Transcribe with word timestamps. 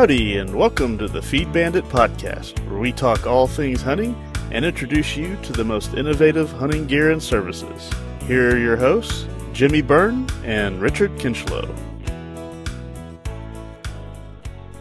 Howdy, 0.00 0.38
and 0.38 0.56
welcome 0.56 0.96
to 0.96 1.08
the 1.08 1.20
Feed 1.20 1.52
Bandit 1.52 1.84
podcast, 1.90 2.58
where 2.70 2.78
we 2.78 2.90
talk 2.90 3.26
all 3.26 3.46
things 3.46 3.82
hunting 3.82 4.16
and 4.50 4.64
introduce 4.64 5.14
you 5.14 5.36
to 5.42 5.52
the 5.52 5.62
most 5.62 5.92
innovative 5.92 6.50
hunting 6.52 6.86
gear 6.86 7.10
and 7.10 7.22
services. 7.22 7.90
Here 8.22 8.48
are 8.48 8.58
your 8.58 8.78
hosts, 8.78 9.26
Jimmy 9.52 9.82
Byrne 9.82 10.26
and 10.42 10.80
Richard 10.80 11.10
Kinchlow. 11.18 11.68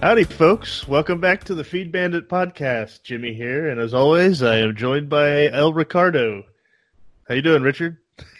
Howdy, 0.02 0.23
folks. 0.23 0.88
Welcome 0.88 1.20
back 1.20 1.43
to 1.43 1.54
the 1.54 1.65
Feed 1.65 1.91
Bandit 1.91 2.29
podcast. 2.29 3.04
Jimmy 3.04 3.33
here, 3.33 3.67
and 3.67 3.81
as 3.81 3.93
always, 3.93 4.41
I 4.41 4.59
am 4.59 4.73
joined 4.73 5.09
by 5.09 5.49
El 5.49 5.73
Ricardo. 5.73 6.45
How 7.27 7.36
you 7.36 7.41
doing, 7.41 7.61
Richard? 7.63 7.97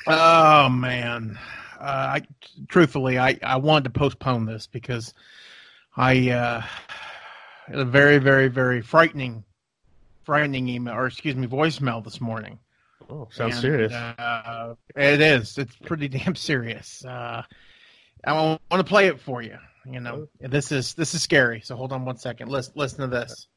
Oh 0.08 0.70
man, 0.70 1.38
uh, 1.78 1.84
I 2.22 2.22
truthfully, 2.70 3.20
I 3.20 3.38
I 3.44 3.58
wanted 3.58 3.84
to 3.84 4.00
postpone 4.00 4.46
this 4.46 4.66
because 4.66 5.14
I 5.98 6.30
uh, 6.30 6.62
had 7.68 7.80
a 7.80 7.86
very 7.86 8.18
very 8.18 8.48
very 8.48 8.82
frightening, 8.82 9.44
frightening 10.24 10.68
email 10.70 10.94
or 10.96 11.08
excuse 11.08 11.36
me 11.36 11.48
voicemail 11.48 12.04
this 12.04 12.22
morning. 12.22 12.60
Oh, 13.10 13.28
sounds 13.32 13.56
And, 13.56 13.62
serious. 13.62 13.92
Uh, 13.94 14.76
it 14.96 15.22
is. 15.22 15.58
It's 15.58 15.76
pretty 15.78 16.08
damn 16.10 16.36
serious. 16.36 17.04
Uh, 17.04 17.44
I 18.24 18.34
want 18.34 18.62
to 18.72 18.84
play 18.84 19.08
it 19.08 19.20
for 19.20 19.42
you. 19.42 19.58
You 19.86 20.00
know, 20.00 20.28
this 20.40 20.72
is 20.72 20.94
this 20.94 21.14
is 21.16 21.22
scary. 21.24 21.62
So 21.62 21.76
hold 21.76 21.92
on 21.92 22.06
one 22.06 22.18
second. 22.18 22.50
Listen 22.50 22.74
listen 22.76 23.00
to 23.02 23.08
this. 23.08 23.48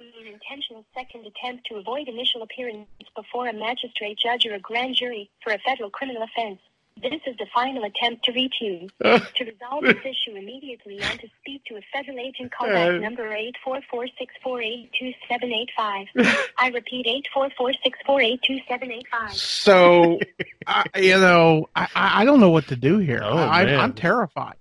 an 0.00 0.26
intentional 0.26 0.84
second 0.94 1.26
attempt 1.26 1.66
to 1.66 1.76
avoid 1.76 2.08
initial 2.08 2.42
appearance 2.42 2.88
before 3.14 3.48
a 3.48 3.52
magistrate 3.52 4.18
judge 4.18 4.46
or 4.46 4.54
a 4.54 4.60
grand 4.60 4.94
jury 4.96 5.30
for 5.42 5.52
a 5.52 5.58
federal 5.58 5.90
criminal 5.90 6.22
offense. 6.22 6.60
This 7.02 7.20
is 7.26 7.36
the 7.38 7.46
final 7.54 7.84
attempt 7.84 8.24
to 8.24 8.32
reach 8.32 8.54
you. 8.60 8.88
to 9.02 9.44
resolve 9.44 9.82
this 9.82 9.96
issue 10.04 10.34
immediately 10.36 10.98
and 11.00 11.20
to 11.20 11.28
speak 11.40 11.62
to 11.66 11.76
a 11.76 11.80
federal 11.92 12.18
agent, 12.18 12.52
call 12.52 12.68
back 12.68 12.88
Uh. 12.88 12.92
number 12.98 13.28
844-648-2785. 13.66 16.06
I 16.58 16.68
repeat, 16.72 17.06
844-648-2785. 17.36 19.30
So, 19.32 20.18
I, 20.66 20.84
you 20.96 21.18
know, 21.18 21.68
I, 21.76 21.86
I 21.94 22.22
I 22.22 22.24
don't 22.24 22.40
know 22.40 22.50
what 22.50 22.68
to 22.68 22.76
do 22.76 22.98
here. 22.98 23.20
Oh, 23.22 23.36
I, 23.36 23.64
man. 23.66 23.78
I'm 23.78 23.92
terrified. 23.92 24.56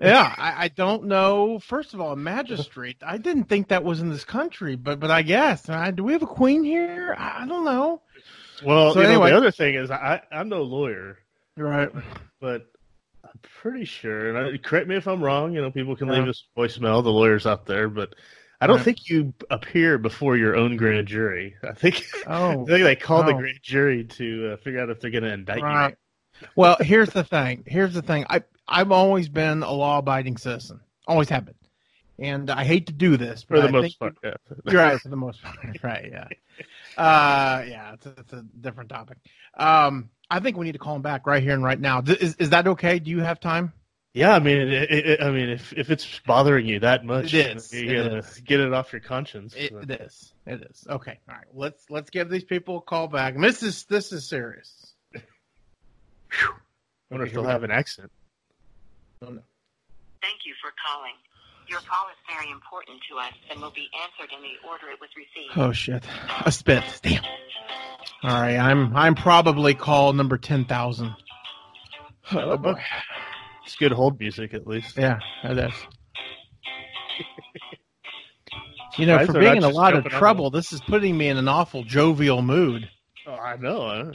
Yeah, 0.00 0.34
I, 0.36 0.64
I 0.64 0.68
don't 0.68 1.04
know. 1.04 1.58
First 1.58 1.94
of 1.94 2.00
all, 2.00 2.12
a 2.12 2.16
magistrate. 2.16 2.96
I 3.02 3.16
didn't 3.18 3.44
think 3.44 3.68
that 3.68 3.82
was 3.84 4.00
in 4.00 4.08
this 4.10 4.24
country, 4.24 4.76
but 4.76 5.00
but 5.00 5.10
I 5.10 5.22
guess. 5.22 5.68
I, 5.70 5.90
do 5.90 6.04
we 6.04 6.12
have 6.12 6.22
a 6.22 6.26
queen 6.26 6.64
here? 6.64 7.14
I, 7.18 7.42
I 7.42 7.46
don't 7.46 7.64
know. 7.64 8.02
Well, 8.64 8.92
So 8.94 9.00
you 9.00 9.04
know, 9.06 9.10
anyway- 9.12 9.30
the 9.30 9.36
other 9.36 9.50
thing 9.50 9.74
is, 9.74 9.90
I, 9.90 10.22
I'm 10.32 10.48
no 10.48 10.62
lawyer, 10.62 11.18
Right. 11.56 11.90
but 12.40 12.66
I'm 13.24 13.40
pretty 13.42 13.84
sure, 13.84 14.28
and 14.28 14.38
I, 14.54 14.56
correct 14.58 14.88
me 14.88 14.96
if 14.96 15.06
I'm 15.08 15.22
wrong, 15.22 15.52
you 15.52 15.60
know, 15.60 15.70
people 15.70 15.96
can 15.96 16.08
Yeah. 16.08 16.14
leave 16.20 16.28
us 16.28 16.44
voicemail, 16.56 17.02
the 17.02 17.10
lawyers 17.12 17.46
out 17.46 17.66
there, 17.66 17.88
but 17.88 18.14
I 18.60 18.66
don't 18.66 18.76
Right. 18.76 18.84
think 18.84 19.08
you 19.10 19.34
appear 19.50 19.98
before 19.98 20.36
your 20.36 20.56
own 20.56 20.76
grand 20.76 21.08
jury. 21.08 21.56
I 21.62 21.72
think, 21.72 22.04
oh, 22.26 22.62
I 22.62 22.64
think 22.66 22.84
they 22.84 22.96
call 22.96 23.22
the 23.24 23.32
Oh. 23.34 23.38
grand 23.38 23.58
jury 23.62 24.04
to 24.04 24.52
uh, 24.52 24.56
figure 24.58 24.80
out 24.80 24.90
if 24.90 25.00
they're 25.00 25.10
going 25.10 25.24
to 25.24 25.32
indict 25.32 25.62
Right. 25.62 25.94
Well, 26.54 26.76
here's 26.80 27.10
the 27.10 27.24
thing. 27.24 27.64
Here's 27.66 27.94
the 27.94 28.02
thing. 28.02 28.26
I 28.28 28.42
I've 28.68 28.90
always 28.92 29.28
been 29.28 29.62
a 29.62 29.70
law-abiding 29.72 30.36
citizen. 30.38 30.80
Always 31.06 31.28
have 31.28 31.44
been. 31.46 31.54
And 32.18 32.50
I 32.50 32.64
hate 32.64 32.86
to 32.88 32.92
do 32.92 33.16
this, 33.16 33.44
but 33.44 33.56
for 33.56 33.62
the 33.62 33.68
I 33.68 33.70
most 33.70 33.98
think- 33.98 33.98
part. 33.98 34.16
Yeah. 34.24 34.70
You're 34.72 34.82
right 34.82 35.00
for 35.02 35.08
the 35.08 35.16
most 35.16 35.42
part. 35.42 35.56
Right, 35.82 36.10
yeah. 36.10 36.28
Uh, 36.96 37.62
yeah, 37.68 37.92
it's 37.94 38.06
a, 38.06 38.14
it's 38.18 38.32
a 38.32 38.42
different 38.60 38.88
topic. 38.90 39.18
Um, 39.56 40.08
I 40.30 40.40
think 40.40 40.56
we 40.56 40.64
need 40.66 40.72
to 40.72 40.78
call 40.78 40.96
him 40.96 41.02
back 41.02 41.26
right 41.26 41.42
here 41.42 41.52
and 41.54 41.62
right 41.62 41.78
now. 41.78 42.02
Is, 42.06 42.34
is 42.36 42.50
that 42.50 42.66
okay? 42.66 42.98
Do 42.98 43.10
you 43.10 43.20
have 43.20 43.38
time? 43.40 43.72
Yeah, 44.12 44.34
I 44.34 44.38
mean, 44.38 44.56
it, 44.56 44.72
it, 44.72 45.06
it- 45.06 45.22
I 45.22 45.30
mean, 45.30 45.50
if 45.50 45.72
if 45.74 45.90
it's 45.90 46.20
bothering 46.26 46.66
you 46.66 46.80
that 46.80 47.04
much, 47.04 47.34
It 47.34 47.56
is. 47.56 47.72
you 47.72 47.90
It 47.90 48.02
gotta 48.04 48.16
is. 48.18 48.40
get 48.44 48.60
it 48.60 48.72
off 48.72 48.92
your 48.92 49.00
conscience. 49.00 49.54
It, 49.54 49.72
it 49.72 49.90
is. 50.00 50.32
It 50.46 50.62
is. 50.70 50.86
Okay. 50.88 51.18
All 51.28 51.34
right. 51.34 51.44
Let's 51.52 51.84
let's 51.90 52.08
give 52.10 52.30
these 52.30 52.44
people 52.44 52.78
a 52.78 52.80
call 52.80 53.08
back. 53.08 53.34
And 53.34 53.44
this 53.44 53.62
is 53.62 53.84
this 53.84 54.12
is 54.12 54.26
serious. 54.26 54.94
I 55.14 55.20
wonder 57.10 57.26
if 57.26 57.32
Okay, 57.32 57.34
they'll 57.34 57.44
have 57.50 57.62
an 57.62 57.70
accent. 57.70 58.10
Oh 59.22 59.26
no. 59.30 59.42
Thank 60.22 60.40
you 60.46 60.54
for 60.62 60.72
calling. 60.84 61.12
Your 61.68 61.80
call 61.80 62.06
is 62.08 62.16
very 62.34 62.50
important 62.50 62.98
to 63.10 63.18
us 63.18 63.32
and 63.50 63.60
will 63.60 63.70
be 63.72 63.88
answered 64.02 64.32
in 64.34 64.40
the 64.42 64.68
order 64.68 64.86
it 64.90 64.98
was 65.00 65.10
received. 65.16 65.52
Oh 65.58 65.72
shit. 65.72 66.04
A 66.46 66.50
spit. 66.52 66.82
Damn. 67.02 67.22
All 68.22 68.30
right. 68.30 68.56
I'm 68.56 68.96
I'm 68.96 69.14
probably 69.14 69.74
call 69.74 70.12
number 70.12 70.38
ten 70.38 70.64
thousand. 70.64 71.14
Oh 72.32 72.56
boy. 72.56 72.80
It's 73.64 73.76
good 73.76 73.92
hold 73.92 74.18
music 74.20 74.54
at 74.54 74.66
least. 74.66 74.96
Yeah, 74.96 75.18
it 75.44 75.58
is. 75.58 75.72
You 78.96 79.06
know, 79.06 79.14
Surprised 79.14 79.32
for 79.32 79.40
being 79.40 79.44
not 79.44 79.56
in 79.56 79.64
a 79.64 79.66
just 79.66 79.76
lot 79.76 79.92
of 79.92 80.04
jumping 80.04 80.12
on 80.14 80.18
trouble, 80.18 80.50
this 80.50 80.72
is 80.72 80.80
putting 80.80 81.18
me 81.18 81.28
in 81.28 81.36
an 81.36 81.48
awful 81.48 81.84
jovial 81.84 82.40
mood. 82.42 82.88
Oh, 83.26 83.32
I 83.32 83.56
know. 83.56 83.88
Huh? 83.88 84.12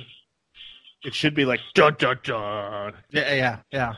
It 1.04 1.14
should 1.14 1.36
be 1.36 1.46
like 1.46 1.60
dun 1.76 1.96
dun 2.00 2.18
dun. 2.24 2.94
Yeah, 3.12 3.60
yeah, 3.72 3.72
yeah. 3.72 3.94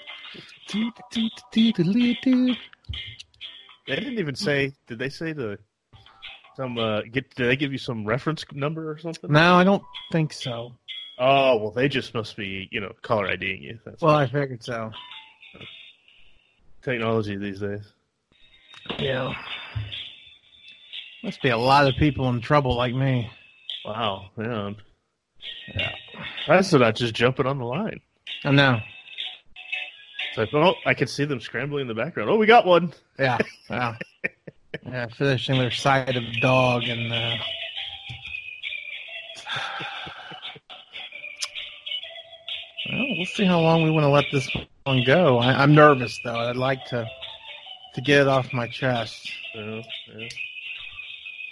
They 3.86 3.96
didn't 3.96 4.18
even 4.18 4.34
say. 4.34 4.72
Did 4.86 4.98
they 4.98 5.08
say 5.08 5.32
the 5.32 5.58
some? 6.56 6.78
Uh, 6.78 7.02
get? 7.02 7.34
Did 7.34 7.48
they 7.48 7.56
give 7.56 7.72
you 7.72 7.78
some 7.78 8.04
reference 8.04 8.44
number 8.52 8.90
or 8.90 8.98
something? 8.98 9.30
No, 9.30 9.54
I 9.56 9.64
don't 9.64 9.82
think 10.12 10.32
so. 10.32 10.72
Oh 11.18 11.56
well, 11.58 11.70
they 11.70 11.88
just 11.88 12.14
must 12.14 12.36
be 12.36 12.68
you 12.70 12.80
know 12.80 12.92
caller 13.02 13.28
IDing 13.28 13.62
you. 13.62 13.78
That's 13.84 14.02
Well, 14.02 14.14
I 14.16 14.26
figured 14.26 14.64
so. 14.64 14.90
technology 16.82 17.36
these 17.36 17.60
days. 17.60 17.82
Yeah. 18.98 19.32
Must 21.22 21.40
be 21.40 21.48
a 21.48 21.56
lot 21.56 21.86
of 21.88 21.94
people 21.96 22.28
in 22.28 22.40
trouble 22.40 22.76
like 22.76 22.94
me. 22.94 23.30
Wow. 23.84 24.26
Yeah. 24.36 24.70
Yeah. 25.74 25.92
That's 26.46 26.72
not 26.72 26.94
just 26.96 27.14
jumping 27.14 27.46
on 27.46 27.58
the 27.58 27.64
line. 27.64 28.00
I 28.44 28.50
know. 28.50 28.80
It's 30.36 30.52
like, 30.52 30.62
oh, 30.64 30.74
I 30.84 30.94
can 30.94 31.06
see 31.06 31.24
them 31.24 31.40
scrambling 31.40 31.82
in 31.82 31.88
the 31.88 31.94
background. 31.94 32.28
Oh, 32.28 32.36
we 32.36 32.46
got 32.46 32.66
one. 32.66 32.92
Yeah, 33.18 33.38
yeah. 33.70 33.96
Yeah, 34.84 35.06
finishing 35.06 35.58
their 35.58 35.70
side 35.70 36.16
of 36.16 36.24
dog 36.40 36.82
and 36.84 37.12
uh 37.12 37.36
Well, 42.90 43.06
we'll 43.16 43.26
see 43.26 43.44
how 43.44 43.60
long 43.60 43.82
we 43.84 43.90
want 43.90 44.04
to 44.04 44.08
let 44.08 44.24
this 44.32 44.48
one 44.84 45.04
go. 45.06 45.38
I, 45.38 45.62
I'm 45.62 45.74
nervous 45.74 46.18
though. 46.24 46.34
I'd 46.36 46.56
like 46.56 46.84
to 46.86 47.06
to 47.94 48.00
get 48.00 48.22
it 48.22 48.28
off 48.28 48.52
my 48.52 48.66
chest. 48.66 49.30
Yeah, 49.54 49.82
yeah. 50.16 50.28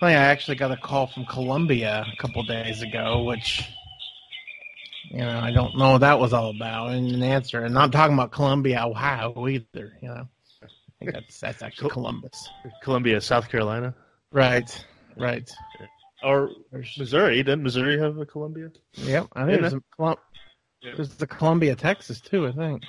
Funny, 0.01 0.15
I 0.15 0.25
actually 0.25 0.57
got 0.57 0.73
a 0.73 0.77
call 0.77 1.07
from 1.07 1.25
Columbia 1.27 2.05
a 2.13 2.17
couple 2.21 2.43
days 2.43 2.83
ago, 2.83 3.23
which 3.23 3.63
you 5.13 5.19
know 5.19 5.39
I 5.39 5.53
don't 5.53 5.77
know 5.77 5.93
what 5.93 5.99
that 5.99 6.19
was 6.19 6.33
all 6.33 6.51
about, 6.51 6.91
and 6.93 7.09
an 7.11 7.23
answer. 7.23 7.59
And 7.59 7.67
I'm 7.69 7.73
not 7.75 7.93
talking 7.93 8.15
about 8.15 8.33
Columbia, 8.33 8.83
Ohio 8.85 9.47
either. 9.49 9.93
You 10.01 10.09
know, 10.09 10.29
I 10.63 10.67
think 10.99 11.13
that's 11.13 11.39
that's 11.41 11.63
actually 11.63 11.91
Columbus. 11.91 12.49
Columbia, 12.83 13.21
South 13.21 13.49
Carolina, 13.49 13.95
Right, 14.33 14.85
right. 15.17 15.51
or 16.25 16.51
Missouri. 16.99 17.37
Didn't 17.43 17.63
Missouri 17.63 17.99
have 17.99 18.19
a 18.19 18.27
Columbia? 18.27 18.71
yep, 18.95 19.29
I 19.35 19.47
think 19.47 19.61
there's, 19.61 19.75
a 19.75 20.17
there's 20.97 21.15
the 21.17 21.27
Columbia, 21.27 21.77
Texas 21.77 22.21
too. 22.21 22.47
I 22.47 22.53
think. 22.53 22.83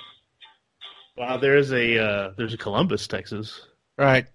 Wow, 1.16 1.36
there 1.36 1.56
is 1.56 1.72
a 1.72 1.98
uh, 1.98 2.32
there's 2.36 2.54
a 2.54 2.58
Columbus, 2.58 3.06
Texas. 3.06 3.66
Right. 3.96 4.26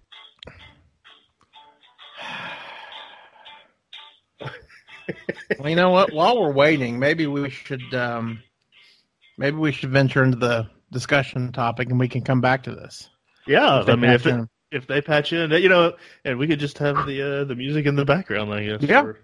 Well, 5.58 5.68
you 5.68 5.76
know 5.76 5.90
what? 5.90 6.12
While 6.12 6.40
we're 6.40 6.52
waiting, 6.52 6.98
maybe 6.98 7.26
we 7.26 7.50
should 7.50 7.94
um, 7.94 8.42
maybe 9.38 9.56
we 9.56 9.72
should 9.72 9.90
venture 9.90 10.22
into 10.24 10.36
the 10.38 10.68
discussion 10.92 11.52
topic, 11.52 11.88
and 11.90 11.98
we 11.98 12.08
can 12.08 12.22
come 12.22 12.40
back 12.40 12.62
to 12.64 12.74
this. 12.74 13.08
Yeah, 13.46 13.82
I 13.86 13.96
mean, 13.96 14.10
if 14.10 14.26
it, 14.26 14.48
if 14.70 14.86
they 14.86 15.00
patch 15.00 15.32
in, 15.32 15.50
you 15.52 15.68
know, 15.68 15.94
and 16.24 16.38
we 16.38 16.46
could 16.46 16.60
just 16.60 16.78
have 16.78 17.06
the 17.06 17.40
uh, 17.40 17.44
the 17.44 17.54
music 17.54 17.86
in 17.86 17.96
the 17.96 18.04
background, 18.04 18.52
I 18.52 18.64
guess. 18.64 18.82
Yeah. 18.82 19.02
or- 19.02 19.18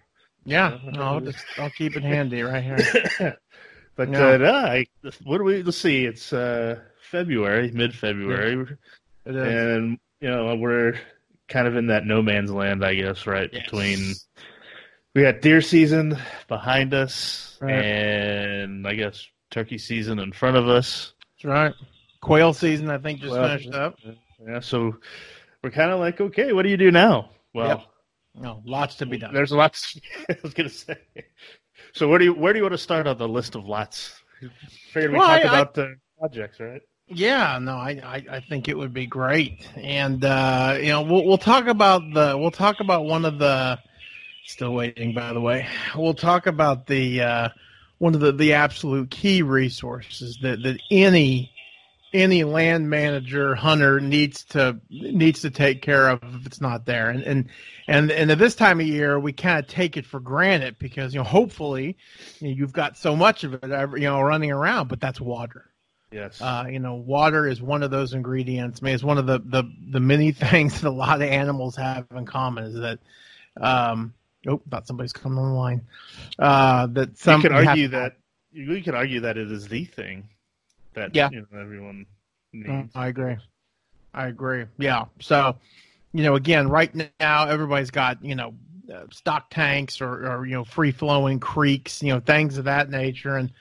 Yeah, 0.45 0.79
Yeah. 0.85 0.91
no, 0.93 1.03
I'll 1.03 1.21
just 1.21 1.45
I'll 1.59 1.71
keep 1.71 1.97
it 1.97 2.03
handy 2.03 2.43
right 2.43 2.63
here. 2.65 3.37
but 3.97 4.11
Yeah. 4.11 4.27
uh, 4.29 4.37
no, 4.39 4.55
I, 4.55 4.87
what 5.25 5.39
do 5.39 5.45
we? 5.45 5.63
Let's 5.63 5.77
see. 5.79 6.05
It's 6.07 6.33
uh, 6.33 6.81
February, 7.11 7.71
mid 7.73 7.95
February, 7.95 8.67
is. 9.27 9.37
and 9.37 9.99
you 10.21 10.31
know 10.31 10.55
we're 10.57 10.95
kind 11.49 11.69
of 11.69 11.77
in 11.77 11.87
that 11.89 12.05
no 12.07 12.23
man's 12.23 12.51
land, 12.51 12.85
I 12.85 12.95
guess, 12.95 13.27
right 13.27 13.51
Yes. 13.53 13.63
between. 13.65 14.15
We 15.17 15.23
got 15.23 15.41
deer 15.41 15.63
season 15.63 16.19
behind 16.47 16.93
us, 16.93 17.57
Right. 17.61 17.73
and 17.73 18.87
I 18.87 18.95
guess 18.95 19.27
turkey 19.51 19.79
season 19.79 20.19
in 20.19 20.31
front 20.33 20.59
of 20.59 20.69
us. 20.69 21.15
That's 21.37 21.45
right. 21.47 21.75
Quail 22.21 22.53
season, 22.53 22.91
I 22.91 22.99
think, 22.99 23.21
just 23.21 23.33
Well, 23.33 23.49
finished 23.49 23.73
up. 23.73 23.99
Yeah, 24.47 24.61
so 24.61 24.95
we're 25.65 25.71
kind 25.71 25.91
of 25.91 26.01
like, 26.01 26.21
okay, 26.21 26.53
what 26.53 26.65
do 26.65 26.69
you 26.69 26.77
do 26.77 26.91
now? 26.91 27.31
Well, 27.55 27.69
Yep. 27.69 28.43
No, 28.43 28.63
lots 28.67 28.97
to 28.97 29.07
be 29.07 29.17
done. 29.17 29.33
there's 29.33 29.53
lots. 29.53 29.99
I 30.29 30.37
was 30.43 30.53
gonna 30.53 30.69
say, 30.69 30.97
So 31.95 32.07
where 32.09 32.19
do 32.19 32.27
you 32.27 32.35
where 32.35 32.53
do 32.53 32.59
you 32.59 32.63
want 32.65 32.75
to 32.75 32.79
start 32.79 33.07
on 33.07 33.17
the 33.17 33.27
list 33.27 33.55
of 33.55 33.65
lots? 33.65 34.23
Figured 34.93 35.13
we 35.13 35.19
Well, 35.19 35.27
talk 35.27 35.39
I- 35.39 35.49
about 35.49 35.73
the 35.73 35.95
projects, 36.19 36.61
right? 36.61 36.83
Yeah, 37.09 37.59
no, 37.63 37.77
I, 37.77 37.93
I, 38.05 38.25
I 38.37 38.41
think 38.41 38.69
it 38.69 38.77
would 38.77 38.93
be 38.93 39.07
great, 39.07 39.67
and 39.77 40.23
uh, 40.23 40.77
you 40.79 40.89
know, 40.89 41.01
we'll 41.03 41.25
we'll 41.25 41.39
talk 41.39 41.67
about 41.69 42.03
the 42.13 42.37
we'll 42.37 42.51
talk 42.51 42.81
about 42.81 43.05
one 43.07 43.25
of 43.25 43.39
the 43.39 43.79
still 44.47 44.75
waiting, 44.75 45.15
by 45.15 45.33
the 45.33 45.41
way. 45.41 45.69
We'll 45.95 46.15
talk 46.15 46.47
about 46.47 46.87
the 46.87 47.23
uh, 47.23 47.49
one 47.99 48.15
of 48.15 48.21
the 48.21 48.33
the 48.33 48.55
absolute 48.55 49.11
key 49.11 49.43
resources 49.43 50.39
that 50.43 50.63
that 50.63 50.81
any 50.91 51.53
any 52.13 52.45
land 52.45 52.89
manager 52.89 53.55
hunter 53.55 54.01
needs 54.01 54.45
to 54.45 54.81
needs 54.91 55.43
to 55.43 55.51
take 55.51 55.83
care 55.83 56.09
of 56.09 56.21
if 56.23 56.47
it's 56.47 56.61
not 56.61 56.87
there, 56.87 57.11
and 57.11 57.23
and 57.23 57.49
and 57.89 58.11
and 58.11 58.31
at 58.31 58.39
this 58.39 58.55
time 58.55 58.81
of 58.81 58.87
year 58.87 59.19
we 59.19 59.33
kind 59.33 59.59
of 59.59 59.67
take 59.67 59.97
it 59.97 60.07
for 60.07 60.21
granted 60.21 60.79
because 60.79 61.13
you 61.13 61.21
know 61.21 61.25
hopefully 61.25 61.97
you 62.41 62.49
know, 62.49 62.55
you've 62.55 62.73
got 62.73 62.97
so 62.97 63.17
much 63.17 63.45
of 63.45 63.55
it 63.55 63.63
you 63.65 64.09
know 64.09 64.21
running 64.21 64.53
around, 64.53 64.89
but 64.89 65.01
that's 65.01 65.21
water. 65.21 65.71
Yes. 66.13 66.41
Uh, 66.41 66.67
you 66.71 66.79
know, 66.79 66.95
water 66.95 67.47
is 67.49 67.61
one 67.61 67.83
of 67.83 67.91
those 67.91 68.15
ingredients. 68.15 68.81
I 68.81 68.85
mean, 68.85 68.95
it's 68.95 69.05
one 69.05 69.19
of 69.19 69.27
the, 69.27 69.41
the, 69.45 69.65
the 69.91 70.01
many 70.01 70.33
things 70.33 70.81
that 70.81 70.89
a 70.89 70.91
lot 70.91 71.21
of 71.21 71.29
animals 71.29 71.77
have 71.77 72.07
in 72.15 72.27
common 72.27 72.65
is 72.65 72.75
that, 72.75 72.99
um, 73.61 74.15
oh, 74.47 74.61
thought 74.71 74.87
somebody's 74.87 75.13
coming 75.13 75.39
on 75.39 75.51
the 75.51 75.55
line. 75.55 75.87
Uh, 76.39 76.87
that 76.89 77.17
some 77.19 77.41
you 77.41 77.49
can 77.49 77.53
have- 77.57 77.67
argue 77.69 77.89
that 77.89 78.17
you 78.53 78.83
can 78.83 78.95
argue 78.95 79.21
that 79.21 79.37
it 79.37 79.51
is 79.51 79.69
the 79.69 79.85
thing 79.85 80.29
that 80.95 81.15
Yeah. 81.15 81.29
you 81.31 81.47
know, 81.53 81.59
everyone 81.61 82.07
needs. 82.53 82.69
Mm, 82.69 82.91
I 82.95 83.09
agree. 83.09 83.37
I 84.15 84.27
agree. 84.29 84.65
Yeah. 84.79 85.05
So, 85.21 85.57
you 86.13 86.23
know, 86.23 86.37
again, 86.37 86.69
right 86.69 86.91
now 87.21 87.47
everybody's 87.49 87.91
got 87.91 88.25
you 88.25 88.35
know 88.35 88.55
uh, 88.93 89.05
stock 89.11 89.51
tanks 89.51 90.01
or, 90.01 90.27
or 90.31 90.47
you 90.47 90.55
know 90.55 90.65
free 90.65 90.93
flowing 90.93 91.39
creeks, 91.41 92.03
you 92.03 92.13
know 92.13 92.21
things 92.21 92.57
of 92.57 92.65
that 92.65 92.89
nature, 92.89 93.37
and 93.37 93.53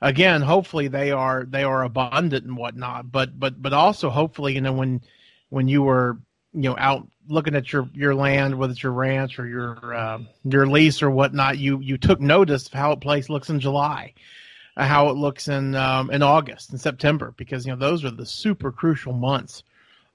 again, 0.00 0.40
hopefully 0.40 0.88
they 0.88 1.10
are 1.10 1.44
they 1.44 1.64
are 1.64 1.82
abundant 1.82 2.46
and 2.46 2.56
whatnot. 2.56 3.12
But 3.12 3.38
but 3.38 3.60
but 3.60 3.72
also 3.74 4.08
hopefully 4.08 4.54
you 4.54 4.60
know 4.62 4.72
when 4.72 5.02
when 5.50 5.68
you 5.68 5.82
were 5.82 6.18
you 6.62 6.70
know 6.70 6.76
out 6.78 7.06
looking 7.28 7.54
at 7.54 7.72
your 7.72 7.88
your 7.92 8.14
land, 8.14 8.58
whether 8.58 8.72
it's 8.72 8.82
your 8.82 8.92
ranch 8.92 9.38
or 9.38 9.46
your 9.46 9.94
uh, 9.94 10.18
your 10.44 10.66
lease 10.66 11.02
or 11.02 11.10
whatnot, 11.10 11.58
you 11.58 11.80
you 11.80 11.98
took 11.98 12.20
notice 12.20 12.66
of 12.66 12.72
how 12.72 12.92
a 12.92 12.96
place 12.96 13.28
looks 13.28 13.50
in 13.50 13.60
July 13.60 14.14
uh, 14.78 14.86
how 14.86 15.08
it 15.08 15.14
looks 15.14 15.48
in 15.48 15.74
um, 15.74 16.10
in 16.10 16.22
August 16.22 16.70
and 16.70 16.80
September 16.80 17.34
because 17.36 17.66
you 17.66 17.72
know 17.72 17.78
those 17.78 18.04
are 18.04 18.10
the 18.10 18.24
super 18.24 18.72
crucial 18.72 19.12
months 19.12 19.64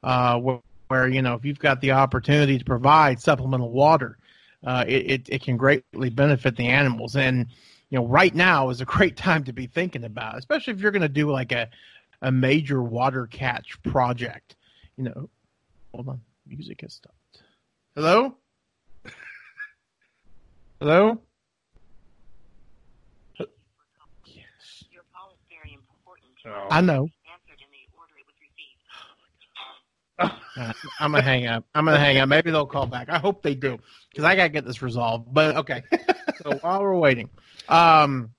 uh, 0.03 0.39
where, 0.39 0.59
where 0.87 1.07
you 1.07 1.21
know 1.21 1.35
if 1.35 1.45
you've 1.45 1.59
got 1.59 1.81
the 1.81 1.91
opportunity 1.91 2.57
to 2.57 2.65
provide 2.65 3.19
supplemental 3.19 3.69
water, 3.69 4.17
uh, 4.65 4.85
it, 4.87 5.11
it 5.11 5.29
it 5.29 5.43
can 5.43 5.57
greatly 5.57 6.09
benefit 6.09 6.55
the 6.55 6.67
animals 6.67 7.15
and 7.15 7.47
you 7.89 7.99
know 7.99 8.07
right 8.07 8.33
now 8.33 8.69
is 8.69 8.81
a 8.81 8.85
great 8.95 9.17
time 9.17 9.43
to 9.43 9.53
be 9.53 9.67
thinking 9.67 10.05
about, 10.05 10.37
especially 10.37 10.73
if 10.73 10.79
you're 10.79 10.91
going 10.91 11.01
to 11.01 11.09
do 11.09 11.29
like 11.29 11.51
a 11.51 11.69
a 12.21 12.31
major 12.31 12.81
water 12.81 13.27
catch 13.27 13.81
project. 13.83 14.55
You 14.95 15.03
know, 15.05 15.29
hold 15.93 16.07
on, 16.07 16.21
music 16.45 16.81
has 16.81 16.93
stopped. 16.93 17.43
Hello, 17.95 18.35
hello. 20.79 21.21
Yes. 24.25 24.83
Your 24.91 25.03
call 25.13 25.31
is 25.31 25.39
very 25.49 25.73
important 25.73 26.33
Oh. 26.45 26.67
I 26.69 26.81
know. 26.81 27.07
Answered 27.31 27.61
in 27.61 27.71
the 27.71 27.87
order 27.97 28.13
it 28.17 28.25
was 28.25 28.35
received. 28.41 28.81
Uh, 30.55 30.73
I'm 30.99 31.11
gonna 31.11 31.23
hang 31.23 31.47
up. 31.47 31.65
I'm 31.73 31.85
gonna 31.85 31.97
hang 31.97 32.17
up. 32.17 32.27
Maybe 32.27 32.51
they'll 32.51 32.65
call 32.65 32.85
back. 32.85 33.09
I 33.09 33.17
hope 33.17 33.41
they 33.41 33.55
do 33.55 33.79
because 34.09 34.25
I 34.25 34.35
gotta 34.35 34.49
get 34.49 34.65
this 34.65 34.81
resolved. 34.81 35.33
But 35.33 35.55
okay. 35.57 35.83
so 36.43 36.57
while 36.61 36.81
we're 36.81 36.97
waiting, 36.97 37.29
um, 37.69 38.31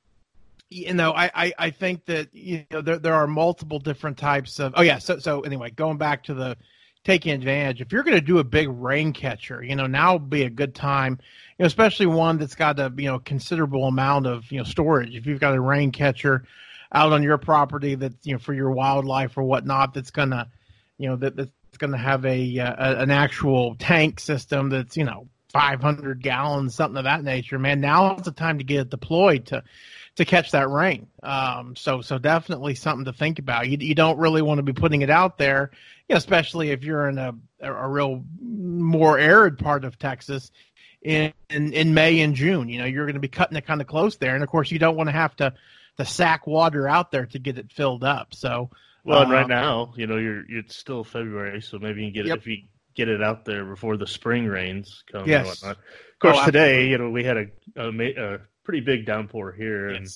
you 0.71 0.93
know, 0.93 1.12
I, 1.12 1.31
I, 1.35 1.53
I 1.59 1.71
think 1.71 2.05
that 2.06 2.35
you 2.35 2.65
know 2.71 2.83
there 2.83 2.99
there 2.99 3.15
are 3.15 3.27
multiple 3.27 3.79
different 3.79 4.19
types 4.19 4.61
of. 4.61 4.75
Oh 4.77 4.83
yeah. 4.83 4.99
So 4.99 5.19
so 5.19 5.41
anyway, 5.41 5.71
going 5.71 5.97
back 5.97 6.25
to 6.25 6.35
the 6.35 6.56
taking 7.05 7.33
advantage. 7.33 7.81
If 7.81 7.93
you're 7.93 8.03
going 8.03 8.17
to 8.17 8.25
do 8.25 8.39
a 8.39 8.45
big 8.45 8.69
rain 8.69 9.12
catcher, 9.12 9.62
you 9.62 9.77
know 9.77 9.87
now 9.87 10.15
would 10.15 10.31
be 10.31 10.45
a 10.45 10.51
good 10.51 10.75
time. 10.75 11.19
You 11.59 11.62
know, 11.62 11.67
especially 11.67 12.06
one 12.06 12.39
that's 12.39 12.55
got 12.55 12.79
a 12.79 12.93
you 12.97 13.09
know 13.09 13.19
considerable 13.19 13.87
amount 13.87 14.27
of 14.27 14.51
you 14.51 14.59
know 14.59 14.65
storage. 14.65 15.15
If 15.15 15.27
you've 15.27 15.41
got 15.41 15.55
a 15.55 15.61
rain 15.61 15.93
catcher 15.93 16.45
out 16.93 17.12
on 17.12 17.23
your 17.23 17.39
property 17.39 17.95
that's 17.95 18.27
you 18.27 18.33
know 18.33 18.39
for 18.39 18.55
your 18.55 18.71
wildlife 18.71 19.37
or 19.37 19.43
whatnot, 19.43 19.95
that's 19.95 20.11
gonna 20.11 20.51
you 20.99 21.09
know 21.09 21.17
that 21.17 21.37
that's 21.37 21.51
going 21.79 21.93
to 21.93 21.99
have 21.99 22.25
a, 22.25 22.59
uh, 22.61 22.75
a 22.79 23.03
an 23.03 23.11
actual 23.11 23.75
tank 23.77 24.21
system 24.21 24.69
that's 24.69 24.97
you 24.97 25.05
know 25.05 25.29
500 25.55 26.23
gallons, 26.23 26.75
something 26.75 26.99
of 26.99 27.05
that 27.05 27.25
nature. 27.25 27.59
Man, 27.59 27.81
now 27.81 28.17
is 28.17 28.25
the 28.25 28.33
time 28.33 28.59
to 28.59 28.65
get 28.65 28.81
it 28.83 28.91
deployed 28.91 29.47
to 29.47 29.65
to 30.17 30.25
catch 30.27 30.51
that 30.53 30.69
rain. 30.69 31.09
Um, 31.23 31.77
so 31.77 32.03
so 32.03 32.19
definitely 32.19 32.75
something 32.75 33.06
to 33.06 33.15
think 33.15 33.39
about. 33.39 33.69
You 33.69 33.79
you 33.81 33.95
don't 33.95 34.19
really 34.19 34.43
want 34.43 34.59
to 34.59 34.62
be 34.65 34.75
putting 34.75 35.03
it 35.03 35.11
out 35.11 35.39
there, 35.39 35.71
you 36.09 36.15
know, 36.15 36.19
especially 36.19 36.71
if 36.71 36.85
you're 36.85 37.09
in 37.09 37.19
a 37.19 37.35
a, 37.61 37.89
real 37.89 38.25
more 38.43 39.19
arid 39.19 39.59
part 39.59 39.85
of 39.87 39.99
Texas. 39.99 40.51
In, 41.03 41.35
in 41.51 41.73
in 41.75 41.95
May 41.95 42.21
and 42.21 42.35
June, 42.35 42.69
you 42.71 42.79
know, 42.79 42.87
you're 42.87 43.05
going 43.06 43.15
to 43.15 43.21
be 43.21 43.29
cutting 43.29 43.56
it 43.59 43.67
kind 43.67 43.83
of 43.83 43.87
close 43.87 44.17
there, 44.17 44.35
and 44.35 44.43
of 44.43 44.49
course, 44.51 44.71
you 44.71 44.79
don't 44.79 44.97
want 44.97 45.09
to 45.09 45.12
have 45.12 45.37
to 45.37 45.53
to 45.99 46.05
sack 46.06 46.47
water 46.47 46.89
out 46.89 47.11
there 47.12 47.27
to 47.27 47.39
get 47.39 47.59
it 47.59 47.71
filled 47.73 48.05
up. 48.05 48.35
So, 48.35 48.71
Well, 49.05 49.23
and 49.23 49.31
right 49.31 49.45
Um, 49.45 49.49
now, 49.49 49.93
you 49.97 50.06
know, 50.06 50.17
you're 50.17 50.45
it's 50.49 50.77
still 50.77 51.05
February, 51.05 51.61
so 51.62 51.79
maybe 51.79 52.01
you 52.05 52.06
can 52.12 52.15
get 52.15 52.27
Yep. 52.27 52.37
it 52.37 52.41
if 52.41 52.47
you 52.47 52.56
get 52.94 53.08
it 53.08 53.23
out 53.23 53.44
there 53.44 53.64
before 53.64 53.96
the 53.96 54.06
spring 54.06 54.46
rains 54.46 55.02
come 55.11 55.29
Yes. 55.29 55.41
and 55.41 55.46
whatnot. 55.49 55.85
Of 55.85 56.19
course, 56.20 56.38
Oh, 56.41 56.44
today, 56.46 56.88
you 56.88 56.99
know, 56.99 57.11
we 57.11 57.25
had 57.25 57.37
a, 57.37 57.46
a 57.76 58.35
a 58.35 58.38
pretty 58.64 58.81
big 58.81 59.05
downpour 59.06 59.52
here, 59.52 59.88
and 59.88 60.06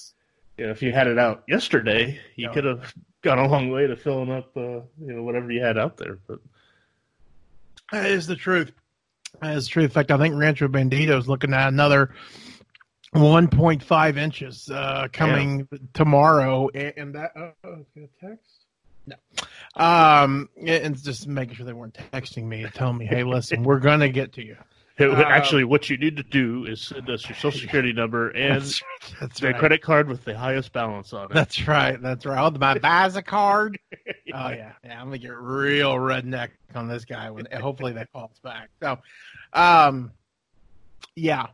you 0.56 0.66
know, 0.66 0.72
if 0.72 0.82
you 0.82 0.92
had 0.92 1.06
it 1.06 1.18
out 1.18 1.44
yesterday, 1.48 2.20
you 2.36 2.46
Yeah. 2.46 2.52
could 2.54 2.64
have 2.64 2.94
gone 3.22 3.38
a 3.38 3.46
long 3.48 3.70
way 3.70 3.86
to 3.86 3.96
filling 3.96 4.30
up, 4.30 4.56
uh, 4.56 4.60
you 4.60 4.86
know, 4.98 5.22
whatever 5.22 5.50
you 5.50 5.62
had 5.62 5.76
out 5.78 5.96
there. 5.96 6.18
But 6.26 6.38
That 7.92 8.10
is 8.10 8.26
the 8.26 8.36
truth. 8.36 8.72
That 9.42 9.56
is 9.56 9.64
the 9.66 9.70
truth. 9.70 9.84
In 9.86 9.90
fact, 9.90 10.10
I 10.10 10.18
think 10.18 10.34
Rancho 10.36 10.68
Bandito 10.68 11.18
is 11.18 11.28
looking 11.28 11.52
at 11.52 11.68
another 11.68 12.14
1.5 13.14 14.16
inches 14.18 14.68
uh, 14.70 15.08
coming 15.12 15.68
tomorrow. 15.94 16.68
And, 16.74 16.92
and 16.96 17.14
that, 17.14 17.32
oh, 17.36 17.52
oh, 17.64 17.74
is 17.80 17.86
it 17.96 18.10
a 18.22 18.26
text? 18.26 18.57
No. 19.08 19.16
Um, 19.76 20.48
and 20.64 21.00
just 21.02 21.26
making 21.28 21.54
sure 21.56 21.66
they 21.66 21.72
weren't 21.72 21.98
texting 22.12 22.44
me 22.44 22.64
and 22.64 22.74
telling 22.74 22.98
me, 22.98 23.06
hey, 23.06 23.24
listen, 23.24 23.62
we're 23.62 23.78
going 23.80 24.00
to 24.00 24.08
get 24.08 24.32
to 24.34 24.44
you. 24.44 24.56
it- 24.96 25.10
Uh, 25.10 25.22
actually, 25.22 25.62
what 25.64 25.88
you 25.88 25.96
need 25.96 26.16
to 26.16 26.22
do 26.24 26.64
is 26.66 26.80
send 26.80 27.08
us 27.08 27.28
your 27.28 27.36
social 27.36 27.60
security 27.60 27.92
number 27.92 28.30
and 28.44 28.62
That's, 28.62 28.82
that's 29.20 29.40
the 29.40 29.48
right. 29.48 29.58
credit 29.58 29.80
card 29.82 30.08
with 30.08 30.24
the 30.24 30.36
highest 30.36 30.72
balance 30.72 31.12
on 31.12 31.26
it. 31.26 31.34
That's 31.34 31.66
right. 31.68 32.00
That's 32.02 32.26
right. 32.26 32.44
Oh, 32.44 32.50
my 32.58 32.74
Visa 32.74 33.22
card. 33.22 33.78
Oh 34.34 34.50
yeah, 34.50 34.72
yeah. 34.84 35.00
I'm 35.00 35.06
gonna 35.06 35.16
get 35.18 35.32
real 35.34 35.94
redneck 35.94 36.50
on 36.74 36.86
this 36.86 37.06
guy 37.06 37.30
when 37.30 37.46
hopefully 37.50 37.92
that 37.94 38.12
calls 38.12 38.38
back. 38.42 38.68
So, 38.82 38.98
um, 39.54 40.12
yeah, 41.16 41.46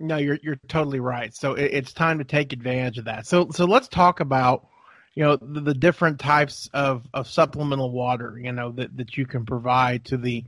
no, 0.00 0.16
you're 0.16 0.38
you're 0.42 0.56
totally 0.66 0.98
right. 1.00 1.34
So 1.34 1.52
it, 1.54 1.64
it's 1.74 1.92
time 1.92 2.16
to 2.18 2.24
take 2.24 2.54
advantage 2.54 2.96
of 2.96 3.04
that. 3.04 3.26
So 3.26 3.50
so 3.50 3.66
let's 3.66 3.86
talk 3.88 4.20
about 4.20 4.66
you 5.14 5.22
know 5.22 5.36
the, 5.36 5.60
the 5.60 5.74
different 5.74 6.18
types 6.18 6.68
of 6.72 7.06
of 7.12 7.28
supplemental 7.28 7.90
water 7.90 8.38
you 8.42 8.52
know 8.52 8.72
that 8.72 8.96
that 8.96 9.16
you 9.16 9.26
can 9.26 9.44
provide 9.44 10.04
to 10.06 10.16
the 10.16 10.44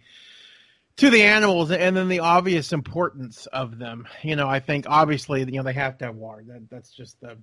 to 0.96 1.10
the 1.10 1.22
animals 1.22 1.70
and 1.70 1.96
then 1.96 2.08
the 2.08 2.20
obvious 2.20 2.72
importance 2.72 3.46
of 3.46 3.78
them. 3.78 4.06
You 4.22 4.36
know 4.36 4.48
i 4.48 4.60
think 4.60 4.86
obviously 4.88 5.40
you 5.40 5.58
know 5.58 5.62
they 5.62 5.72
have 5.72 5.98
to 5.98 6.06
have 6.06 6.16
water. 6.16 6.44
That 6.48 6.70
that's 6.70 6.90
just 6.90 7.20
the 7.20 7.36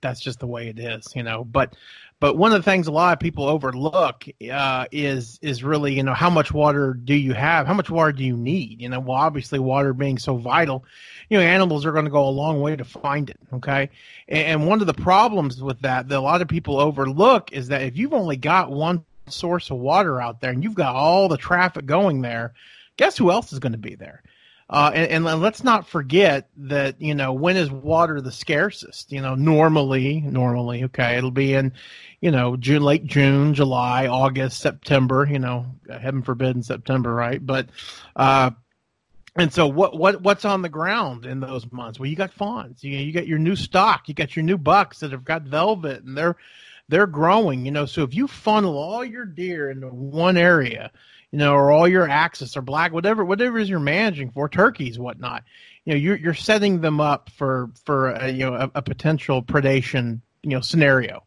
that's 0.00 0.20
just 0.20 0.40
the 0.40 0.46
way 0.46 0.68
it 0.68 0.78
is 0.78 1.06
you 1.14 1.22
know. 1.22 1.44
But 1.44 1.74
but 2.20 2.36
one 2.36 2.52
of 2.52 2.58
the 2.58 2.70
things 2.70 2.86
a 2.86 2.92
lot 2.92 3.12
of 3.12 3.20
people 3.20 3.46
overlook 3.46 4.24
uh, 4.50 4.86
is 4.92 5.38
is 5.42 5.64
really 5.64 5.94
you 5.94 6.02
know 6.02 6.14
how 6.14 6.30
much 6.30 6.52
water 6.52 6.94
do 6.94 7.14
you 7.14 7.34
have? 7.34 7.66
How 7.66 7.74
much 7.74 7.90
water 7.90 8.12
do 8.12 8.24
you 8.24 8.36
need? 8.36 8.80
You 8.80 8.88
know 8.88 9.00
well 9.00 9.16
obviously 9.16 9.58
water 9.58 9.92
being 9.92 10.18
so 10.18 10.36
vital 10.36 10.84
you 11.28 11.38
know 11.38 11.44
animals 11.44 11.84
are 11.84 11.92
going 11.92 12.04
to 12.04 12.10
go 12.10 12.26
a 12.26 12.30
long 12.30 12.60
way 12.60 12.76
to 12.76 12.84
find 12.84 13.30
it 13.30 13.38
okay? 13.52 13.90
And, 14.28 14.46
and 14.46 14.66
one 14.68 14.80
of 14.80 14.86
the 14.86 14.94
problems 14.94 15.62
with 15.62 15.80
that 15.80 16.08
that 16.08 16.18
a 16.18 16.20
lot 16.20 16.42
of 16.42 16.48
people 16.48 16.78
overlook 16.80 17.52
is 17.52 17.68
that 17.68 17.82
if 17.82 17.96
you've 17.96 18.14
only 18.14 18.36
got 18.36 18.70
one 18.70 19.04
source 19.28 19.70
of 19.70 19.78
water 19.78 20.20
out 20.20 20.40
there 20.40 20.50
and 20.50 20.62
you've 20.62 20.74
got 20.74 20.94
all 20.94 21.28
the 21.28 21.36
traffic 21.36 21.86
going 21.86 22.20
there 22.20 22.52
guess 22.96 23.16
who 23.16 23.30
else 23.30 23.52
is 23.52 23.58
going 23.58 23.72
to 23.72 23.78
be 23.78 23.94
there 23.94 24.22
uh, 24.70 24.90
and, 24.94 25.26
and 25.26 25.40
let's 25.42 25.62
not 25.62 25.86
forget 25.86 26.48
that 26.56 27.00
you 27.00 27.14
know 27.14 27.32
when 27.32 27.56
is 27.56 27.70
water 27.70 28.20
the 28.20 28.32
scarcest? 28.32 29.12
You 29.12 29.20
know, 29.20 29.34
normally, 29.34 30.20
normally, 30.20 30.84
okay, 30.84 31.16
it'll 31.16 31.30
be 31.30 31.54
in, 31.54 31.72
you 32.20 32.30
know, 32.30 32.56
June, 32.56 32.82
late 32.82 33.04
June, 33.04 33.54
July, 33.54 34.06
August, 34.06 34.60
September. 34.60 35.28
You 35.30 35.38
know, 35.38 35.66
heaven 35.88 36.22
forbid 36.22 36.56
in 36.56 36.62
September, 36.62 37.14
right? 37.14 37.44
But, 37.44 37.68
uh, 38.16 38.52
and 39.36 39.52
so 39.52 39.66
what 39.66 39.98
what 39.98 40.22
what's 40.22 40.44
on 40.44 40.62
the 40.62 40.68
ground 40.68 41.26
in 41.26 41.40
those 41.40 41.70
months? 41.70 41.98
Well, 41.98 42.08
you 42.08 42.16
got 42.16 42.32
fawns, 42.32 42.82
you 42.82 42.96
you 42.96 43.12
got 43.12 43.26
your 43.26 43.38
new 43.38 43.56
stock, 43.56 44.08
you 44.08 44.14
got 44.14 44.34
your 44.34 44.44
new 44.44 44.58
bucks 44.58 45.00
that 45.00 45.12
have 45.12 45.24
got 45.24 45.42
velvet, 45.42 46.04
and 46.04 46.16
they're 46.16 46.36
they're 46.88 47.06
growing. 47.06 47.66
You 47.66 47.72
know, 47.72 47.84
so 47.84 48.02
if 48.02 48.14
you 48.14 48.28
funnel 48.28 48.78
all 48.78 49.04
your 49.04 49.26
deer 49.26 49.70
into 49.70 49.88
one 49.88 50.36
area, 50.36 50.90
you 51.34 51.38
know, 51.38 51.52
or 51.52 51.72
all 51.72 51.88
your 51.88 52.08
axis 52.08 52.56
or 52.56 52.62
black, 52.62 52.92
whatever, 52.92 53.24
whatever 53.24 53.58
is 53.58 53.68
you're 53.68 53.80
managing 53.80 54.30
for, 54.30 54.48
turkeys, 54.48 55.00
whatnot, 55.00 55.42
you 55.84 55.92
know, 55.92 55.98
you're 55.98 56.14
you're 56.14 56.32
setting 56.32 56.80
them 56.80 57.00
up 57.00 57.28
for 57.30 57.70
for 57.84 58.10
a, 58.10 58.30
you 58.30 58.48
know 58.48 58.54
a, 58.54 58.70
a 58.76 58.82
potential 58.82 59.42
predation 59.42 60.20
you 60.44 60.50
know 60.50 60.60
scenario. 60.60 61.24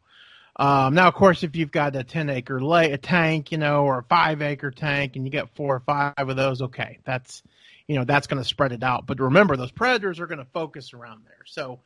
Um, 0.55 0.93
now, 0.93 1.09
of 1.09 1.13
course, 1.13 1.43
if 1.43 1.57
you've 1.57 1.73
got 1.73 1.93
a 1.97 2.05
10 2.05 2.29
acre 2.29 2.61
lay, 2.61 2.93
a 2.93 2.97
tank, 2.97 3.51
you 3.51 3.57
know, 3.57 3.83
or 3.83 3.99
a 3.99 4.03
five 4.03 4.41
acre 4.41 4.71
tank, 4.71 5.17
and 5.17 5.25
you 5.25 5.29
get 5.29 5.53
four 5.55 5.75
or 5.75 5.79
five 5.81 6.13
of 6.17 6.37
those, 6.37 6.61
okay, 6.61 6.99
that's, 7.03 7.43
you 7.85 7.97
know, 7.97 8.05
that's 8.05 8.27
going 8.27 8.41
to 8.41 8.47
spread 8.47 8.71
it 8.71 8.83
out. 8.83 9.07
But 9.07 9.19
remember, 9.19 9.57
those 9.57 9.71
predators 9.71 10.21
are 10.21 10.25
going 10.27 10.39
to 10.39 10.51
focus 10.53 10.93
around 10.93 11.25
there. 11.25 11.43
So, 11.45 11.81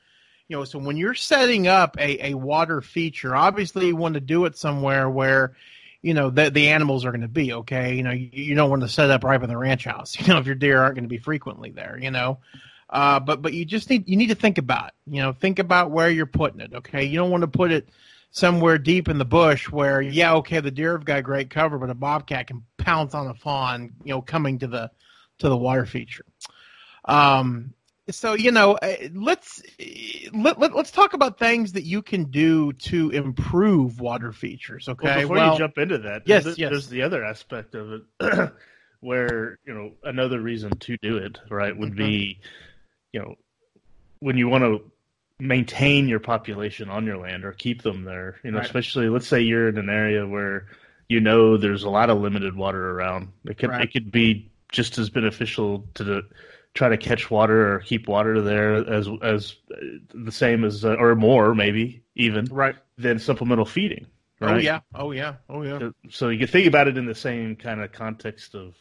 you 0.48 0.58
know, 0.58 0.64
so 0.64 0.78
when 0.78 0.96
you're 0.96 1.16
setting 1.16 1.68
up 1.68 1.98
a, 2.00 2.28
a 2.28 2.34
water 2.36 2.82
feature, 2.82 3.36
obviously 3.36 3.88
you 3.88 3.96
want 3.96 4.14
to 4.14 4.22
do 4.22 4.46
it 4.46 4.58
somewhere 4.58 5.10
where, 5.10 5.54
you 6.02 6.14
know, 6.14 6.30
the, 6.30 6.50
the 6.50 6.70
animals 6.70 7.06
are 7.06 7.12
going 7.12 7.22
to 7.22 7.28
be 7.28 7.54
okay. 7.54 7.96
You 7.96 8.04
know, 8.04 8.12
you, 8.12 8.30
you 8.32 8.56
don't 8.56 8.70
want 8.70 8.82
to 8.82 8.90
set 8.90 9.10
up 9.12 9.24
right 9.24 9.40
by 9.40 9.48
the 9.48 9.58
ranch 9.58 9.86
house, 9.86 10.20
you 10.20 10.28
know, 10.28 10.40
if 10.40 10.46
your 10.46 10.56
deer 10.56 10.82
aren't 10.82 10.96
going 10.96 11.06
to 11.06 11.10
be 11.10 11.18
frequently 11.18 11.72
there, 11.72 11.98
you 12.02 12.12
know. 12.12 12.40
Uh, 12.90 13.20
but 13.20 13.42
but 13.42 13.54
you 13.54 13.64
just 13.64 13.90
need 13.90 14.10
you 14.10 14.18
need 14.18 14.28
to 14.28 14.36
think 14.36 14.58
about. 14.58 14.92
You 15.08 15.22
know, 15.22 15.32
think 15.32 15.60
about 15.60 15.92
where 15.92 16.10
you're 16.10 16.26
putting 16.26 16.60
it. 16.60 16.74
Okay, 16.74 17.06
you 17.06 17.18
don't 17.18 17.32
want 17.32 17.42
to 17.42 17.48
put 17.48 17.72
it 17.72 17.88
somewhere 18.32 18.78
deep 18.78 19.10
in 19.10 19.18
the 19.18 19.26
bush 19.26 19.70
where 19.70 20.02
yeah 20.02 20.36
okay 20.36 20.62
the 20.62 20.72
deer 20.72 20.94
have 20.94 21.04
got 21.04 21.22
great 21.22 21.50
cover 21.50 21.78
but 21.78 21.90
a 21.90 21.94
bobcat 21.94 22.48
can 22.48 22.64
pounce 22.78 23.14
on 23.14 23.28
a 23.28 23.34
fawn 23.34 23.92
you 24.06 24.14
know 24.14 24.22
coming 24.22 24.58
to 24.58 24.68
the 24.68 24.90
to 25.38 25.50
the 25.50 25.58
water 25.58 25.86
feature 25.86 26.26
um 27.04 27.74
so 28.10 28.34
you 28.34 28.52
know 28.52 28.74
uh, 28.74 28.96
let's 29.14 29.62
let, 30.34 30.60
let, 30.60 30.76
us 30.76 30.92
talk 30.92 31.14
about 31.14 31.38
things 31.38 31.74
that 31.74 31.84
you 31.84 32.02
can 32.02 32.26
do 32.26 32.74
to 32.74 33.10
improve 33.12 34.00
water 34.00 34.32
features 34.32 34.90
okay 34.90 35.08
well, 35.08 35.22
before 35.22 35.36
well, 35.36 35.54
you 35.54 35.60
jump 35.60 35.78
into 35.78 35.98
that 36.00 36.24
yes, 36.26 36.44
there's, 36.44 36.58
yes. 36.58 36.72
there's 36.72 36.90
the 36.90 37.02
other 37.02 37.24
aspect 37.24 37.76
of 37.76 38.02
it 38.20 38.52
where 39.02 39.60
you 39.66 39.74
know 39.74 39.92
another 40.04 40.40
reason 40.42 40.72
to 40.80 40.98
do 41.02 41.18
it 41.18 41.38
right 41.50 41.78
would 41.78 41.90
mm-hmm. 41.90 41.98
be 41.98 42.40
you 43.14 43.20
know 43.20 43.36
when 44.20 44.38
you 44.38 44.48
want 44.48 44.64
to 44.64 44.92
maintain 45.42 46.08
your 46.08 46.20
population 46.20 46.90
on 46.90 47.06
your 47.06 47.18
land 47.18 47.44
or 47.44 47.52
keep 47.52 47.82
them 47.82 48.04
there. 48.04 48.40
You 48.44 48.52
know, 48.52 48.60
right. 48.60 48.66
especially 48.66 49.10
let's 49.10 49.28
say 49.28 49.42
you're 49.42 49.70
in 49.70 49.78
an 49.78 49.90
area 49.90 50.26
where 50.26 50.68
you 51.10 51.20
know 51.20 51.58
there's 51.58 51.84
a 51.84 51.90
lot 51.90 52.10
of 52.10 52.20
limited 52.22 52.56
water 52.56 52.92
around. 52.92 53.30
It 53.46 53.58
could 53.58 53.72
right. 53.72 53.82
it 53.82 53.92
could 53.92 54.12
be 54.12 54.52
just 54.72 54.98
as 54.98 55.10
beneficial 55.10 55.86
to 55.96 56.04
the, 56.04 56.22
try 56.74 56.90
to 56.90 56.98
catch 56.98 57.30
water 57.30 57.74
or 57.74 57.80
keep 57.80 58.08
water 58.08 58.42
there 58.42 58.76
as 58.76 59.08
as 59.22 59.56
the 60.14 60.32
same 60.32 60.64
as 60.64 60.86
uh, 60.86 60.96
or 60.96 61.16
more 61.16 61.54
maybe 61.54 62.04
even 62.16 62.46
right 62.46 62.76
than 62.98 63.20
supplemental 63.20 63.66
feeding. 63.66 64.06
Oh, 64.42 64.48
right? 64.48 64.56
Oh 64.56 64.60
yeah, 64.60 64.80
oh 64.96 65.12
yeah, 65.12 65.36
oh 65.50 65.62
yeah. 65.64 65.80
So, 65.80 65.94
so 66.10 66.30
you 66.30 66.40
can 66.40 66.48
think 66.48 66.68
about 66.68 66.88
it 66.88 66.98
in 66.98 67.06
the 67.06 67.16
same 67.16 67.56
kind 67.56 67.82
of 67.82 67.92
context 67.92 68.56
of 68.56 68.76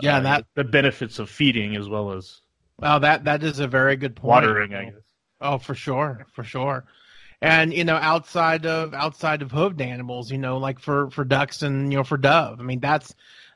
yeah, 0.00 0.18
uh, 0.18 0.20
that 0.20 0.46
the 0.54 0.64
benefits 0.64 1.18
of 1.18 1.30
feeding 1.30 1.76
as 1.76 1.88
well 1.88 2.12
as 2.12 2.40
well 2.78 3.00
that 3.00 3.24
that 3.24 3.42
is 3.42 3.58
a 3.60 3.68
very 3.68 3.96
good 3.96 4.16
point. 4.16 4.46
Watering, 4.46 4.74
I 4.74 4.84
guess. 4.84 4.94
Oh, 5.40 5.58
for 5.58 5.74
sure, 5.74 6.26
for 6.32 6.44
sure. 6.44 6.84
And 7.40 7.74
you 7.74 7.84
know, 7.84 7.96
outside 7.96 8.66
of 8.66 8.94
outside 8.94 9.42
of 9.42 9.50
hoofed 9.50 9.80
animals, 9.80 10.30
you 10.30 10.38
know, 10.38 10.58
like 10.58 10.78
for 10.78 11.10
for 11.10 11.24
ducks 11.24 11.62
and 11.62 11.92
you 11.92 11.98
know 11.98 12.04
for 12.04 12.16
dove. 12.16 12.60
I 12.60 12.62
mean, 12.62 12.80
that's 12.80 13.14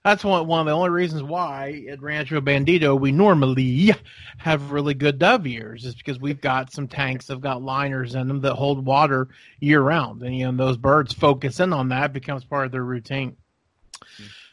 that's 0.09 0.25
one 0.25 0.47
one 0.47 0.61
of 0.61 0.67
the 0.67 0.73
only 0.73 0.91
reasons 0.91 1.23
why 1.23 1.85
at 1.91 2.01
Rancho 2.01 2.41
Bandito 2.41 2.99
we 2.99 3.13
normally 3.13 3.95
have 4.39 4.73
really 4.73 4.95
good 4.95 5.19
dove 5.19 5.47
years 5.47 5.85
is 5.85 5.95
because 5.95 6.19
we've 6.19 6.41
got 6.41 6.73
some 6.73 6.89
tanks 6.89 7.27
that've 7.27 7.41
got 7.43 7.63
liners 7.63 8.15
in 8.15 8.29
them 8.29 8.41
that 8.41 8.55
hold 8.55 8.85
water 8.85 9.29
year 9.61 9.81
round, 9.81 10.23
and 10.23 10.37
you 10.37 10.51
know 10.51 10.65
those 10.65 10.77
birds 10.77 11.13
focus 11.13 11.61
in 11.61 11.73
on 11.73 11.91
that 11.91 12.13
becomes 12.13 12.45
part 12.45 12.67
of 12.67 12.73
their 12.73 12.85
routine. 12.85 13.37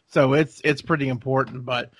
So 0.07 0.33
it's 0.33 0.61
it's 0.63 0.81
pretty 0.81 1.07
important, 1.07 1.65
but 1.65 1.91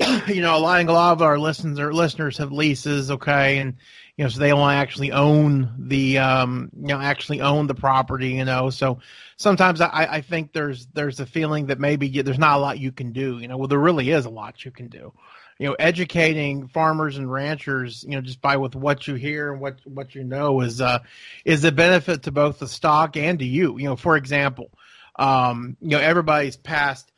you 0.28 0.40
know, 0.40 0.56
a 0.56 0.60
lot, 0.60 0.88
of 0.88 1.22
our 1.22 1.38
listeners 1.38 1.94
listeners 1.94 2.38
have 2.38 2.52
leases, 2.52 3.10
okay, 3.10 3.58
and 3.58 3.76
you 4.20 4.24
know, 4.24 4.28
so 4.28 4.38
they 4.38 4.50
don't 4.50 4.70
actually 4.70 5.12
own 5.12 5.72
the, 5.78 6.18
um, 6.18 6.70
you 6.78 6.88
know, 6.88 7.00
actually 7.00 7.40
own 7.40 7.66
the 7.66 7.74
property, 7.74 8.32
you 8.32 8.44
know. 8.44 8.68
So 8.68 8.98
sometimes 9.38 9.80
I, 9.80 9.88
I 9.88 10.20
think 10.20 10.52
there's 10.52 10.88
there's 10.88 11.20
a 11.20 11.24
feeling 11.24 11.68
that 11.68 11.80
maybe 11.80 12.06
you, 12.06 12.22
there's 12.22 12.38
not 12.38 12.58
a 12.58 12.60
lot 12.60 12.78
you 12.78 12.92
can 12.92 13.12
do, 13.12 13.38
you 13.38 13.48
know. 13.48 13.56
Well, 13.56 13.68
there 13.68 13.78
really 13.78 14.10
is 14.10 14.26
a 14.26 14.30
lot 14.30 14.62
you 14.62 14.72
can 14.72 14.88
do. 14.88 15.14
You 15.58 15.68
know, 15.68 15.76
educating 15.78 16.68
farmers 16.68 17.16
and 17.16 17.32
ranchers, 17.32 18.04
you 18.04 18.10
know, 18.10 18.20
just 18.20 18.42
by 18.42 18.58
with 18.58 18.74
what 18.74 19.08
you 19.08 19.14
hear 19.14 19.52
and 19.52 19.58
what 19.62 19.78
what 19.86 20.14
you 20.14 20.22
know 20.22 20.60
is 20.60 20.82
uh 20.82 20.98
is 21.46 21.64
a 21.64 21.72
benefit 21.72 22.24
to 22.24 22.30
both 22.30 22.58
the 22.58 22.68
stock 22.68 23.16
and 23.16 23.38
to 23.38 23.46
you. 23.46 23.78
You 23.78 23.86
know, 23.86 23.96
for 23.96 24.18
example, 24.18 24.70
um, 25.16 25.78
you 25.80 25.96
know, 25.96 25.98
everybody's 25.98 26.58
passed 26.58 27.09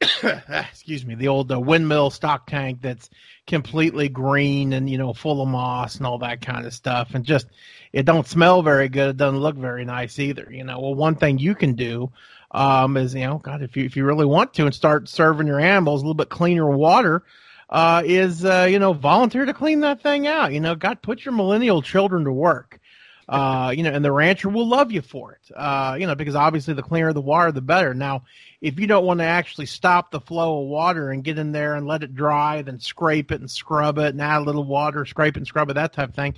excuse 0.70 1.06
me, 1.06 1.14
the 1.14 1.28
old 1.28 1.50
uh, 1.50 1.58
windmill 1.58 2.10
stock 2.10 2.46
tank 2.46 2.80
that's 2.82 3.08
completely 3.46 4.08
green 4.08 4.72
and 4.74 4.90
you 4.90 4.98
know 4.98 5.14
full 5.14 5.40
of 5.40 5.48
moss 5.48 5.96
and 5.96 6.06
all 6.06 6.18
that 6.18 6.42
kind 6.42 6.66
of 6.66 6.74
stuff, 6.74 7.14
and 7.14 7.24
just 7.24 7.46
it 7.92 8.04
don't 8.04 8.26
smell 8.26 8.62
very 8.62 8.88
good. 8.88 9.10
It 9.10 9.16
doesn't 9.16 9.40
look 9.40 9.56
very 9.56 9.84
nice 9.84 10.18
either. 10.18 10.48
You 10.50 10.64
know, 10.64 10.80
well, 10.80 10.94
one 10.94 11.14
thing 11.14 11.38
you 11.38 11.54
can 11.54 11.74
do 11.74 12.12
um, 12.50 12.96
is 12.96 13.14
you 13.14 13.22
know, 13.22 13.38
God, 13.38 13.62
if 13.62 13.76
you 13.76 13.84
if 13.84 13.96
you 13.96 14.04
really 14.04 14.26
want 14.26 14.52
to 14.54 14.66
and 14.66 14.74
start 14.74 15.08
serving 15.08 15.46
your 15.46 15.60
animals 15.60 16.02
a 16.02 16.04
little 16.04 16.14
bit 16.14 16.28
cleaner 16.28 16.70
water. 16.70 17.22
Uh, 17.68 18.00
is 18.06 18.44
uh, 18.44 18.68
you 18.70 18.78
know 18.78 18.92
volunteer 18.92 19.44
to 19.44 19.52
clean 19.52 19.80
that 19.80 20.00
thing 20.00 20.28
out. 20.28 20.52
You 20.52 20.60
know, 20.60 20.76
God, 20.76 21.02
put 21.02 21.24
your 21.24 21.34
millennial 21.34 21.82
children 21.82 22.22
to 22.22 22.30
work. 22.30 22.78
Uh, 23.28 23.72
you 23.76 23.82
know, 23.82 23.90
and 23.90 24.04
the 24.04 24.12
rancher 24.12 24.48
will 24.48 24.68
love 24.68 24.92
you 24.92 25.02
for 25.02 25.32
it. 25.32 25.50
Uh, 25.54 25.96
you 25.98 26.06
know, 26.06 26.14
because 26.14 26.36
obviously 26.36 26.74
the 26.74 26.82
cleaner 26.82 27.12
the 27.12 27.20
water, 27.20 27.50
the 27.50 27.60
better. 27.60 27.92
Now, 27.92 28.22
if 28.60 28.78
you 28.78 28.86
don't 28.86 29.04
want 29.04 29.18
to 29.18 29.24
actually 29.24 29.66
stop 29.66 30.10
the 30.10 30.20
flow 30.20 30.62
of 30.62 30.68
water 30.68 31.10
and 31.10 31.24
get 31.24 31.38
in 31.38 31.50
there 31.50 31.74
and 31.74 31.86
let 31.86 32.04
it 32.04 32.14
dry, 32.14 32.62
then 32.62 32.78
scrape 32.78 33.32
it 33.32 33.40
and 33.40 33.50
scrub 33.50 33.98
it 33.98 34.14
and 34.14 34.22
add 34.22 34.38
a 34.38 34.44
little 34.44 34.64
water, 34.64 35.04
scrape 35.04 35.36
and 35.36 35.46
scrub 35.46 35.70
it, 35.70 35.74
that 35.74 35.92
type 35.92 36.10
of 36.10 36.14
thing. 36.14 36.34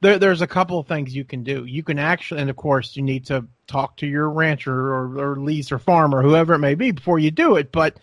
There, 0.00 0.18
there's 0.18 0.42
a 0.42 0.46
couple 0.48 0.78
of 0.78 0.88
things 0.88 1.14
you 1.14 1.24
can 1.24 1.44
do. 1.44 1.64
You 1.64 1.84
can 1.84 2.00
actually, 2.00 2.40
and 2.40 2.50
of 2.50 2.56
course, 2.56 2.96
you 2.96 3.02
need 3.02 3.26
to 3.26 3.46
talk 3.68 3.96
to 3.98 4.06
your 4.06 4.28
rancher 4.28 4.74
or, 4.74 5.18
or 5.18 5.36
lease 5.36 5.70
or 5.70 5.78
farmer, 5.78 6.20
whoever 6.20 6.54
it 6.54 6.58
may 6.58 6.74
be, 6.74 6.90
before 6.90 7.20
you 7.20 7.30
do 7.30 7.56
it. 7.56 7.70
But 7.70 7.98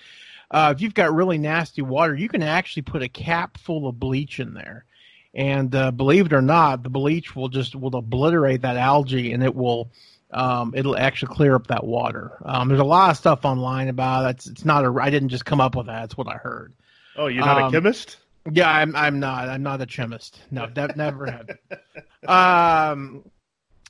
uh, 0.50 0.74
if 0.74 0.82
you've 0.82 0.94
got 0.94 1.14
really 1.14 1.38
nasty 1.38 1.82
water, 1.82 2.16
you 2.16 2.30
can 2.30 2.44
actually 2.44 2.84
put 2.84 3.04
a 3.04 3.10
cap 3.10 3.58
full 3.58 3.88
of 3.88 4.00
bleach 4.00 4.40
in 4.40 4.54
there. 4.54 4.86
And 5.34 5.74
uh, 5.74 5.92
believe 5.92 6.26
it 6.26 6.34
or 6.34 6.42
not, 6.42 6.84
the 6.84 6.90
bleach 6.90 7.36
will 7.36 7.50
just 7.50 7.76
will 7.76 7.96
obliterate 7.96 8.62
that 8.64 8.76
algae, 8.76 9.32
and 9.32 9.44
it 9.44 9.56
will 9.56 9.90
um, 10.32 10.74
it'll 10.76 10.98
actually 10.98 11.34
clear 11.34 11.56
up 11.56 11.68
that 11.68 11.86
water. 11.86 12.38
Um, 12.44 12.68
there's 12.68 12.80
a 12.80 12.86
lot 12.86 13.12
of 13.12 13.18
stuff 13.18 13.46
online 13.46 13.88
about 13.88 14.26
it. 14.26 14.30
It's, 14.32 14.48
it's 14.48 14.66
not 14.66 14.86
a. 14.86 14.94
I 15.02 15.10
didn't 15.10 15.30
just 15.30 15.46
come 15.46 15.62
up 15.62 15.76
with 15.76 15.88
that. 15.88 16.06
It's 16.06 16.18
what 16.18 16.28
I 16.28 16.36
heard. 16.36 16.74
Oh, 17.16 17.28
you're 17.28 17.46
not 17.46 17.62
um, 17.62 17.68
a 17.68 17.72
chemist? 17.72 18.18
Yeah, 18.52 18.70
I'm. 18.70 18.96
I'm 18.96 19.20
not. 19.20 19.50
I'm 19.50 19.64
not 19.64 19.82
a 19.82 19.86
chemist. 19.86 20.42
No, 20.52 20.68
that 20.74 20.98
never 20.98 21.26
have. 21.26 21.50
Um, 22.28 23.24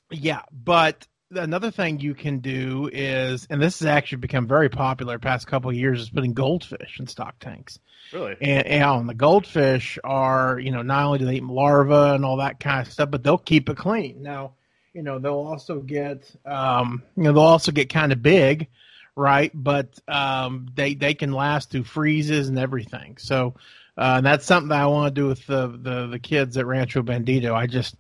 yeah, 0.10 0.44
but 0.54 1.06
another 1.32 1.72
thing 1.72 2.00
you 2.00 2.14
can 2.14 2.40
do 2.40 2.90
is, 2.92 3.48
and 3.50 3.62
this 3.62 3.80
has 3.80 3.88
actually 3.88 4.20
become 4.20 4.48
very 4.48 4.70
popular 4.70 5.20
past 5.20 5.48
couple 5.48 5.70
of 5.70 5.76
years, 5.76 6.02
is 6.02 6.10
putting 6.10 6.34
goldfish 6.34 7.00
in 7.00 7.08
stock 7.08 7.40
tanks. 7.40 7.80
Really? 8.14 8.36
And, 8.42 8.68
and 8.68 9.10
the 9.10 9.14
goldfish 9.14 9.98
are, 10.04 10.60
you 10.60 10.72
know, 10.72 10.82
not 10.82 11.06
only 11.06 11.20
do 11.20 11.26
they 11.26 11.36
eat 11.36 11.44
larvae 11.44 12.16
and 12.16 12.26
all 12.26 12.38
that 12.38 12.60
kind 12.60 12.86
of 12.86 12.92
stuff, 12.92 13.10
but 13.10 13.24
they'll 13.24 13.38
keep 13.38 13.70
it 13.70 13.78
clean. 13.78 14.22
Now, 14.22 14.54
you 14.94 15.04
know 15.04 15.20
they'll 15.20 15.34
also 15.34 15.80
get 15.80 16.30
um, 16.46 17.04
you 17.16 17.24
know 17.24 17.34
they'll 17.34 17.44
also 17.44 17.72
get 17.72 17.90
kind 17.90 18.12
of 18.12 18.22
big 18.22 18.68
right 19.16 19.52
but 19.54 20.00
um, 20.08 20.68
they 20.76 20.96
they 20.96 21.14
can 21.14 21.32
last 21.32 21.72
through 21.72 21.84
freezes 21.84 22.50
and 22.50 22.60
everything 22.60 23.18
so 23.18 23.56
uh, 23.98 24.16
and 24.18 24.26
that's 24.26 24.46
something 24.46 24.70
that 24.70 24.82
i 24.82 24.88
want 24.88 25.14
to 25.14 25.22
do 25.22 25.28
with 25.28 25.46
the, 25.48 25.68
the 25.68 26.08
the 26.08 26.20
kids 26.20 26.58
at 26.58 26.66
rancho 26.66 27.02
bandito 27.02 27.54
i 27.54 27.68
just 27.68 27.96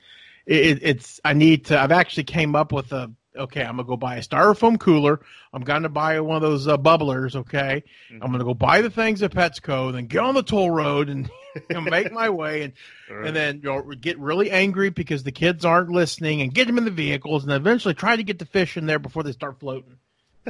it, 0.45 0.79
it's 0.81 1.19
i 1.23 1.33
need 1.33 1.65
to 1.65 1.79
i've 1.79 1.91
actually 1.91 2.23
came 2.23 2.55
up 2.55 2.71
with 2.71 2.91
a 2.91 3.11
okay 3.37 3.61
i'm 3.61 3.77
gonna 3.77 3.87
go 3.87 3.97
buy 3.97 4.17
a 4.17 4.21
styrofoam 4.21 4.79
cooler 4.79 5.21
i'm 5.53 5.63
gonna 5.63 5.89
buy 5.89 6.19
one 6.19 6.35
of 6.35 6.41
those 6.41 6.67
uh, 6.67 6.77
bubblers 6.77 7.35
okay 7.35 7.83
mm-hmm. 8.11 8.23
i'm 8.23 8.31
gonna 8.31 8.43
go 8.43 8.53
buy 8.53 8.81
the 8.81 8.89
things 8.89 9.21
at 9.23 9.31
petco 9.31 9.91
then 9.91 10.05
get 10.05 10.19
on 10.19 10.35
the 10.35 10.43
toll 10.43 10.69
road 10.69 11.09
and 11.09 11.29
you 11.55 11.75
know, 11.75 11.81
make 11.81 12.11
my 12.11 12.29
way 12.29 12.63
and 12.63 12.73
right. 13.09 13.27
and 13.27 13.35
then 13.35 13.61
you 13.63 13.69
know, 13.69 13.81
get 13.99 14.19
really 14.19 14.51
angry 14.51 14.89
because 14.89 15.23
the 15.23 15.31
kids 15.31 15.65
aren't 15.65 15.89
listening 15.89 16.41
and 16.41 16.53
get 16.53 16.67
them 16.67 16.77
in 16.77 16.85
the 16.85 16.91
vehicles 16.91 17.43
and 17.43 17.51
eventually 17.51 17.93
try 17.93 18.15
to 18.15 18.23
get 18.23 18.39
the 18.39 18.45
fish 18.45 18.77
in 18.77 18.85
there 18.85 18.99
before 18.99 19.23
they 19.23 19.31
start 19.31 19.59
floating. 19.59 19.97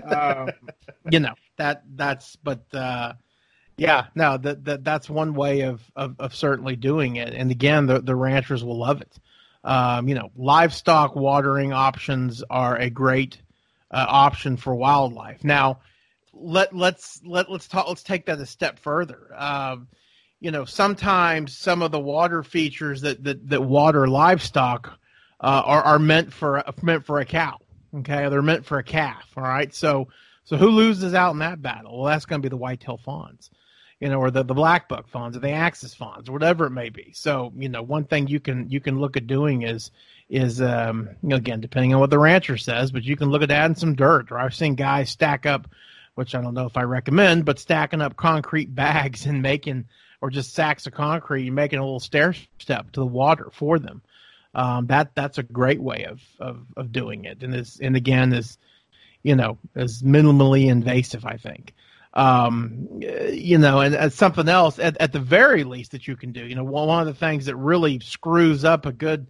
Um, 0.04 0.52
you 1.12 1.20
know 1.20 1.34
that 1.58 1.84
that's 1.96 2.38
but 2.38 2.64
uh, 2.74 3.14
yeah 3.78 4.08
no 4.16 4.38
that, 4.38 4.64
that 4.66 4.84
that's 4.84 5.10
one 5.10 5.34
way 5.34 5.62
of, 5.62 5.82
of, 5.96 6.16
of 6.20 6.34
certainly 6.36 6.76
doing 6.76 7.18
it 7.18 7.34
and 7.34 7.52
again 7.52 7.88
the 7.88 8.00
the 8.00 8.16
ranchers 8.16 8.64
will 8.64 8.78
love 8.78 9.02
it. 9.02 9.20
Um, 9.64 10.08
you 10.08 10.16
know 10.16 10.32
livestock 10.36 11.16
watering 11.16 11.72
options 11.72 12.44
are 12.50 12.78
a 12.78 12.90
great 12.90 13.40
uh, 13.92 14.06
option 14.08 14.58
for 14.58 14.74
wildlife. 14.74 15.44
Now 15.44 15.80
let 16.34 16.76
let's 16.76 17.22
let 17.24 17.50
let's 17.50 17.68
talk 17.68 17.88
let's 17.88 18.04
take 18.04 18.26
that 18.26 18.40
a 18.40 18.46
step 18.46 18.80
further. 18.80 19.28
Um, 19.36 19.88
you 20.40 20.50
know, 20.50 20.66
sometimes 20.66 21.56
some 21.56 21.84
of 21.84 21.92
the 21.92 22.00
water 22.00 22.44
features 22.44 23.02
that 23.02 23.24
that, 23.24 23.50
that 23.50 23.62
water 23.62 24.08
livestock 24.08 25.00
uh, 25.40 25.62
are 25.66 25.84
are 25.84 26.00
meant 26.00 26.34
for 26.34 26.64
meant 26.82 27.06
for 27.06 27.20
a 27.20 27.26
cow. 27.26 27.58
Okay, 27.94 28.28
they're 28.30 28.42
meant 28.42 28.66
for 28.66 28.80
a 28.80 28.84
calf. 28.84 29.30
All 29.38 29.44
right, 29.44 29.74
so 29.74 30.08
so 30.44 30.58
who 30.58 30.70
loses 30.70 31.14
out 31.14 31.32
in 31.32 31.40
that 31.40 31.62
battle? 31.62 32.02
Well, 32.02 32.12
that's 32.12 32.26
going 32.26 32.42
to 32.42 32.46
be 32.46 32.50
the 32.50 32.58
whitetail 32.58 32.98
fawns, 32.98 33.52
you 34.02 34.10
know, 34.10 34.20
or 34.20 34.32
the 34.32 34.44
the 34.44 34.56
black 34.56 34.90
buck 34.90 35.08
fawns, 35.08 35.38
or 35.38 35.40
the 35.40 35.52
axis 35.52 35.96
or 36.02 36.34
whatever 36.34 36.66
it 36.66 36.72
may 36.72 36.90
be. 36.90 37.12
So 37.14 37.54
you 37.56 37.70
know, 37.70 37.84
one 37.84 38.04
thing 38.04 38.28
you 38.28 38.40
can 38.40 38.68
you 38.70 38.82
can 38.82 39.00
look 39.00 39.16
at 39.16 39.28
doing 39.28 39.62
is 39.62 39.92
is 40.28 40.60
um, 40.60 41.08
you 41.22 41.30
know 41.30 41.36
again 41.36 41.62
depending 41.62 41.94
on 41.94 42.00
what 42.00 42.10
the 42.10 42.20
rancher 42.20 42.58
says, 42.58 42.92
but 42.92 43.04
you 43.04 43.16
can 43.16 43.30
look 43.30 43.44
at 43.44 43.52
adding 43.52 43.76
some 43.76 43.96
dirt. 43.96 44.32
Or 44.32 44.40
I've 44.40 44.56
seen 44.56 44.74
guys 44.74 45.12
stack 45.12 45.46
up, 45.46 45.70
which 46.16 46.34
I 46.34 46.42
don't 46.42 46.56
know 46.56 46.66
if 46.66 46.78
I 46.78 46.82
recommend, 46.82 47.46
but 47.46 47.60
stacking 47.60 48.02
up 48.02 48.18
concrete 48.18 48.74
bags 48.76 49.28
and 49.28 49.44
making 49.44 49.86
or 50.20 50.32
just 50.32 50.54
sacks 50.56 50.88
of 50.88 50.94
concrete 50.94 51.48
and 51.48 51.56
making 51.56 51.78
a 51.78 51.84
little 51.84 52.00
stair 52.00 52.34
step 52.58 52.92
to 52.94 53.02
the 53.02 53.06
water 53.06 53.50
for 53.54 53.78
them. 53.78 54.02
Um, 54.56 54.88
that 54.88 55.14
that's 55.14 55.38
a 55.38 55.44
great 55.44 55.82
way 55.82 56.06
of, 56.06 56.22
of, 56.40 56.66
of 56.76 56.92
doing 56.92 57.26
it, 57.26 57.44
and 57.44 57.54
is 57.54 57.80
and 57.80 57.96
again 57.96 58.34
is 58.34 58.58
you 59.22 59.36
know 59.36 59.60
is 59.76 60.02
minimally 60.02 60.70
invasive. 60.72 61.24
I 61.24 61.38
think 61.38 61.76
um, 62.14 62.88
you 63.32 63.58
know, 63.58 63.80
and, 63.80 63.96
and 63.96 64.12
something 64.12 64.50
else 64.50 64.80
at, 64.80 64.98
at 65.00 65.14
the 65.14 65.20
very 65.20 65.64
least 65.64 65.92
that 65.92 66.08
you 66.08 66.16
can 66.16 66.32
do. 66.32 66.46
You 66.46 66.56
know, 66.56 66.64
one, 66.64 66.88
one 66.88 67.02
of 67.02 67.08
the 67.08 67.20
things 67.20 67.46
that 67.46 67.56
really 67.56 68.00
screws 68.00 68.66
up 68.66 68.86
a 68.86 68.92
good 68.92 69.28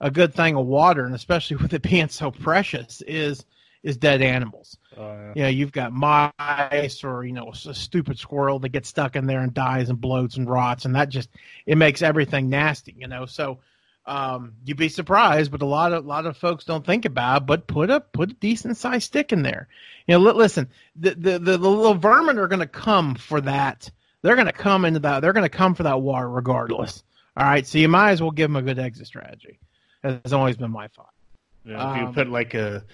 a 0.00 0.10
good 0.10 0.34
thing 0.34 0.54
of 0.54 0.66
water, 0.66 1.04
and 1.04 1.14
especially 1.14 1.56
with 1.62 1.72
it 1.72 1.82
being 1.82 2.08
so 2.08 2.30
precious, 2.30 3.02
is 3.06 3.44
is 3.82 3.96
dead 3.96 4.22
animals. 4.22 4.76
Oh, 4.96 5.12
yeah. 5.12 5.32
You 5.34 5.42
know, 5.42 5.48
you've 5.48 5.72
got 5.72 5.92
mice 5.92 7.04
or 7.04 7.24
you 7.24 7.32
know 7.32 7.50
a 7.50 7.74
stupid 7.74 8.18
squirrel 8.18 8.58
that 8.60 8.70
gets 8.70 8.88
stuck 8.88 9.16
in 9.16 9.26
there 9.26 9.40
and 9.40 9.54
dies 9.54 9.88
and 9.88 9.98
bloats 9.98 10.36
and 10.36 10.48
rots, 10.48 10.84
and 10.84 10.94
that 10.96 11.08
just 11.08 11.30
it 11.66 11.78
makes 11.78 12.02
everything 12.02 12.50
nasty. 12.50 12.94
You 12.98 13.08
know, 13.08 13.24
so 13.26 13.60
um, 14.08 14.54
you'd 14.64 14.78
be 14.78 14.88
surprised, 14.88 15.50
but 15.50 15.62
a 15.62 15.66
lot 15.66 15.92
of 15.92 16.04
a 16.04 16.08
lot 16.08 16.26
of 16.26 16.36
folks 16.36 16.64
don't 16.64 16.84
think 16.84 17.04
about. 17.04 17.42
It, 17.42 17.46
but 17.46 17.66
put 17.66 17.90
a 17.90 18.00
put 18.00 18.30
a 18.30 18.34
decent 18.34 18.76
sized 18.76 19.04
stick 19.04 19.32
in 19.32 19.42
there. 19.42 19.68
You 20.06 20.18
know, 20.18 20.32
listen, 20.32 20.68
the 20.96 21.10
the 21.10 21.38
the, 21.38 21.58
the 21.58 21.70
little 21.70 21.94
vermin 21.94 22.38
are 22.38 22.48
going 22.48 22.60
to 22.60 22.66
come 22.66 23.14
for 23.14 23.40
that. 23.42 23.90
They're 24.22 24.34
going 24.34 24.46
to 24.46 24.52
come 24.52 24.84
into 24.84 25.00
that. 25.00 25.20
They're 25.20 25.32
going 25.32 25.44
to 25.44 25.50
come 25.50 25.74
for 25.74 25.84
that 25.84 26.00
water 26.00 26.28
regardless. 26.28 27.04
All 27.36 27.46
right, 27.46 27.64
so 27.66 27.78
you 27.78 27.88
might 27.88 28.10
as 28.12 28.22
well 28.22 28.32
give 28.32 28.50
them 28.50 28.56
a 28.56 28.62
good 28.62 28.78
exit 28.78 29.06
strategy. 29.06 29.60
Has 30.02 30.32
always 30.32 30.56
been 30.56 30.70
my 30.70 30.88
thought. 30.88 31.12
Yeah, 31.64 31.92
if 31.92 32.00
you 32.00 32.06
um, 32.06 32.14
put 32.14 32.28
like 32.28 32.54
a 32.54 32.84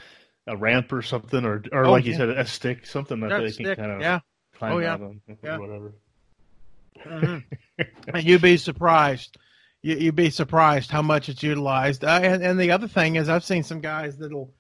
a 0.47 0.57
ramp 0.57 0.93
or 0.93 1.03
something, 1.03 1.45
or 1.45 1.63
or 1.73 1.87
oh, 1.87 1.93
like 1.93 2.05
yeah. 2.05 2.11
you 2.11 2.17
said, 2.17 2.31
a 2.31 2.47
stick, 2.47 2.87
something 2.87 3.21
that 3.21 3.41
they 3.41 3.53
can 3.53 3.77
kind 3.77 3.93
of 3.93 4.01
yeah. 4.01 4.21
climb 4.59 4.73
oh, 4.73 4.79
yeah. 4.79 4.93
out 4.93 5.01
on, 5.01 5.21
yeah. 5.43 5.59
whatever. 5.59 5.95
Mm-hmm. 7.07 8.17
you'd 8.17 8.43
be 8.43 8.57
surprised. 8.57 9.37
You, 9.85 10.07
would 10.07 10.17
be 10.17 10.31
surprised 10.31 10.91
how 10.91 11.03
much 11.03 11.29
it's 11.29 11.43
utilized. 11.43 12.05
Uh, 12.05 12.21
and, 12.23 12.43
and 12.43 12.59
the 12.59 12.71
other 12.71 12.89
thing 12.89 13.17
is, 13.17 13.29
I've 13.29 13.45
seen 13.45 13.63
some 13.63 13.83
guys 13.83 14.17
that'll 14.17 14.51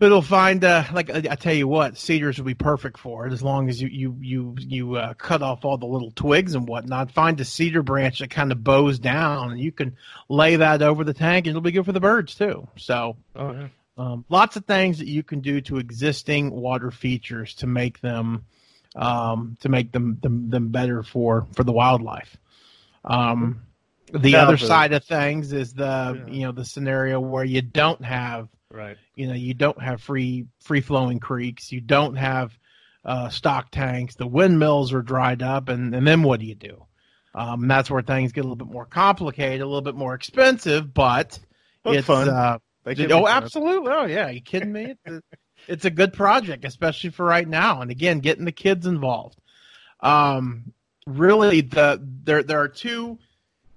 that'll 0.00 0.22
find 0.22 0.64
uh, 0.64 0.82
like 0.92 1.08
I, 1.08 1.36
tell 1.36 1.54
you 1.54 1.68
what, 1.68 1.96
cedars 1.96 2.38
would 2.38 2.46
be 2.46 2.54
perfect 2.54 2.98
for 2.98 3.28
it 3.28 3.32
as 3.32 3.44
long 3.44 3.68
as 3.68 3.80
you 3.80 3.88
you 3.88 4.16
you 4.20 4.56
you 4.58 4.94
uh, 4.96 5.14
cut 5.14 5.40
off 5.40 5.64
all 5.64 5.78
the 5.78 5.86
little 5.86 6.10
twigs 6.10 6.56
and 6.56 6.66
whatnot. 6.66 7.12
Find 7.12 7.40
a 7.40 7.44
cedar 7.44 7.84
branch 7.84 8.18
that 8.18 8.30
kind 8.30 8.50
of 8.50 8.64
bows 8.64 8.98
down, 8.98 9.52
and 9.52 9.60
you 9.60 9.70
can 9.70 9.96
lay 10.28 10.56
that 10.56 10.82
over 10.82 11.04
the 11.04 11.14
tank, 11.14 11.46
and 11.46 11.50
it'll 11.50 11.62
be 11.62 11.70
good 11.70 11.84
for 11.84 11.92
the 11.92 12.00
birds 12.00 12.34
too. 12.34 12.66
So, 12.76 13.16
oh, 13.36 13.52
yeah. 13.52 13.68
um, 13.96 14.24
lots 14.28 14.56
of 14.56 14.64
things 14.64 14.98
that 14.98 15.06
you 15.06 15.22
can 15.22 15.42
do 15.42 15.60
to 15.60 15.78
existing 15.78 16.50
water 16.50 16.90
features 16.90 17.54
to 17.56 17.68
make 17.68 18.00
them 18.00 18.46
um, 18.96 19.58
to 19.60 19.68
make 19.68 19.92
them, 19.92 20.18
them 20.20 20.50
them 20.50 20.70
better 20.70 21.04
for 21.04 21.46
for 21.54 21.62
the 21.62 21.72
wildlife. 21.72 22.36
Um, 23.04 23.60
the 24.18 24.30
yeah, 24.30 24.42
other 24.42 24.56
side 24.56 24.92
of 24.92 25.04
things 25.04 25.52
is 25.52 25.74
the 25.74 25.84
yeah. 26.26 26.32
you 26.32 26.42
know 26.42 26.52
the 26.52 26.64
scenario 26.64 27.20
where 27.20 27.44
you 27.44 27.62
don't 27.62 28.02
have 28.04 28.48
right. 28.70 28.96
you 29.16 29.26
know 29.26 29.34
you 29.34 29.54
don't 29.54 29.80
have 29.82 30.00
free 30.00 30.46
free 30.60 30.80
flowing 30.80 31.18
creeks. 31.18 31.72
You 31.72 31.80
don't 31.80 32.14
have 32.14 32.56
uh, 33.04 33.28
stock 33.28 33.70
tanks. 33.70 34.14
The 34.14 34.26
windmills 34.26 34.92
are 34.92 35.02
dried 35.02 35.42
up 35.42 35.68
and, 35.68 35.94
and 35.94 36.06
then 36.06 36.22
what 36.22 36.40
do 36.40 36.46
you 36.46 36.54
do? 36.54 36.86
Um, 37.34 37.66
that's 37.66 37.90
where 37.90 38.02
things 38.02 38.32
get 38.32 38.42
a 38.42 38.44
little 38.44 38.56
bit 38.56 38.68
more 38.68 38.86
complicated 38.86 39.60
a 39.60 39.66
little 39.66 39.82
bit 39.82 39.96
more 39.96 40.14
expensive 40.14 40.94
but 40.94 41.38
That's 41.82 41.98
it's 41.98 42.06
fun. 42.06 42.28
Uh, 42.28 42.58
oh 42.86 43.26
absolutely. 43.26 43.90
Oh 43.92 44.06
yeah. 44.06 44.30
You 44.30 44.40
kidding 44.40 44.72
me? 44.72 44.94
It's, 45.04 45.16
a, 45.16 45.22
it's 45.66 45.84
a 45.84 45.90
good 45.90 46.12
project 46.12 46.64
especially 46.64 47.10
for 47.10 47.26
right 47.26 47.48
now. 47.48 47.80
And 47.80 47.90
again 47.90 48.20
getting 48.20 48.44
the 48.44 48.52
kids 48.52 48.86
involved. 48.86 49.40
Um, 49.98 50.72
really 51.06 51.62
the 51.62 52.00
there 52.22 52.42
there 52.42 52.60
are 52.60 52.68
two 52.68 53.18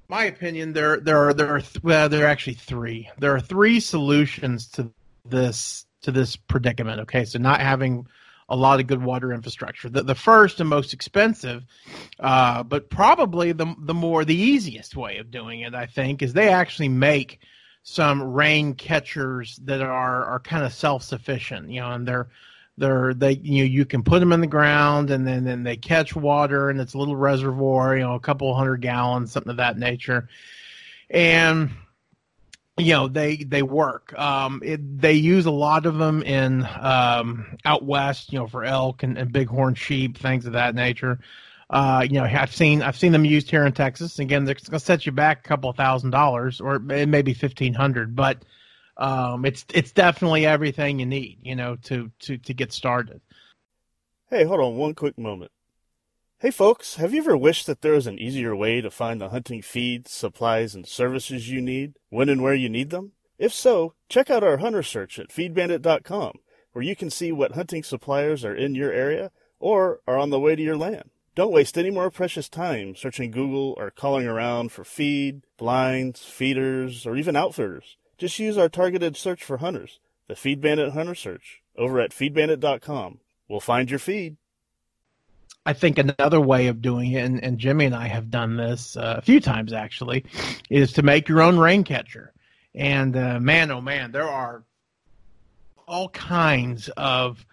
my 0.09 0.25
opinion, 0.25 0.73
there 0.73 0.99
there 0.99 1.17
are 1.17 1.33
there 1.33 1.53
are 1.53 1.61
th- 1.61 1.83
well, 1.83 2.09
there 2.09 2.25
are 2.25 2.29
actually 2.29 2.53
three. 2.53 3.09
There 3.19 3.35
are 3.35 3.39
three 3.39 3.79
solutions 3.79 4.67
to 4.69 4.91
this 5.25 5.85
to 6.01 6.11
this 6.11 6.35
predicament. 6.35 7.01
Okay, 7.01 7.25
so 7.25 7.39
not 7.39 7.59
having 7.59 8.07
a 8.49 8.55
lot 8.55 8.79
of 8.79 8.87
good 8.87 9.03
water 9.03 9.33
infrastructure. 9.33 9.89
The, 9.89 10.03
the 10.03 10.15
first 10.15 10.61
and 10.61 10.69
most 10.69 10.93
expensive, 10.93 11.65
uh, 12.19 12.63
but 12.63 12.89
probably 12.89 13.51
the 13.51 13.75
the 13.79 13.93
more 13.93 14.23
the 14.23 14.35
easiest 14.35 14.95
way 14.95 15.17
of 15.17 15.31
doing 15.31 15.61
it, 15.61 15.75
I 15.75 15.85
think, 15.85 16.21
is 16.21 16.33
they 16.33 16.49
actually 16.49 16.89
make 16.89 17.39
some 17.83 18.21
rain 18.21 18.73
catchers 18.75 19.57
that 19.63 19.81
are 19.81 20.25
are 20.25 20.39
kind 20.39 20.63
of 20.63 20.73
self 20.73 21.03
sufficient. 21.03 21.69
You 21.69 21.81
know, 21.81 21.91
and 21.91 22.07
they're 22.07 22.29
they're 22.77 23.13
they 23.13 23.33
you 23.33 23.63
know 23.63 23.69
you 23.69 23.85
can 23.85 24.03
put 24.03 24.19
them 24.19 24.31
in 24.31 24.41
the 24.41 24.47
ground 24.47 25.09
and 25.09 25.25
then 25.25 25.43
then 25.43 25.63
they 25.63 25.75
catch 25.75 26.15
water 26.15 26.69
and 26.69 26.79
it's 26.79 26.93
a 26.93 26.97
little 26.97 27.15
reservoir 27.15 27.95
you 27.95 28.03
know 28.03 28.13
a 28.13 28.19
couple 28.19 28.53
hundred 28.55 28.77
gallons 28.77 29.31
something 29.31 29.49
of 29.51 29.57
that 29.57 29.77
nature. 29.77 30.27
And 31.09 31.71
you 32.77 32.93
know 32.93 33.07
they 33.07 33.37
they 33.37 33.63
work. 33.63 34.17
Um 34.17 34.61
it, 34.63 35.01
they 35.01 35.13
use 35.13 35.45
a 35.47 35.51
lot 35.51 35.85
of 35.85 35.97
them 35.97 36.21
in 36.21 36.67
um 36.79 37.57
out 37.65 37.83
west 37.83 38.31
you 38.31 38.39
know 38.39 38.47
for 38.47 38.63
elk 38.63 39.03
and, 39.03 39.17
and 39.17 39.31
bighorn 39.31 39.73
sheep 39.75 40.17
things 40.17 40.45
of 40.45 40.53
that 40.53 40.75
nature. 40.75 41.19
Uh 41.69 42.05
you 42.07 42.19
know 42.19 42.25
i've 42.25 42.53
seen 42.53 42.83
i've 42.83 42.97
seen 42.97 43.11
them 43.11 43.25
used 43.25 43.49
here 43.49 43.65
in 43.65 43.73
texas. 43.73 44.19
Again 44.19 44.47
it's 44.47 44.69
going 44.69 44.79
to 44.79 44.85
set 44.85 45.05
you 45.07 45.11
back 45.11 45.39
a 45.39 45.47
couple 45.47 45.69
of 45.69 45.75
thousand 45.75 46.11
dollars 46.11 46.61
or 46.61 46.77
maybe 46.77 47.33
fifteen 47.33 47.73
hundred 47.73 48.15
but 48.15 48.43
um, 48.97 49.45
it's 49.45 49.65
it's 49.73 49.91
definitely 49.91 50.45
everything 50.45 50.99
you 50.99 51.05
need, 51.05 51.39
you 51.41 51.55
know, 51.55 51.75
to 51.83 52.11
to 52.19 52.37
to 52.37 52.53
get 52.53 52.73
started. 52.73 53.21
Hey, 54.29 54.43
hold 54.43 54.59
on 54.59 54.75
one 54.75 54.95
quick 54.95 55.17
moment. 55.17 55.51
Hey 56.39 56.51
folks, 56.51 56.95
have 56.97 57.13
you 57.13 57.21
ever 57.21 57.35
wished 57.35 57.65
that 57.65 57.81
there 57.81 57.93
was 57.93 58.05
an 58.05 58.19
easier 58.19 58.55
way 58.55 58.81
to 58.81 58.91
find 58.91 59.19
the 59.19 59.29
hunting 59.29 59.61
feeds, 59.61 60.11
supplies, 60.11 60.75
and 60.75 60.85
services 60.85 61.49
you 61.49 61.61
need 61.61 61.93
when 62.09 62.29
and 62.29 62.43
where 62.43 62.53
you 62.53 62.69
need 62.69 62.89
them? 62.89 63.13
If 63.39 63.53
so, 63.53 63.93
check 64.09 64.29
out 64.29 64.43
our 64.43 64.57
hunter 64.57 64.83
search 64.83 65.17
at 65.17 65.29
feedbandit.com, 65.29 66.33
where 66.73 66.83
you 66.83 66.95
can 66.95 67.09
see 67.09 67.31
what 67.31 67.53
hunting 67.53 67.83
suppliers 67.83 68.45
are 68.45 68.55
in 68.55 68.75
your 68.75 68.91
area 68.91 69.31
or 69.59 70.01
are 70.07 70.17
on 70.17 70.29
the 70.29 70.39
way 70.39 70.55
to 70.55 70.61
your 70.61 70.77
land. 70.77 71.09
Don't 71.33 71.53
waste 71.53 71.77
any 71.77 71.91
more 71.91 72.09
precious 72.09 72.49
time 72.49 72.95
searching 72.95 73.31
Google 73.31 73.75
or 73.77 73.91
calling 73.91 74.27
around 74.27 74.71
for 74.71 74.83
feed, 74.83 75.43
blinds, 75.57 76.23
feeders, 76.23 77.05
or 77.05 77.15
even 77.15 77.35
outfitters. 77.35 77.97
Just 78.17 78.39
use 78.39 78.57
our 78.57 78.69
targeted 78.69 79.15
search 79.15 79.43
for 79.43 79.57
hunters, 79.57 79.99
the 80.27 80.35
Feed 80.35 80.59
Bandit 80.59 80.93
Hunter 80.93 81.15
Search, 81.15 81.61
over 81.77 81.99
at 81.99 82.11
feedbandit.com. 82.11 83.19
We'll 83.47 83.59
find 83.59 83.89
your 83.89 83.99
feed. 83.99 84.37
I 85.65 85.73
think 85.73 85.97
another 85.97 86.39
way 86.39 86.67
of 86.67 86.81
doing 86.81 87.11
it, 87.11 87.25
and, 87.25 87.43
and 87.43 87.59
Jimmy 87.59 87.85
and 87.85 87.95
I 87.95 88.07
have 88.07 88.31
done 88.31 88.55
this 88.55 88.95
uh, 88.95 89.15
a 89.17 89.21
few 89.21 89.41
times 89.41 89.73
actually, 89.73 90.25
is 90.69 90.93
to 90.93 91.03
make 91.03 91.27
your 91.27 91.41
own 91.41 91.59
rain 91.59 91.83
catcher. 91.83 92.33
And 92.73 93.15
uh, 93.15 93.39
man, 93.39 93.69
oh 93.71 93.81
man, 93.81 94.11
there 94.11 94.29
are 94.29 94.63
all 95.87 96.09
kinds 96.09 96.89
of 96.89 97.45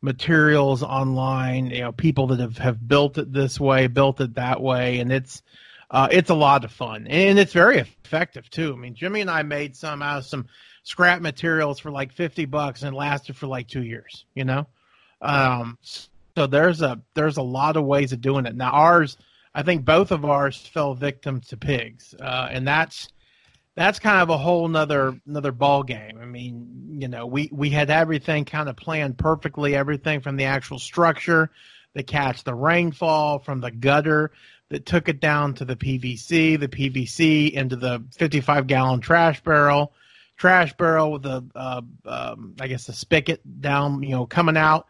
materials 0.00 0.82
online. 0.82 1.66
You 1.66 1.80
know, 1.80 1.92
people 1.92 2.28
that 2.28 2.40
have, 2.40 2.58
have 2.58 2.86
built 2.86 3.18
it 3.18 3.32
this 3.32 3.58
way, 3.58 3.88
built 3.88 4.20
it 4.20 4.34
that 4.34 4.60
way, 4.62 5.00
and 5.00 5.12
it's 5.12 5.42
uh, 5.90 6.08
it's 6.10 6.30
a 6.30 6.34
lot 6.34 6.64
of 6.64 6.72
fun 6.72 7.06
and 7.06 7.38
it's 7.38 7.52
very 7.52 7.78
effective 7.78 8.48
too. 8.50 8.72
I 8.72 8.76
mean, 8.76 8.94
Jimmy 8.94 9.20
and 9.20 9.30
I 9.30 9.42
made 9.42 9.76
some 9.76 10.02
out 10.02 10.18
of 10.18 10.26
some 10.26 10.46
scrap 10.82 11.20
materials 11.20 11.78
for 11.78 11.90
like 11.90 12.12
50 12.12 12.44
bucks 12.46 12.82
and 12.82 12.94
lasted 12.94 13.36
for 13.36 13.46
like 13.46 13.68
two 13.68 13.82
years, 13.82 14.24
you 14.34 14.44
know? 14.44 14.66
Um, 15.20 15.78
so 15.82 16.46
there's 16.46 16.82
a, 16.82 17.00
there's 17.14 17.36
a 17.36 17.42
lot 17.42 17.76
of 17.76 17.84
ways 17.84 18.12
of 18.12 18.20
doing 18.20 18.46
it. 18.46 18.56
Now 18.56 18.70
ours, 18.70 19.16
I 19.54 19.62
think 19.62 19.84
both 19.84 20.10
of 20.10 20.24
ours 20.24 20.56
fell 20.56 20.94
victim 20.94 21.40
to 21.42 21.56
pigs. 21.56 22.14
Uh, 22.18 22.48
and 22.50 22.66
that's, 22.66 23.08
that's 23.76 23.98
kind 23.98 24.22
of 24.22 24.30
a 24.30 24.38
whole 24.38 24.66
nother, 24.68 25.20
another 25.26 25.52
ball 25.52 25.82
game. 25.82 26.18
I 26.20 26.24
mean, 26.24 26.98
you 27.00 27.08
know, 27.08 27.26
we, 27.26 27.48
we 27.52 27.70
had 27.70 27.90
everything 27.90 28.44
kind 28.44 28.68
of 28.68 28.76
planned 28.76 29.18
perfectly, 29.18 29.76
everything 29.76 30.20
from 30.20 30.36
the 30.36 30.44
actual 30.44 30.78
structure, 30.78 31.50
the 31.94 32.02
catch 32.02 32.44
the 32.44 32.54
rainfall 32.54 33.38
from 33.38 33.60
the 33.60 33.70
gutter 33.70 34.30
that 34.68 34.86
took 34.86 35.08
it 35.08 35.20
down 35.20 35.54
to 35.54 35.64
the 35.64 35.76
PVC, 35.76 36.58
the 36.58 36.68
PVC 36.68 37.52
into 37.52 37.76
the 37.76 38.04
55 38.16 38.66
gallon 38.66 39.00
trash 39.00 39.42
barrel, 39.42 39.92
trash 40.36 40.76
barrel 40.76 41.12
with 41.12 41.26
a, 41.26 41.44
uh, 41.54 41.82
um, 42.04 42.54
I 42.60 42.66
guess, 42.66 42.88
a 42.88 42.92
spigot 42.92 43.40
down, 43.60 44.02
you 44.02 44.10
know, 44.10 44.26
coming 44.26 44.56
out 44.56 44.86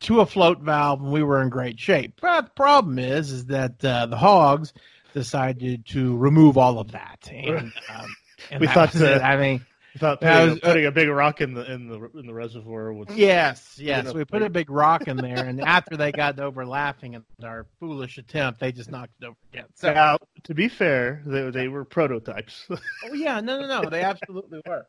to 0.00 0.20
a 0.20 0.26
float 0.26 0.60
valve, 0.60 1.00
and 1.00 1.12
we 1.12 1.22
were 1.22 1.40
in 1.40 1.48
great 1.48 1.80
shape. 1.80 2.20
But 2.20 2.42
the 2.42 2.50
problem 2.50 2.98
is, 2.98 3.30
is 3.32 3.46
that 3.46 3.82
uh, 3.84 4.06
the 4.06 4.16
hogs 4.16 4.74
decided 5.14 5.86
to 5.86 6.16
remove 6.16 6.58
all 6.58 6.78
of 6.78 6.92
that, 6.92 7.28
and, 7.32 7.72
um, 7.88 8.16
and 8.50 8.60
we 8.60 8.66
thought, 8.66 8.92
that, 8.92 9.24
I 9.24 9.36
mean, 9.36 9.64
Without 9.94 10.18
Yeah, 10.22 10.28
I 10.28 10.38
putting, 10.40 10.50
was- 10.50 10.60
putting 10.60 10.86
a 10.86 10.90
big 10.92 11.08
rock 11.08 11.40
in 11.40 11.54
the 11.54 11.72
in 11.72 11.86
the 11.88 12.10
in 12.18 12.26
the 12.26 12.34
reservoir. 12.34 12.92
With, 12.92 13.10
Yes, 13.12 13.78
yes. 13.80 14.12
We 14.12 14.24
put 14.24 14.42
a 14.42 14.50
big 14.50 14.68
rock 14.68 15.06
in 15.08 15.16
there, 15.16 15.46
and 15.46 15.60
after 15.60 15.96
they 15.96 16.10
got 16.12 16.38
over 16.40 16.66
laughing 16.66 17.14
at 17.14 17.22
our 17.42 17.66
foolish 17.80 18.18
attempt, 18.18 18.58
they 18.60 18.72
just 18.72 18.90
knocked 18.90 19.12
it 19.22 19.26
over 19.26 19.36
again. 19.52 19.66
So, 19.76 19.92
Now, 19.92 20.18
to 20.42 20.54
be 20.54 20.68
fair, 20.68 21.22
they 21.24 21.48
they 21.50 21.68
were 21.68 21.84
prototypes. 21.84 22.66
oh 22.70 23.12
yeah, 23.14 23.40
no, 23.40 23.60
no, 23.60 23.82
no, 23.82 23.88
they 23.88 24.02
absolutely 24.02 24.60
were. 24.66 24.86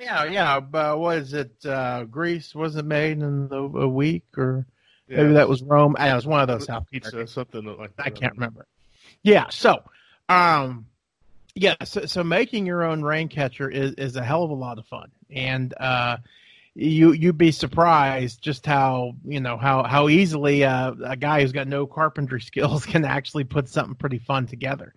Yeah, 0.00 0.24
yeah. 0.26 0.60
But 0.60 1.00
what 1.00 1.18
is 1.18 1.32
it? 1.34 1.52
Uh, 1.66 2.04
Greece 2.04 2.54
was 2.54 2.76
it 2.76 2.84
made 2.84 3.18
in 3.18 3.48
a, 3.50 3.56
a 3.56 3.88
week, 3.88 4.26
or 4.36 4.64
maybe 5.08 5.32
that 5.32 5.48
was 5.48 5.60
Rome? 5.60 5.96
I, 5.98 6.12
it 6.12 6.14
was 6.14 6.24
one 6.24 6.40
of 6.40 6.46
those 6.46 6.66
South 6.66 6.86
pizza, 6.88 7.10
American 7.10 7.32
something 7.32 7.64
like 7.76 7.96
that. 7.96 8.06
I 8.06 8.10
can't 8.10 8.34
remember. 8.34 8.68
Yeah. 9.24 9.46
So, 9.50 9.82
um, 10.28 10.86
yeah. 11.58 11.74
So, 11.84 12.06
so 12.06 12.24
making 12.24 12.66
your 12.66 12.84
own 12.84 13.02
rain 13.02 13.28
catcher 13.28 13.68
is, 13.68 13.92
is 13.94 14.16
a 14.16 14.24
hell 14.24 14.44
of 14.44 14.50
a 14.50 14.54
lot 14.54 14.78
of 14.78 14.86
fun, 14.86 15.10
and 15.30 15.74
uh, 15.78 16.18
you 16.74 17.12
you'd 17.12 17.38
be 17.38 17.52
surprised 17.52 18.40
just 18.40 18.64
how 18.64 19.14
you 19.24 19.40
know 19.40 19.56
how 19.56 19.82
how 19.82 20.08
easily 20.08 20.64
uh, 20.64 20.92
a 21.04 21.16
guy 21.16 21.42
who's 21.42 21.52
got 21.52 21.66
no 21.66 21.86
carpentry 21.86 22.40
skills 22.42 22.86
can 22.86 23.04
actually 23.04 23.44
put 23.44 23.68
something 23.68 23.94
pretty 23.94 24.18
fun 24.18 24.46
together. 24.46 24.94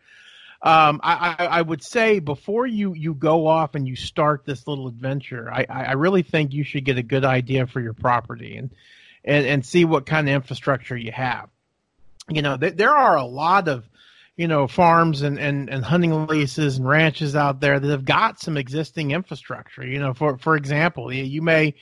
Um, 0.63 0.99
I, 1.01 1.35
I, 1.39 1.45
I 1.45 1.61
would 1.63 1.83
say 1.83 2.19
before 2.19 2.67
you, 2.67 2.93
you 2.93 3.15
go 3.15 3.47
off 3.47 3.73
and 3.73 3.87
you 3.87 3.95
start 3.95 4.45
this 4.45 4.67
little 4.67 4.87
adventure, 4.87 5.51
I, 5.51 5.65
I 5.67 5.91
really 5.93 6.21
think 6.21 6.53
you 6.53 6.63
should 6.63 6.85
get 6.85 6.99
a 6.99 7.03
good 7.03 7.25
idea 7.25 7.65
for 7.65 7.81
your 7.81 7.93
property 7.93 8.57
and, 8.57 8.69
and, 9.25 9.47
and 9.47 9.65
see 9.65 9.85
what 9.85 10.05
kind 10.05 10.29
of 10.29 10.35
infrastructure 10.35 10.95
you 10.95 11.11
have 11.11 11.49
you 12.29 12.41
know, 12.41 12.57
th- 12.57 12.75
there 12.75 12.95
are 12.95 13.17
a 13.17 13.25
lot 13.25 13.67
of, 13.67 13.87
you 14.37 14.47
know, 14.47 14.67
farms 14.67 15.21
and, 15.21 15.37
and, 15.37 15.69
and 15.69 15.83
hunting 15.83 16.27
leases 16.27 16.77
and 16.77 16.87
ranches 16.87 17.35
out 17.35 17.59
there 17.59 17.79
that 17.79 17.89
have 17.89 18.05
got 18.05 18.39
some 18.39 18.57
existing 18.57 19.11
infrastructure. 19.11 19.85
You 19.85 19.99
know, 19.99 20.13
for 20.13 20.37
for 20.37 20.55
example, 20.55 21.13
you, 21.13 21.41
may 21.41 21.75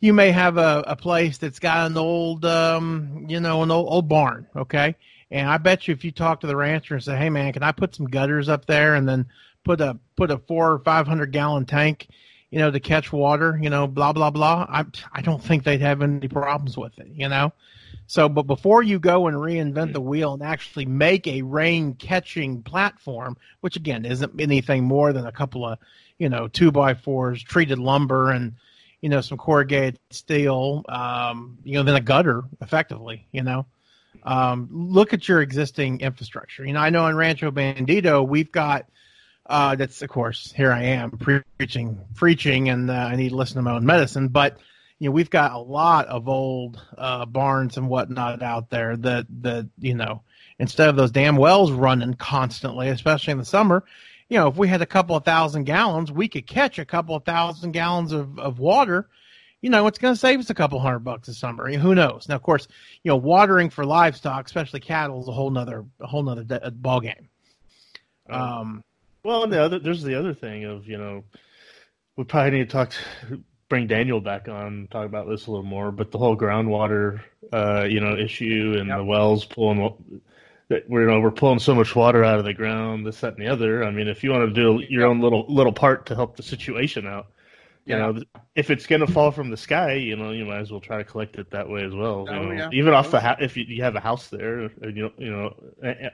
you 0.00 0.12
may 0.12 0.30
have 0.30 0.58
a, 0.58 0.84
a 0.86 0.96
place 0.96 1.38
that's 1.38 1.58
got 1.58 1.90
an 1.90 1.96
old, 1.96 2.44
um, 2.44 3.26
you 3.28 3.40
know, 3.40 3.62
an 3.62 3.70
old, 3.70 3.88
old 3.90 4.08
barn, 4.08 4.46
okay? 4.54 4.94
And 5.30 5.48
I 5.48 5.58
bet 5.58 5.88
you 5.88 5.92
if 5.92 6.04
you 6.04 6.12
talk 6.12 6.40
to 6.40 6.46
the 6.46 6.56
rancher 6.56 6.94
and 6.94 7.02
say, 7.02 7.16
"Hey, 7.16 7.30
man, 7.30 7.52
can 7.52 7.62
I 7.62 7.72
put 7.72 7.94
some 7.94 8.06
gutters 8.06 8.48
up 8.48 8.66
there 8.66 8.94
and 8.94 9.08
then 9.08 9.26
put 9.64 9.80
a 9.80 9.98
put 10.16 10.30
a 10.30 10.38
four 10.38 10.72
or 10.72 10.78
five 10.78 11.06
hundred 11.06 11.32
gallon 11.32 11.66
tank, 11.66 12.08
you 12.50 12.58
know, 12.58 12.70
to 12.70 12.80
catch 12.80 13.12
water, 13.12 13.58
you 13.60 13.70
know, 13.70 13.86
blah 13.86 14.12
blah 14.12 14.30
blah," 14.30 14.66
I 14.68 14.84
I 15.12 15.20
don't 15.20 15.42
think 15.42 15.64
they'd 15.64 15.80
have 15.80 16.00
any 16.00 16.28
problems 16.28 16.78
with 16.78 16.98
it, 16.98 17.08
you 17.14 17.28
know. 17.28 17.52
So, 18.08 18.26
but 18.30 18.44
before 18.44 18.82
you 18.82 18.98
go 18.98 19.26
and 19.26 19.36
reinvent 19.36 19.92
the 19.92 20.00
wheel 20.00 20.32
and 20.32 20.42
actually 20.42 20.86
make 20.86 21.26
a 21.26 21.42
rain 21.42 21.92
catching 21.92 22.62
platform, 22.62 23.36
which 23.60 23.76
again 23.76 24.06
isn't 24.06 24.40
anything 24.40 24.84
more 24.84 25.12
than 25.12 25.26
a 25.26 25.32
couple 25.32 25.66
of, 25.66 25.78
you 26.18 26.30
know, 26.30 26.48
two 26.48 26.72
by 26.72 26.94
fours, 26.94 27.42
treated 27.42 27.78
lumber, 27.78 28.30
and 28.30 28.54
you 29.02 29.10
know 29.10 29.20
some 29.20 29.36
corrugated 29.36 30.00
steel, 30.08 30.86
um, 30.88 31.58
you 31.64 31.74
know, 31.74 31.82
then 31.82 31.96
a 31.96 32.00
gutter, 32.00 32.44
effectively, 32.62 33.26
you 33.30 33.42
know. 33.42 33.66
Um, 34.22 34.68
look 34.72 35.12
at 35.12 35.28
your 35.28 35.42
existing 35.42 36.00
infrastructure. 36.00 36.64
You 36.64 36.72
know, 36.72 36.80
I 36.80 36.88
know 36.88 37.06
in 37.08 37.14
Rancho 37.14 37.50
Bandito 37.50 38.26
we've 38.26 38.50
got. 38.50 38.86
Uh, 39.44 39.74
that's 39.76 40.00
of 40.02 40.08
course 40.10 40.52
here 40.52 40.72
I 40.72 40.82
am 40.82 41.10
preaching, 41.58 41.98
preaching, 42.14 42.70
and 42.70 42.90
uh, 42.90 42.94
I 42.94 43.16
need 43.16 43.30
to 43.30 43.36
listen 43.36 43.56
to 43.56 43.62
my 43.62 43.72
own 43.72 43.84
medicine. 43.84 44.28
But 44.28 44.58
you 44.98 45.08
know, 45.08 45.12
we've 45.12 45.30
got 45.30 45.52
a 45.52 45.58
lot 45.58 46.06
of 46.06 46.28
old 46.28 46.82
uh, 46.96 47.24
barns 47.24 47.76
and 47.76 47.88
whatnot 47.88 48.42
out 48.42 48.70
there 48.70 48.96
that 48.96 49.26
that 49.42 49.68
you 49.78 49.94
know, 49.94 50.22
instead 50.58 50.88
of 50.88 50.96
those 50.96 51.10
damn 51.10 51.36
wells 51.36 51.70
running 51.70 52.14
constantly, 52.14 52.88
especially 52.88 53.32
in 53.32 53.38
the 53.38 53.44
summer, 53.44 53.84
you 54.28 54.38
know, 54.38 54.48
if 54.48 54.56
we 54.56 54.68
had 54.68 54.82
a 54.82 54.86
couple 54.86 55.16
of 55.16 55.24
thousand 55.24 55.64
gallons, 55.64 56.10
we 56.10 56.28
could 56.28 56.46
catch 56.46 56.78
a 56.78 56.84
couple 56.84 57.14
of 57.14 57.24
thousand 57.24 57.72
gallons 57.72 58.12
of, 58.12 58.38
of 58.38 58.58
water. 58.58 59.08
You 59.60 59.70
know, 59.70 59.88
it's 59.88 59.98
going 59.98 60.14
to 60.14 60.20
save 60.20 60.38
us 60.38 60.50
a 60.50 60.54
couple 60.54 60.78
hundred 60.78 61.00
bucks 61.00 61.26
a 61.28 61.34
summer. 61.34 61.70
Who 61.72 61.94
knows? 61.94 62.28
Now, 62.28 62.36
of 62.36 62.42
course, 62.42 62.68
you 63.02 63.08
know, 63.08 63.16
watering 63.16 63.70
for 63.70 63.84
livestock, 63.84 64.46
especially 64.46 64.80
cattle, 64.80 65.20
is 65.20 65.28
a 65.28 65.32
whole 65.32 65.50
nother 65.50 65.84
a 66.00 66.06
whole 66.06 66.22
nother 66.22 66.44
de- 66.44 66.70
ball 66.70 67.00
game. 67.00 67.28
Um, 68.30 68.84
Well, 69.24 69.44
and 69.44 69.52
the 69.52 69.60
other 69.60 69.78
there's 69.78 70.02
the 70.02 70.14
other 70.14 70.34
thing 70.34 70.64
of 70.64 70.86
you 70.86 70.98
know, 70.98 71.24
we 72.16 72.24
probably 72.24 72.58
need 72.58 72.68
to 72.68 72.72
talk 72.72 72.90
to, 72.90 73.42
bring 73.68 73.86
Daniel 73.86 74.20
back 74.20 74.48
on 74.48 74.88
talk 74.90 75.06
about 75.06 75.28
this 75.28 75.46
a 75.46 75.50
little 75.50 75.64
more. 75.66 75.92
But 75.92 76.10
the 76.10 76.18
whole 76.18 76.36
groundwater, 76.36 77.20
uh, 77.52 77.86
you 77.88 78.00
know, 78.00 78.16
issue 78.16 78.76
and 78.78 78.88
Yep. 78.88 78.98
the 78.98 79.04
wells 79.04 79.44
pulling 79.44 80.20
that 80.68 80.88
we're 80.88 81.02
you 81.02 81.10
know 81.10 81.20
we're 81.20 81.30
pulling 81.30 81.58
so 81.58 81.74
much 81.74 81.94
water 81.96 82.22
out 82.24 82.38
of 82.38 82.44
the 82.44 82.54
ground, 82.54 83.06
this 83.06 83.20
that 83.20 83.34
and 83.36 83.42
the 83.46 83.48
other. 83.50 83.84
I 83.84 83.90
mean, 83.90 84.08
if 84.08 84.22
you 84.24 84.30
want 84.30 84.54
to 84.54 84.54
do 84.54 84.84
your 84.88 85.06
own 85.06 85.20
little 85.20 85.46
little 85.48 85.72
part 85.72 86.06
to 86.06 86.14
help 86.14 86.36
the 86.36 86.42
situation 86.42 87.06
out, 87.06 87.26
you 87.86 87.94
Yeah. 87.96 88.12
know, 88.12 88.22
if 88.54 88.70
it's 88.70 88.86
gonna 88.86 89.06
fall 89.06 89.30
from 89.30 89.50
the 89.50 89.56
sky, 89.56 89.94
you 89.94 90.16
know, 90.16 90.30
you 90.32 90.44
might 90.44 90.58
as 90.58 90.70
well 90.70 90.80
try 90.80 90.98
to 90.98 91.04
collect 91.04 91.36
it 91.36 91.50
that 91.52 91.68
way 91.68 91.84
as 91.84 91.94
well. 91.94 92.26
you 92.28 92.34
Oh, 92.34 92.42
know, 92.44 92.52
yeah. 92.52 92.70
even 92.72 92.92
off 92.92 93.10
the 93.10 93.20
ha- 93.20 93.36
if 93.40 93.56
you, 93.56 93.64
you 93.64 93.82
have 93.82 93.96
a 93.96 94.00
house 94.00 94.28
there, 94.28 94.64
you 94.82 94.92
know, 95.04 95.12
you 95.16 95.30
know, 95.30 95.54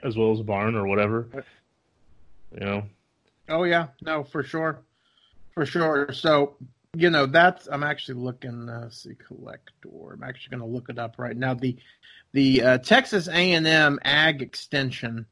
as 0.03 0.15
well 0.15 0.31
as 0.31 0.39
a 0.39 0.43
barn 0.43 0.75
or 0.75 0.87
whatever. 0.87 1.27
You 2.53 2.59
know. 2.65 2.83
Oh 3.49 3.63
yeah, 3.63 3.87
no, 4.01 4.23
for 4.23 4.41
sure, 4.41 4.79
for 5.53 5.65
sure. 5.65 6.11
So 6.13 6.55
you 6.95 7.09
know 7.09 7.25
that's 7.25 7.67
I'm 7.67 7.83
actually 7.83 8.19
looking. 8.19 8.69
Uh, 8.69 8.81
let's 8.83 9.03
see, 9.03 9.15
collector. 9.15 10.13
I'm 10.13 10.23
actually 10.23 10.57
going 10.57 10.69
to 10.69 10.73
look 10.73 10.89
it 10.89 10.99
up 10.99 11.15
right 11.17 11.35
now. 11.35 11.53
The 11.53 11.77
the 12.31 12.61
uh, 12.61 12.77
Texas 12.79 13.27
A&M 13.27 13.99
Ag 14.03 14.41
Extension. 14.41 15.25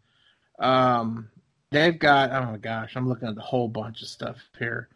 Um, 0.60 1.30
they've 1.72 1.98
got. 1.98 2.32
Oh 2.32 2.52
my 2.52 2.58
gosh, 2.58 2.96
I'm 2.96 3.08
looking 3.08 3.28
at 3.28 3.38
a 3.38 3.42
whole 3.42 3.68
bunch 3.68 4.02
of 4.02 4.08
stuff 4.08 4.38
here. 4.60 4.90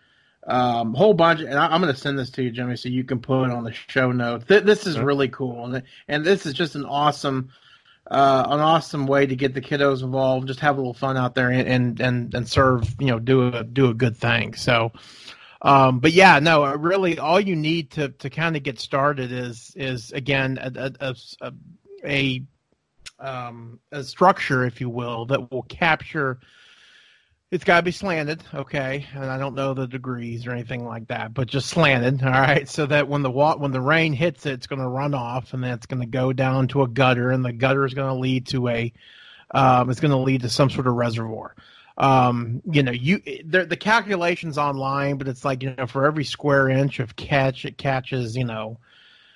Um, 0.46 0.94
whole 0.94 1.14
bunch, 1.14 1.42
and 1.42 1.56
I, 1.56 1.68
I'm 1.68 1.82
going 1.82 1.94
to 1.94 2.00
send 2.00 2.18
this 2.18 2.30
to 2.32 2.44
you, 2.44 2.52
Jimmy, 2.52 2.78
so 2.78 2.88
you 2.88 3.04
can 3.04 3.20
put 3.20 3.46
it 3.46 3.52
on 3.52 3.66
the 3.66 3.74
show 3.74 4.12
notes. 4.12 4.46
Th- 4.46 4.64
this 4.64 4.88
is 4.88 4.98
really 4.98 5.28
cool, 5.28 5.66
and 5.66 5.84
and 6.08 6.26
this 6.26 6.46
is 6.46 6.54
just 6.54 6.76
an 6.76 6.86
awesome 6.86 7.50
uh, 8.10 8.48
an 8.50 8.60
awesome 8.60 9.06
way 9.06 9.26
to 9.26 9.36
get 9.36 9.54
the 9.54 9.62
kiddos 9.62 10.02
involved, 10.02 10.48
just 10.48 10.60
have 10.62 10.78
a 10.78 10.80
little 10.80 10.94
fun 10.94 11.18
out 11.18 11.36
there 11.36 11.50
and 11.50 11.68
and 11.68 12.00
and, 12.00 12.34
and 12.34 12.48
serve, 12.48 12.96
you 13.00 13.08
know, 13.08 13.20
do 13.20 13.48
a 13.48 13.64
do 13.64 13.90
a 13.90 13.94
good 13.94 14.16
thing. 14.16 14.54
So, 14.54 14.92
um, 15.62 16.00
but 16.00 16.12
yeah, 16.12 16.40
no, 16.40 16.64
uh, 16.64 16.76
really, 16.76 17.18
all 17.20 17.40
you 17.40 17.56
need 17.56 17.92
to 17.92 18.10
to 18.10 18.30
kind 18.30 18.56
of 18.56 18.64
get 18.64 18.80
started 18.80 19.32
is 19.32 19.74
is 19.76 20.12
again 20.12 20.58
a 20.62 20.92
a, 21.00 21.16
a, 21.42 21.54
a 22.06 22.44
um, 23.20 23.80
a 23.92 24.04
structure, 24.04 24.64
if 24.66 24.80
you 24.80 24.90
will, 24.90 25.26
that 25.26 25.52
will 25.52 25.64
capture. 25.64 26.40
It's 27.50 27.64
got 27.64 27.78
to 27.78 27.84
be 27.84 27.92
slanted, 27.92 28.44
okay, 28.54 29.08
and 29.14 29.24
I 29.24 29.38
don't 29.38 29.56
know 29.56 29.74
the 29.74 29.88
degrees 29.88 30.46
or 30.46 30.52
anything 30.52 30.86
like 30.86 31.08
that, 31.08 31.34
but 31.34 31.48
just 31.48 31.70
slanted, 31.70 32.22
all 32.24 32.32
right, 32.32 32.68
so 32.68 32.86
that 32.88 33.08
when 33.08 33.24
the 33.24 33.32
wa- 33.32 33.56
when 33.56 33.72
the 33.72 33.82
rain 33.82 34.12
hits 34.12 34.46
it, 34.46 34.52
it's 34.52 34.68
going 34.68 34.82
to 34.82 34.88
run 34.88 35.14
off, 35.14 35.54
and 35.54 35.64
then 35.64 35.72
it's 35.72 35.86
going 35.86 36.02
to 36.02 36.08
go 36.08 36.34
down 36.34 36.68
to 36.70 36.84
a 36.84 36.88
gutter, 36.88 37.32
and 37.32 37.46
the 37.46 37.54
gutter 37.54 37.86
is 37.86 37.94
going 37.94 38.10
to 38.14 38.20
lead 38.20 38.48
to 38.48 38.68
a, 38.68 38.92
um, 39.52 39.90
it's 39.90 40.02
going 40.02 40.12
to 40.12 40.18
lead 40.18 40.42
to 40.42 40.50
some 40.50 40.70
sort 40.70 40.88
of 40.88 40.96
reservoir. 40.96 41.56
Um, 41.98 42.62
you 42.72 42.84
know, 42.84 42.92
you 42.92 43.20
the, 43.46 43.66
the 43.66 43.78
calculations 43.78 44.58
online, 44.58 45.18
but 45.18 45.28
it's 45.28 45.44
like 45.44 45.64
you 45.64 45.74
know, 45.76 45.88
for 45.88 46.06
every 46.06 46.24
square 46.24 46.70
inch 46.70 47.00
of 47.00 47.16
catch, 47.16 47.66
it 47.66 47.78
catches, 47.78 48.38
you 48.38 48.46
know, 48.46 48.80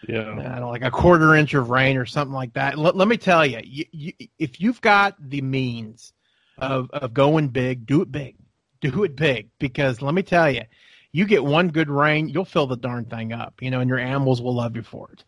Yeah. 0.08 0.32
I 0.32 0.36
don't 0.36 0.60
know, 0.62 0.70
like 0.70 0.84
a 0.84 0.92
quarter 0.92 1.36
inch 1.36 1.54
of 1.54 1.70
rain 1.70 1.98
or 1.98 2.06
something 2.06 2.34
like 2.34 2.54
that. 2.54 2.78
Let, 2.78 2.96
let 2.96 3.08
me 3.08 3.18
tell 3.18 3.46
you, 3.46 3.62
you, 3.64 3.86
you, 3.92 4.14
if 4.40 4.62
you've 4.62 4.82
got 4.82 5.16
the 5.20 5.42
means 5.42 6.14
of 6.58 6.90
of 6.92 7.14
going 7.14 7.50
big, 7.50 7.86
do 7.86 8.02
it 8.02 8.12
big, 8.12 8.36
do 8.82 9.04
it 9.04 9.16
big. 9.16 9.50
Because 9.60 10.02
let 10.02 10.14
me 10.14 10.24
tell 10.24 10.50
you, 10.52 10.64
you 11.12 11.26
get 11.26 11.44
one 11.44 11.70
good 11.70 11.90
rain, 11.90 12.30
you'll 12.30 12.46
fill 12.46 12.68
the 12.68 12.78
darn 12.78 13.06
thing 13.06 13.34
up, 13.34 13.62
you 13.62 13.72
know, 13.72 13.80
and 13.80 13.90
your 13.90 14.00
animals 14.00 14.42
will 14.42 14.56
love 14.56 14.76
you 14.76 14.84
for 14.84 15.12
it. 15.14 15.24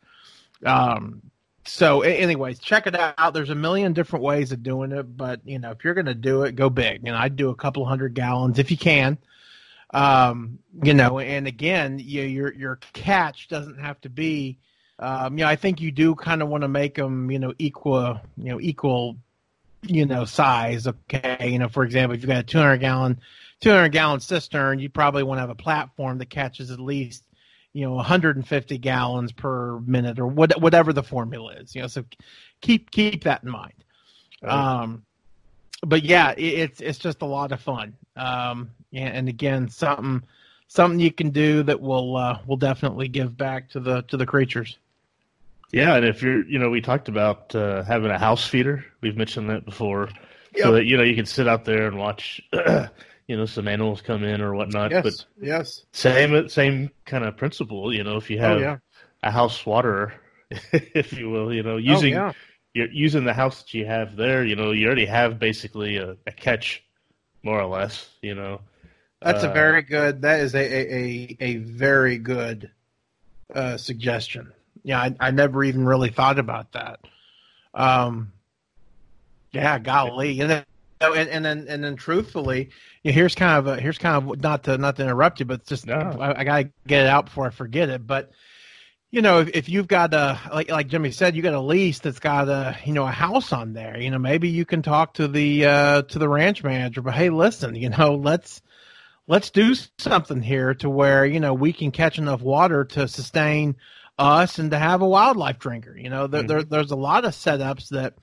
Um, 0.68 1.22
so, 1.66 2.02
anyways, 2.02 2.60
check 2.60 2.88
it 2.88 2.96
out. 2.96 3.34
There's 3.34 3.50
a 3.50 3.56
million 3.56 3.94
different 3.94 4.24
ways 4.24 4.52
of 4.52 4.64
doing 4.64 4.92
it, 4.92 5.16
but 5.16 5.42
you 5.46 5.60
know, 5.60 5.72
if 5.72 5.84
you're 5.84 5.94
to 5.94 6.14
do 6.14 6.44
it, 6.44 6.56
go 6.56 6.70
big. 6.70 7.06
You 7.06 7.12
know, 7.12 7.18
I'd 7.18 7.36
do 7.36 7.50
a 7.50 7.56
couple 7.56 7.86
hundred 7.86 8.14
gallons 8.14 8.60
if 8.60 8.70
you 8.70 8.78
can. 8.78 9.18
Um, 9.94 10.60
you 10.84 10.94
know, 10.94 11.20
and 11.20 11.48
again, 11.48 12.00
you, 12.00 12.24
your 12.24 12.54
your 12.54 12.76
catch 12.94 13.48
doesn't 13.48 13.80
have 13.80 14.02
to 14.02 14.10
be. 14.10 14.58
Um, 15.00 15.38
you 15.38 15.46
know, 15.46 15.50
I 15.50 15.56
think 15.56 15.80
you 15.82 15.92
do 15.92 16.16
kind 16.16 16.42
of 16.42 16.50
want 16.50 16.64
to 16.64 16.68
make 16.68 16.96
them, 16.96 17.32
you 17.32 17.40
know, 17.40 17.54
equal, 17.60 18.20
you 18.38 18.50
know, 18.52 18.60
equal, 18.60 19.18
you 19.84 20.06
know, 20.06 20.26
size. 20.26 20.88
Okay, 20.88 21.50
you 21.50 21.60
know, 21.60 21.70
for 21.70 21.84
example, 21.84 22.16
if 22.16 22.22
you've 22.22 22.30
got 22.30 22.40
a 22.40 22.44
200 22.44 22.78
gallon, 22.78 23.20
200 23.62 23.90
gallon 23.90 24.20
cistern, 24.20 24.80
you 24.80 24.90
probably 24.90 25.24
want 25.24 25.38
to 25.38 25.42
have 25.42 25.50
a 25.50 25.56
platform 25.56 26.18
that 26.18 26.30
catches 26.30 26.72
at 26.72 26.80
least, 26.80 27.24
you 27.74 27.86
know, 27.86 27.94
150 27.96 28.78
gallons 28.78 29.32
per 29.32 29.80
minute 29.80 30.20
or 30.20 30.28
what, 30.28 30.60
whatever 30.62 30.94
the 30.94 31.04
formula 31.04 31.54
is. 31.56 31.76
You 31.76 31.82
know, 31.82 31.88
so 31.88 32.06
keep 32.62 32.92
keep 32.92 33.24
that 33.24 33.44
in 33.44 33.50
mind. 33.50 33.74
Um, 34.44 35.04
but 35.86 36.04
yeah, 36.04 36.32
it, 36.32 36.42
it's 36.42 36.82
it's 36.82 37.00
just 37.00 37.22
a 37.22 37.26
lot 37.26 37.52
of 37.52 37.60
fun. 37.62 37.96
Um, 38.16 38.72
and, 38.94 39.16
and 39.16 39.30
again, 39.30 39.70
something 39.70 40.24
something 40.68 41.00
you 41.00 41.12
can 41.12 41.30
do 41.30 41.64
that 41.64 41.80
will 41.82 42.16
uh, 42.16 42.40
will 42.46 42.58
definitely 42.58 43.08
give 43.08 43.38
back 43.38 43.70
to 43.72 43.80
the 43.80 44.02
to 44.04 44.18
the 44.18 44.26
creatures. 44.26 44.78
Yeah, 45.72 45.96
and 45.96 46.06
if 46.06 46.22
you're, 46.22 46.46
you 46.46 46.60
know, 46.60 46.70
we 46.70 46.82
talked 46.82 47.10
about 47.10 47.56
uh, 47.56 47.84
having 47.84 48.12
a 48.12 48.20
house 48.20 48.46
feeder. 48.46 48.86
We've 49.02 49.18
mentioned 49.18 49.50
that 49.50 49.66
before, 49.66 50.10
Yep. 50.56 50.64
so 50.64 50.72
that 50.74 50.86
you 50.86 50.98
know 50.98 51.04
you 51.04 51.16
can 51.16 51.26
sit 51.26 51.48
out 51.48 51.66
there 51.66 51.88
and 51.88 51.98
watch, 51.98 52.40
you 53.28 53.38
know 53.38 53.46
some 53.46 53.68
animals 53.68 54.02
come 54.02 54.24
in 54.24 54.42
or 54.42 54.54
whatnot. 54.56 54.92
yes, 54.92 55.04
But 55.04 55.26
yes. 55.42 55.86
same 55.94 56.50
same 56.50 56.92
kind 57.06 57.24
of 57.24 57.38
principle. 57.38 57.94
You 57.94 58.04
know, 58.04 58.18
if 58.18 58.30
you 58.30 58.40
have 58.40 58.58
oh 58.58 58.62
yeah. 58.62 58.78
a 59.24 59.32
house 59.32 59.66
water, 59.66 60.14
if 60.72 61.14
you 61.14 61.30
will, 61.30 61.54
you 61.54 61.64
know, 61.64 61.76
Oh, 61.76 61.78
using 61.78 62.14
yeah. 62.14 62.34
you're 62.74 62.92
using 62.92 63.24
the 63.26 63.34
house 63.34 63.62
that 63.64 63.74
you 63.74 63.86
have 63.86 64.16
there. 64.16 64.46
You 64.46 64.56
know, 64.56 64.72
you 64.72 64.86
already 64.88 65.06
have 65.06 65.40
basically 65.40 65.98
a, 65.98 66.16
a 66.28 66.32
catch, 66.32 66.84
more 67.44 67.60
or 67.60 67.68
less. 67.68 68.10
You 68.22 68.36
know, 68.36 68.62
That's 69.22 69.44
a 69.44 69.50
Uh, 69.50 69.54
very 69.54 69.82
good. 69.84 70.22
That 70.22 70.40
is 70.42 70.56
a 70.56 70.60
a, 70.60 70.96
a, 70.96 71.38
a 71.40 71.56
very 71.58 72.18
good 72.18 72.72
uh, 73.54 73.78
suggestion. 73.78 74.52
Yeah, 74.84 75.00
I, 75.00 75.16
I 75.20 75.32
never 75.32 75.64
even 75.64 75.86
really 75.86 76.10
thought 76.10 76.40
about 76.40 76.72
that. 76.74 77.00
Um, 77.74 78.34
yeah, 79.52 79.80
golly, 79.80 80.40
and 80.42 80.66
and, 81.12 81.30
and 81.30 81.44
then 81.44 81.66
and 81.68 81.84
then 81.84 81.96
truthfully, 81.96 82.70
yeah, 83.04 83.12
here's 83.12 83.36
kind 83.36 83.58
of 83.58 83.68
a, 83.68 83.82
here's 83.82 83.98
kind 83.98 84.16
of 84.16 84.42
not 84.42 84.64
to 84.64 84.78
not 84.78 84.96
to 84.96 85.04
interrupt 85.04 85.42
you, 85.42 85.46
but 85.46 85.66
just 85.66 85.86
No. 85.86 85.96
I, 85.96 86.40
I 86.40 86.44
gotta 86.46 86.70
get 86.88 87.02
it 87.02 87.08
out 87.08 87.26
before 87.26 87.48
I 87.48 87.50
forget 87.50 87.90
it. 87.90 88.08
But 88.08 88.32
you 89.12 89.22
know, 89.22 89.42
if, 89.42 89.50
if 89.50 89.70
you've 89.70 89.88
got 89.88 90.14
a 90.14 90.40
like 90.54 90.72
like 90.72 90.88
Jimmy 90.88 91.12
said, 91.12 91.36
you 91.36 91.42
got 91.42 91.54
a 91.54 91.60
lease 91.60 92.00
that's 92.00 92.20
got 92.20 92.48
a 92.48 92.78
you 92.86 92.94
know 92.94 93.04
a 93.04 93.12
house 93.12 93.52
on 93.52 93.74
there. 93.74 94.00
You 94.00 94.12
know, 94.12 94.20
maybe 94.20 94.50
you 94.50 94.66
can 94.66 94.82
talk 94.82 95.16
to 95.16 95.28
the 95.28 95.66
uh, 95.66 96.02
to 96.04 96.20
the 96.20 96.30
ranch 96.30 96.64
manager. 96.64 97.02
But 97.02 97.16
hey, 97.16 97.30
listen, 97.30 97.76
you 97.76 97.90
know, 97.90 98.16
let's 98.16 98.62
let's 99.28 99.50
do 99.50 99.76
something 99.98 100.42
here 100.42 100.74
to 100.76 100.90
where 100.90 101.26
you 101.26 101.40
know 101.40 101.54
we 101.54 101.74
can 101.74 101.92
catch 101.92 102.18
enough 102.18 102.42
water 102.42 102.86
to 102.86 103.08
sustain 103.08 103.76
us 104.18 104.60
and 104.60 104.72
to 104.72 104.80
have 104.80 105.02
a 105.02 105.08
wildlife 105.08 105.60
drinker. 105.60 105.96
You 105.98 106.10
know, 106.10 106.28
there, 106.28 106.44
there 106.44 106.64
there's 106.64 106.92
a 106.92 106.96
lot 106.96 107.26
of 107.26 107.34
setups 107.34 107.90
that 107.90 108.16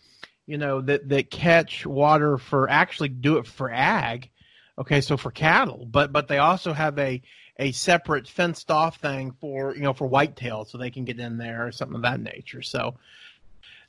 you 0.51 0.59
know 0.59 0.81
that 0.81 1.09
that 1.09 1.31
catch 1.31 1.87
water 1.87 2.39
for 2.39 2.69
actually 2.69 3.09
do 3.09 3.39
it 3.39 3.47
for 3.47 3.71
ag. 3.71 4.31
Okay, 4.79 5.01
so 5.01 5.17
for 5.17 5.31
cattle, 5.31 5.87
but 5.91 6.13
but 6.13 6.29
they 6.29 6.39
also 6.39 6.73
have 6.73 6.99
a 6.99 7.23
a 7.59 7.73
separate 7.73 8.27
fenced 8.27 8.71
off 8.71 8.97
thing 8.97 9.33
for 9.41 9.75
you 9.75 9.83
know 9.83 9.93
for 9.93 10.07
whitetail 10.07 10.65
so 10.65 10.79
they 10.79 10.91
can 10.91 11.05
get 11.05 11.21
in 11.21 11.39
there 11.39 11.67
or 11.67 11.73
something 11.73 11.97
of 11.97 12.03
that 12.03 12.21
nature. 12.21 12.63
So. 12.63 12.97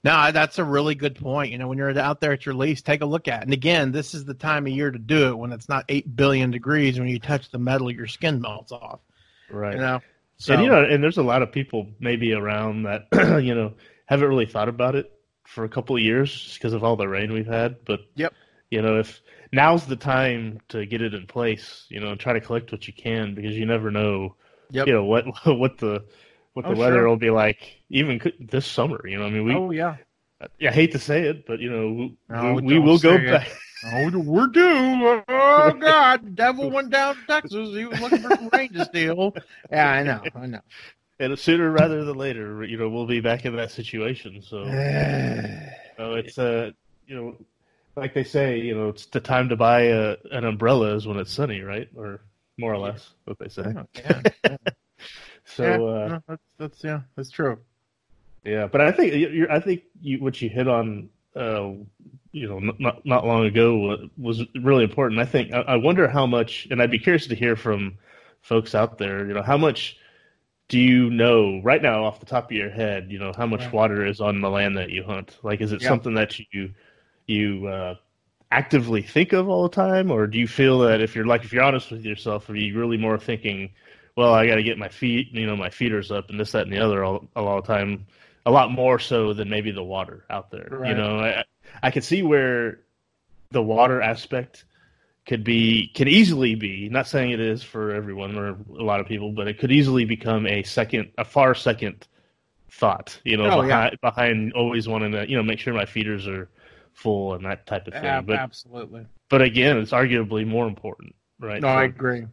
No, 0.03 0.31
that's 0.31 0.57
a 0.57 0.63
really 0.63 0.95
good 0.95 1.13
point. 1.13 1.51
You 1.51 1.59
know, 1.59 1.67
when 1.67 1.77
you're 1.77 1.95
out 1.99 2.21
there 2.21 2.31
at 2.31 2.43
your 2.43 2.55
lease, 2.55 2.81
take 2.81 3.01
a 3.01 3.05
look 3.05 3.27
at. 3.27 3.41
It. 3.41 3.43
And 3.43 3.53
again, 3.53 3.91
this 3.91 4.15
is 4.15 4.25
the 4.25 4.33
time 4.33 4.65
of 4.65 4.73
year 4.73 4.89
to 4.89 4.97
do 4.97 5.27
it 5.27 5.37
when 5.37 5.51
it's 5.51 5.69
not 5.69 5.85
eight 5.89 6.15
billion 6.15 6.49
degrees. 6.49 6.97
When 6.97 7.07
you 7.07 7.19
touch 7.19 7.51
the 7.51 7.59
metal, 7.59 7.91
your 7.91 8.07
skin 8.07 8.41
melts 8.41 8.71
off. 8.71 8.99
right? 9.51 9.75
You 9.75 9.79
know, 9.79 10.01
so 10.37 10.55
And 10.55 10.63
you 10.63 10.69
know, 10.69 10.83
and 10.83 11.03
there's 11.03 11.19
a 11.19 11.23
lot 11.23 11.43
of 11.43 11.51
people 11.51 11.87
maybe 11.99 12.33
around 12.33 12.81
that 12.83 13.05
you 13.43 13.53
know 13.53 13.73
haven't 14.07 14.27
really 14.27 14.47
thought 14.47 14.69
about 14.69 14.95
it 14.95 15.11
for 15.53 15.63
a 15.65 15.69
couple 15.69 15.95
of 15.95 16.01
years 16.01 16.31
just 16.33 16.55
because 16.55 16.73
of 16.73 16.83
all 16.83 16.95
the 16.97 17.07
rain 17.07 17.33
we've 17.33 17.47
had. 17.47 17.83
But 17.85 18.01
Yep. 18.15 18.33
you 18.71 18.81
know, 18.81 18.99
if 18.99 19.21
now's 19.51 19.85
the 19.85 19.95
time 19.95 20.59
to 20.69 20.85
get 20.85 21.01
it 21.01 21.13
in 21.13 21.27
place, 21.27 21.85
you 21.89 21.99
know, 21.99 22.11
and 22.11 22.19
try 22.19 22.33
to 22.33 22.41
collect 22.41 22.71
what 22.71 22.87
you 22.87 22.93
can 22.93 23.35
because 23.35 23.57
you 23.57 23.65
never 23.65 23.91
know, 23.91 24.35
Yep. 24.71 24.87
you 24.87 24.93
know, 24.93 25.05
what 25.05 25.25
what 25.45 25.77
the 25.77 26.05
what 26.53 26.67
the 26.67 26.73
Oh, 26.73 26.75
weather 26.75 27.03
sure. 27.03 27.07
will 27.07 27.17
be 27.17 27.29
like 27.29 27.81
even 27.89 28.19
this 28.39 28.65
summer. 28.65 29.05
You 29.07 29.19
know, 29.19 29.25
I 29.25 29.29
mean, 29.29 29.45
we 29.45 29.55
oh 29.55 29.71
yeah, 29.71 29.97
I 30.41 30.71
hate 30.71 30.91
to 30.93 30.99
say 30.99 31.23
it, 31.23 31.45
but 31.45 31.59
you 31.59 31.69
know, 31.71 31.91
we, 31.91 32.17
No, 32.29 32.53
we, 32.53 32.61
we 32.61 32.79
will 32.79 32.97
go 32.99 33.17
it. 33.17 33.25
back. 33.29 33.49
oh 33.83 34.09
we're 34.19 34.47
due. 34.47 35.23
Oh 35.27 35.73
God, 35.79 36.25
the 36.25 36.29
devil 36.31 36.71
went 36.71 36.91
down 36.91 37.17
to 37.17 37.25
Texas. 37.25 37.69
He 37.75 37.85
was 37.85 37.99
looking 37.99 38.21
for 38.21 38.31
some 38.31 38.49
rain 38.53 38.73
to 38.73 38.83
steal. 38.83 39.37
Yeah, 39.71 39.89
I 39.89 40.03
know, 40.03 40.31
I 40.35 40.45
know. 40.47 40.61
And 41.21 41.37
sooner 41.37 41.69
rather 41.69 42.03
than 42.03 42.17
later, 42.17 42.63
you 42.63 42.77
know, 42.77 42.89
we'll 42.89 43.05
be 43.05 43.21
back 43.21 43.45
in 43.45 43.55
that 43.55 43.69
situation. 43.69 44.41
So, 44.41 44.63
so 45.97 46.15
it's 46.15 46.37
uh, 46.39 46.71
you 47.05 47.15
know, 47.15 47.35
like 47.95 48.15
they 48.15 48.23
say, 48.23 48.59
you 48.59 48.73
know, 48.75 48.89
it's 48.89 49.05
the 49.05 49.19
time 49.19 49.49
to 49.49 49.55
buy 49.55 49.81
a, 49.81 50.15
an 50.31 50.45
umbrella 50.45 50.95
is 50.95 51.05
when 51.05 51.17
it's 51.17 51.31
sunny, 51.31 51.61
right? 51.61 51.87
Or 51.95 52.21
more 52.57 52.73
or 52.73 52.79
less 52.79 53.07
what 53.25 53.37
they 53.37 53.49
say. 53.49 53.71
yeah, 53.93 54.21
yeah. 54.43 54.57
So, 55.45 55.63
yeah, 55.63 55.75
uh, 55.75 56.07
no, 56.07 56.23
that's 56.27 56.43
that's 56.57 56.83
yeah, 56.83 57.01
that's 57.15 57.29
true. 57.29 57.59
yeah, 58.43 58.65
but 58.65 58.81
I 58.81 58.91
think 58.91 59.13
you're, 59.13 59.51
I 59.51 59.59
think 59.59 59.83
you, 60.01 60.19
what 60.19 60.41
you 60.41 60.49
hit 60.49 60.67
on, 60.67 61.09
uh, 61.35 61.71
you 62.31 62.47
know, 62.47 62.59
not 62.79 63.05
not 63.05 63.27
long 63.27 63.45
ago 63.45 64.09
was 64.17 64.41
really 64.55 64.85
important. 64.85 65.19
I 65.19 65.25
think 65.25 65.53
I, 65.53 65.61
I 65.61 65.75
wonder 65.75 66.07
how 66.07 66.25
much, 66.25 66.67
and 66.71 66.81
I'd 66.81 66.89
be 66.89 66.99
curious 66.99 67.27
to 67.27 67.35
hear 67.35 67.55
from 67.55 67.99
folks 68.41 68.73
out 68.73 68.97
there. 68.97 69.27
You 69.27 69.35
know, 69.35 69.43
how 69.43 69.57
much 69.57 69.97
do 70.71 70.79
you 70.79 71.09
know 71.09 71.59
right 71.63 71.81
now 71.81 72.05
off 72.05 72.21
the 72.21 72.25
top 72.25 72.45
of 72.45 72.53
your 72.53 72.69
head? 72.69 73.11
You 73.11 73.19
know, 73.19 73.33
how 73.35 73.45
much 73.45 73.59
Right. 73.59 73.73
water 73.73 74.05
is 74.05 74.21
on 74.21 74.39
the 74.39 74.49
land 74.49 74.77
that 74.77 74.89
you 74.89 75.03
hunt? 75.03 75.37
Like, 75.43 75.59
is 75.59 75.73
it 75.73 75.81
Yeah. 75.81 75.89
something 75.89 76.13
that 76.13 76.39
you 76.53 76.73
you 77.27 77.67
uh, 77.67 77.95
actively 78.51 79.01
think 79.01 79.33
of 79.33 79.49
all 79.49 79.63
the 79.63 79.75
time, 79.75 80.09
or 80.11 80.27
do 80.27 80.39
you 80.39 80.47
feel 80.47 80.79
that 80.79 81.01
if 81.01 81.13
you're 81.13 81.25
like 81.25 81.43
if 81.43 81.51
you're 81.51 81.61
honest 81.63 81.91
with 81.91 82.05
yourself, 82.05 82.49
are 82.49 82.55
you 82.55 82.79
really 82.79 82.97
more 82.97 83.19
thinking? 83.19 83.71
Well, 84.15 84.33
I 84.33 84.47
got 84.47 84.55
to 84.55 84.63
get 84.63 84.77
my 84.77 84.87
feet, 84.87 85.27
you 85.33 85.45
know, 85.45 85.57
my 85.57 85.69
feeders 85.69 86.09
up, 86.09 86.29
and 86.29 86.39
this, 86.39 86.53
that, 86.53 86.63
and 86.63 86.71
the 86.73 86.79
other 86.79 87.03
all, 87.03 87.27
a 87.35 87.41
lot 87.41 87.57
of 87.57 87.65
time 87.65 88.07
a 88.45 88.51
lot 88.51 88.71
more 88.71 88.97
so 88.97 89.33
than 89.33 89.49
maybe 89.49 89.71
the 89.71 89.83
water 89.83 90.25
out 90.29 90.51
there. 90.51 90.79
You 90.85 90.95
know, 90.95 91.19
I 91.19 91.43
I 91.83 91.91
could 91.91 92.03
see 92.05 92.23
where 92.23 92.79
the 93.51 93.61
water 93.61 94.01
aspect 94.01 94.63
could 95.27 95.43
be 95.43 95.87
can 95.93 96.07
easily 96.07 96.55
be 96.55 96.89
not 96.89 97.07
saying 97.07 97.31
it 97.31 97.39
is 97.39 97.61
for 97.63 97.91
everyone 97.91 98.35
or 98.37 98.57
a 98.79 98.83
lot 98.83 98.99
of 98.99 99.05
people, 99.07 99.31
but 99.31 99.47
it 99.47 99.59
could 99.59 99.71
easily 99.71 100.05
become 100.05 100.47
a 100.47 100.63
second 100.63 101.11
a 101.17 101.23
far 101.25 101.53
second 101.55 102.07
thought. 102.69 103.19
You 103.23 103.37
know, 103.37 103.45
Oh, 103.49 103.61
yeah. 103.61 103.89
behind 103.91 104.01
behind 104.01 104.53
always 104.53 104.87
wanting 104.87 105.11
to 105.11 105.29
you 105.29 105.37
know 105.37 105.43
make 105.43 105.59
sure 105.59 105.73
my 105.73 105.85
feeders 105.85 106.27
are 106.27 106.49
full 106.93 107.33
and 107.35 107.45
that 107.45 107.65
type 107.67 107.87
of 107.87 107.93
thing. 107.93 108.25
But 108.25 108.37
absolutely. 108.39 109.05
but 109.29 109.41
again, 109.41 109.77
it's 109.77 109.91
arguably 109.91 110.45
more 110.45 110.67
important, 110.67 111.13
right? 111.39 111.61
No, 111.61 111.67
So, 111.67 111.71
I 111.73 111.83
agree. 111.83 112.25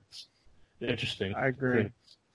interesting. 0.81 1.35
I 1.35 1.48
agree. 1.48 1.83
Yeah. 1.83 1.88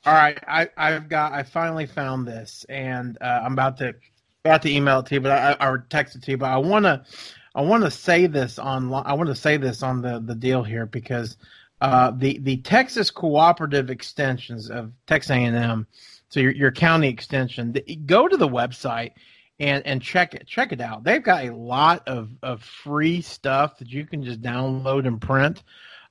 All 0.05 0.13
right, 0.13 0.37
I, 0.47 0.69
I've 0.75 1.07
got. 1.07 1.31
I 1.31 1.43
finally 1.43 1.85
found 1.85 2.27
this, 2.27 2.65
and 2.67 3.17
uh, 3.21 3.41
I'm 3.43 3.53
about 3.53 3.77
to 3.77 3.95
about 4.43 4.61
to 4.63 4.69
email 4.69 4.99
it 4.99 5.05
to 5.05 5.15
you, 5.15 5.21
but 5.21 5.31
I, 5.31 5.53
I 5.57 5.69
or 5.69 5.85
text 5.89 6.15
it 6.17 6.23
to 6.23 6.31
you. 6.31 6.37
But 6.37 6.49
I 6.49 6.57
want 6.57 6.83
to, 6.83 7.05
I 7.55 7.61
want 7.61 7.83
to 7.83 7.91
say 7.91 8.27
this 8.27 8.57
on. 8.59 8.91
I 8.93 9.13
want 9.13 9.27
to 9.29 9.35
say 9.35 9.57
this 9.57 9.83
on 9.83 10.01
the 10.01 10.19
the 10.19 10.35
deal 10.35 10.63
here 10.63 10.85
because 10.85 11.37
uh, 11.81 12.11
the 12.11 12.39
the 12.39 12.57
Texas 12.57 13.11
Cooperative 13.11 13.89
Extensions 13.89 14.69
of 14.69 14.91
Texas 15.05 15.31
A&M, 15.31 15.87
so 16.29 16.39
your 16.39 16.51
your 16.51 16.71
county 16.71 17.09
extension. 17.09 17.73
the- 17.73 17.95
Go 18.05 18.27
to 18.27 18.37
the 18.37 18.47
website 18.47 19.11
and 19.59 19.85
and 19.85 20.01
check 20.01 20.33
it 20.33 20.47
check 20.47 20.71
it 20.71 20.81
out. 20.81 21.03
They've 21.03 21.23
got 21.23 21.45
a 21.45 21.55
lot 21.55 22.07
of 22.07 22.29
of 22.41 22.63
free 22.63 23.21
stuff 23.21 23.77
that 23.79 23.89
you 23.89 24.05
can 24.05 24.23
just 24.23 24.41
download 24.41 25.05
and 25.07 25.21
print. 25.21 25.61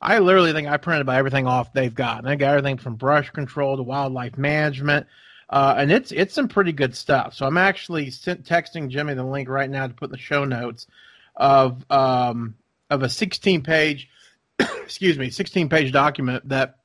I 0.00 0.18
literally 0.18 0.52
think 0.52 0.68
I 0.68 0.76
printed 0.76 1.02
about 1.02 1.16
everything 1.18 1.46
off 1.46 1.72
they've 1.72 1.94
got. 1.94 2.18
And 2.18 2.26
they 2.26 2.36
got 2.36 2.50
everything 2.50 2.78
from 2.78 2.96
brush 2.96 3.30
control 3.30 3.76
to 3.76 3.82
wildlife 3.82 4.36
management, 4.36 5.06
uh, 5.48 5.74
and 5.78 5.90
it's 5.90 6.12
it's 6.12 6.34
some 6.34 6.46
pretty 6.48 6.72
good 6.72 6.94
stuff. 6.94 7.34
So 7.34 7.46
I'm 7.46 7.58
actually 7.58 8.10
sent, 8.10 8.44
texting 8.44 8.88
Jimmy 8.90 9.14
the 9.14 9.24
link 9.24 9.48
right 9.48 9.70
now 9.70 9.88
to 9.88 9.94
put 9.94 10.06
in 10.06 10.12
the 10.12 10.18
show 10.18 10.44
notes 10.44 10.86
of 11.34 11.84
um, 11.90 12.54
of 12.90 13.02
a 13.02 13.08
16 13.08 13.62
page, 13.62 14.08
excuse 14.58 15.18
me, 15.18 15.30
16 15.30 15.68
page 15.68 15.92
document 15.92 16.48
that 16.48 16.76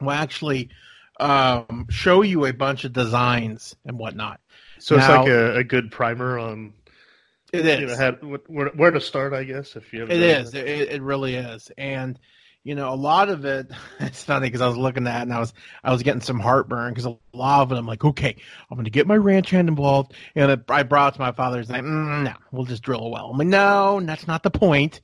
will 0.00 0.12
actually 0.12 0.70
um, 1.18 1.86
show 1.90 2.22
you 2.22 2.46
a 2.46 2.52
bunch 2.52 2.84
of 2.84 2.92
designs 2.92 3.74
and 3.84 3.98
whatnot. 3.98 4.40
So 4.78 4.96
it's 4.96 5.08
like 5.08 5.28
a, 5.28 5.56
a 5.56 5.64
good 5.64 5.90
primer 5.90 6.38
on 6.38 6.72
It 7.52 7.80
you 7.80 7.86
know, 7.86 7.96
how, 7.96 8.12
where, 8.46 8.68
where 8.68 8.90
to 8.92 9.00
start, 9.00 9.32
I 9.32 9.44
guess. 9.44 9.74
If 9.74 9.92
you 9.92 10.00
have 10.00 10.10
It 10.10 10.20
is. 10.20 10.54
It, 10.54 10.66
it 10.66 11.02
really 11.02 11.34
is. 11.34 11.70
And 11.76 12.18
you 12.68 12.74
know, 12.74 12.92
a 12.92 12.94
lot 12.94 13.30
of 13.30 13.46
it. 13.46 13.70
It's 14.00 14.22
funny 14.22 14.46
because 14.46 14.60
I 14.60 14.68
was 14.68 14.76
looking 14.76 15.06
at 15.06 15.22
and 15.22 15.32
I 15.32 15.40
was 15.40 15.52
I 15.82 15.90
was 15.90 16.02
getting 16.02 16.20
some 16.20 16.38
heartburn 16.38 16.92
because 16.92 17.06
a 17.06 17.16
lot 17.32 17.62
of 17.62 17.72
it. 17.72 17.76
I'm 17.76 17.86
like, 17.86 18.04
okay, 18.04 18.36
I'm 18.70 18.76
going 18.76 18.84
to 18.84 18.90
get 18.90 19.06
my 19.06 19.16
ranch 19.16 19.50
hand 19.50 19.68
involved, 19.68 20.12
and 20.34 20.50
it, 20.50 20.64
I 20.68 20.82
brought 20.82 21.14
to 21.14 21.20
my 21.20 21.32
father's 21.32 21.68
like, 21.68 21.82
mm, 21.82 22.24
no, 22.24 22.32
we'll 22.52 22.64
just 22.64 22.82
drill 22.82 23.00
a 23.00 23.08
well. 23.08 23.30
I'm 23.30 23.38
like, 23.38 23.48
no, 23.48 24.00
that's 24.00 24.26
not 24.26 24.42
the 24.42 24.50
point. 24.50 25.00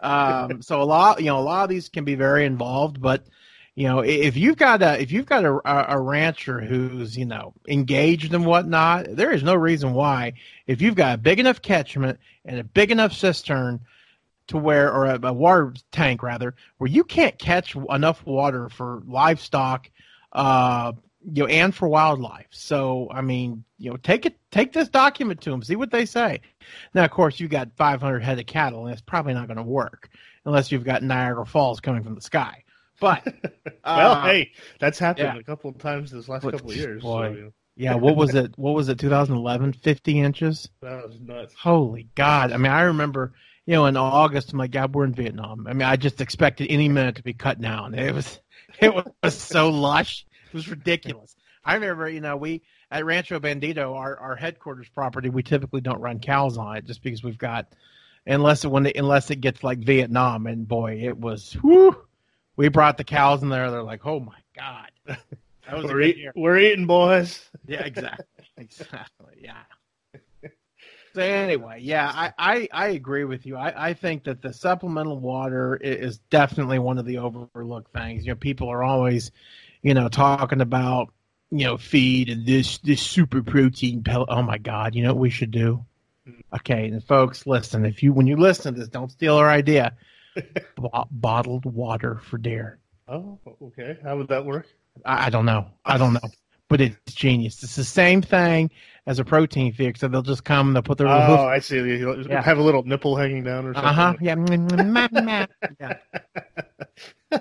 Um, 0.00 0.62
so 0.62 0.80
a 0.80 0.84
lot, 0.84 1.20
you 1.20 1.26
know, 1.26 1.38
a 1.38 1.40
lot 1.40 1.64
of 1.64 1.70
these 1.70 1.88
can 1.88 2.04
be 2.04 2.14
very 2.14 2.46
involved, 2.46 3.00
but 3.00 3.26
you 3.74 3.86
know, 3.86 4.00
if 4.00 4.36
you've 4.36 4.56
got 4.56 4.82
a 4.82 5.00
if 5.00 5.12
you've 5.12 5.26
got 5.26 5.44
a, 5.44 5.92
a 5.92 6.00
rancher 6.00 6.60
who's 6.60 7.16
you 7.16 7.26
know 7.26 7.52
engaged 7.68 8.32
and 8.32 8.46
whatnot, 8.46 9.06
there 9.10 9.32
is 9.32 9.42
no 9.42 9.54
reason 9.54 9.92
why 9.92 10.34
if 10.66 10.80
you've 10.80 10.94
got 10.94 11.16
a 11.16 11.18
big 11.18 11.38
enough 11.40 11.60
catchment 11.60 12.18
and 12.44 12.58
a 12.58 12.64
big 12.64 12.90
enough 12.90 13.12
cistern 13.12 13.80
to 14.48 14.58
where 14.58 14.92
or 14.92 15.06
a, 15.06 15.20
a 15.22 15.32
water 15.32 15.72
tank 15.92 16.22
rather 16.22 16.54
where 16.78 16.88
you 16.90 17.04
can't 17.04 17.38
catch 17.38 17.76
enough 17.90 18.24
water 18.26 18.68
for 18.68 19.02
livestock 19.06 19.90
uh 20.32 20.92
you 21.32 21.42
know 21.42 21.48
and 21.48 21.74
for 21.74 21.88
wildlife 21.88 22.46
so 22.50 23.08
i 23.10 23.20
mean 23.20 23.64
you 23.78 23.90
know 23.90 23.96
take 23.96 24.26
it 24.26 24.36
take 24.50 24.72
this 24.72 24.88
document 24.88 25.40
to 25.40 25.50
them 25.50 25.62
see 25.62 25.76
what 25.76 25.90
they 25.90 26.04
say 26.06 26.40
now 26.94 27.04
of 27.04 27.10
course 27.10 27.40
you've 27.40 27.50
got 27.50 27.70
500 27.76 28.22
head 28.22 28.38
of 28.38 28.46
cattle 28.46 28.84
and 28.86 28.92
it's 28.92 29.02
probably 29.02 29.34
not 29.34 29.46
going 29.46 29.56
to 29.56 29.62
work 29.62 30.10
unless 30.44 30.70
you've 30.72 30.84
got 30.84 31.02
niagara 31.02 31.46
falls 31.46 31.80
coming 31.80 32.02
from 32.02 32.14
the 32.14 32.20
sky 32.20 32.62
but 33.00 33.24
well, 33.84 34.12
uh, 34.12 34.24
hey, 34.24 34.52
that's 34.80 34.98
happened 34.98 35.34
yeah. 35.34 35.38
a 35.38 35.42
couple 35.44 35.70
of 35.70 35.78
times 35.78 36.10
this 36.10 36.28
last 36.28 36.42
But, 36.42 36.52
couple 36.54 36.70
of 36.70 36.76
years. 36.76 37.02
boy. 37.02 37.28
So, 37.28 37.34
you 37.34 37.42
know, 37.42 37.52
yeah 37.76 37.94
what 37.94 38.16
was 38.16 38.34
it 38.34 38.52
what 38.56 38.74
was 38.74 38.88
it 38.88 38.98
2011 38.98 39.72
50 39.72 40.20
inches 40.20 40.68
that 40.82 41.06
was 41.06 41.20
nuts. 41.20 41.54
Holy 41.54 42.08
God! 42.16 42.52
I 42.52 42.56
mean, 42.56 42.72
I 42.72 42.82
remember, 42.82 43.34
you 43.68 43.74
know, 43.74 43.84
in 43.84 43.98
August, 43.98 44.50
I'm 44.50 44.58
like, 44.58 44.70
God, 44.70 44.94
we're 44.94 45.04
in 45.04 45.12
Vietnam. 45.12 45.66
I 45.68 45.74
mean, 45.74 45.82
I 45.86 45.96
just 45.96 46.22
expected 46.22 46.68
any 46.70 46.88
minute 46.88 47.16
to 47.16 47.22
be 47.22 47.34
cut 47.34 47.60
down. 47.60 47.92
It 47.92 48.14
was, 48.14 48.40
it 48.80 48.94
was 49.22 49.34
so 49.34 49.68
lush. 49.68 50.24
It 50.46 50.54
was 50.54 50.70
ridiculous. 50.70 51.36
I 51.62 51.74
remember, 51.74 52.08
you 52.08 52.22
know, 52.22 52.34
we 52.38 52.62
at 52.90 53.04
Rancho 53.04 53.38
Bandito, 53.40 53.94
our, 53.94 54.16
our 54.16 54.36
headquarters 54.36 54.88
property, 54.88 55.28
we 55.28 55.42
typically 55.42 55.82
don't 55.82 56.00
run 56.00 56.18
cows 56.18 56.56
on 56.56 56.78
it 56.78 56.86
just 56.86 57.02
because 57.02 57.22
we've 57.22 57.36
got, 57.36 57.66
unless 58.26 58.64
it, 58.64 58.68
when 58.68 58.86
it, 58.86 58.96
unless 58.96 59.30
it 59.30 59.42
gets 59.42 59.62
like 59.62 59.80
Vietnam, 59.80 60.46
and 60.46 60.66
boy, 60.66 61.02
it 61.02 61.18
was. 61.18 61.52
Whew, 61.60 61.94
we 62.56 62.68
brought 62.68 62.96
the 62.96 63.04
cows 63.04 63.42
in 63.42 63.50
there. 63.50 63.70
They're 63.70 63.82
like, 63.82 64.06
oh 64.06 64.20
my 64.20 64.38
god, 64.56 64.90
that 65.04 65.76
was 65.76 65.84
We're, 65.84 66.00
good 66.00 66.06
eat, 66.06 66.16
year. 66.16 66.32
we're 66.34 66.58
eating, 66.58 66.86
boys. 66.86 67.38
Yeah, 67.66 67.82
exactly. 67.82 68.24
exactly. 68.56 69.34
Yeah. 69.42 69.60
Anyway, 71.18 71.80
yeah, 71.82 72.10
I, 72.14 72.32
I, 72.38 72.68
I 72.72 72.88
agree 72.88 73.24
with 73.24 73.46
you. 73.46 73.56
I, 73.56 73.90
I 73.90 73.94
think 73.94 74.24
that 74.24 74.42
the 74.42 74.52
supplemental 74.52 75.18
water 75.18 75.76
is 75.76 76.18
definitely 76.30 76.78
one 76.78 76.98
of 76.98 77.04
the 77.06 77.18
overlooked 77.18 77.92
things. 77.92 78.24
You 78.26 78.32
know, 78.32 78.36
people 78.36 78.68
are 78.68 78.82
always, 78.82 79.30
you 79.82 79.94
know, 79.94 80.08
talking 80.08 80.60
about, 80.60 81.12
you 81.50 81.64
know, 81.64 81.76
feed 81.78 82.28
and 82.28 82.46
this 82.46 82.78
this 82.78 83.00
super 83.02 83.42
protein 83.42 84.02
pellet. 84.02 84.28
Oh 84.30 84.42
my 84.42 84.58
God, 84.58 84.94
you 84.94 85.02
know 85.02 85.14
what 85.14 85.20
we 85.20 85.30
should 85.30 85.50
do? 85.50 85.84
Mm-hmm. 86.28 86.54
Okay, 86.56 86.88
and 86.88 87.02
folks, 87.04 87.46
listen. 87.46 87.84
If 87.86 88.02
you 88.02 88.12
when 88.12 88.26
you 88.26 88.36
listen 88.36 88.74
to 88.74 88.80
this, 88.80 88.88
don't 88.88 89.10
steal 89.10 89.36
our 89.36 89.48
idea. 89.48 89.94
Bo- 90.76 91.06
bottled 91.10 91.64
water 91.64 92.20
for 92.24 92.38
deer. 92.38 92.78
Oh, 93.08 93.38
okay. 93.62 93.96
How 94.02 94.16
would 94.18 94.28
that 94.28 94.44
work? 94.44 94.66
I, 95.04 95.26
I 95.26 95.30
don't 95.30 95.46
know. 95.46 95.68
I 95.84 95.96
don't 95.96 96.12
know. 96.12 96.20
But 96.68 96.80
it's 96.82 97.14
genius. 97.14 97.62
It's 97.62 97.76
the 97.76 97.84
same 97.84 98.20
thing 98.20 98.70
as 99.06 99.18
a 99.18 99.24
protein 99.24 99.72
fix. 99.72 100.00
So 100.00 100.08
they'll 100.08 100.20
just 100.22 100.44
come, 100.44 100.66
and 100.68 100.76
they'll 100.76 100.82
put 100.82 100.98
their 100.98 101.08
little 101.08 101.36
Oh, 101.38 101.46
I 101.48 101.60
see. 101.60 101.76
You 101.76 102.24
Yeah. 102.28 102.42
have 102.42 102.58
a 102.58 102.62
little 102.62 102.82
nipple 102.82 103.16
hanging 103.16 103.42
down 103.44 103.66
or 103.66 103.74
something. 103.74 103.88
uh 103.88 103.92
huh. 103.92 104.14
Yeah. 104.20 105.46
yeah. 105.80 105.96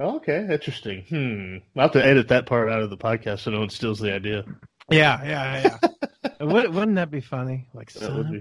okay, 0.00 0.46
interesting. 0.50 1.04
Hmm. 1.08 1.56
I'll 1.78 1.84
have 1.84 1.92
to 1.92 2.04
edit 2.04 2.28
that 2.28 2.46
part 2.46 2.70
out 2.70 2.82
of 2.82 2.90
the 2.90 2.96
podcast 2.98 3.40
so 3.40 3.50
no 3.50 3.60
one 3.60 3.70
steals 3.70 3.98
the 4.00 4.12
idea. 4.12 4.44
Yeah. 4.90 5.22
Yeah. 5.24 5.76
Yeah. 5.82 5.88
Would, 6.40 6.74
wouldn't 6.74 6.96
that 6.96 7.10
be 7.10 7.20
funny? 7.20 7.66
Like, 7.72 7.90
That 7.92 8.00
son 8.02 8.16
would 8.18 8.30
be 8.30 8.38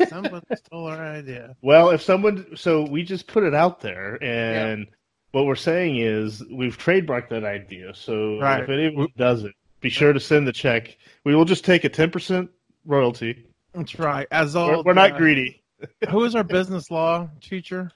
a 0.00 0.06
fun. 0.06 0.42
stole 0.56 0.86
our 0.88 1.04
idea. 1.04 1.54
Well, 1.62 1.90
if 1.90 2.02
someone, 2.02 2.56
so 2.56 2.82
we 2.82 3.04
just 3.04 3.26
put 3.28 3.44
it 3.44 3.54
out 3.54 3.80
there, 3.80 4.18
and 4.22 4.86
what 5.34 5.46
we're 5.46 5.56
saying 5.56 5.96
is 5.96 6.44
we've 6.50 6.78
trademarked 6.78 7.28
that 7.30 7.42
idea. 7.44 7.92
So 7.94 8.38
Right. 8.40 8.62
if 8.62 8.68
anyone 8.68 9.08
does 9.16 9.42
it, 9.42 9.52
be 9.80 9.90
sure 9.90 10.12
to 10.12 10.20
send 10.20 10.46
the 10.46 10.52
check. 10.52 10.96
We 11.24 11.34
will 11.34 11.44
just 11.44 11.64
take 11.64 11.82
a 11.84 11.88
ten 11.88 12.10
percent 12.10 12.50
royalty. 12.86 13.44
That's 13.72 13.98
right. 13.98 14.28
As 14.30 14.54
We're, 14.54 14.82
we're 14.82 14.94
not 14.94 15.12
uh, 15.12 15.18
greedy. 15.18 15.62
Who 16.10 16.24
is 16.24 16.36
our 16.36 16.44
business 16.44 16.88
law 16.90 17.28
teacher? 17.40 17.90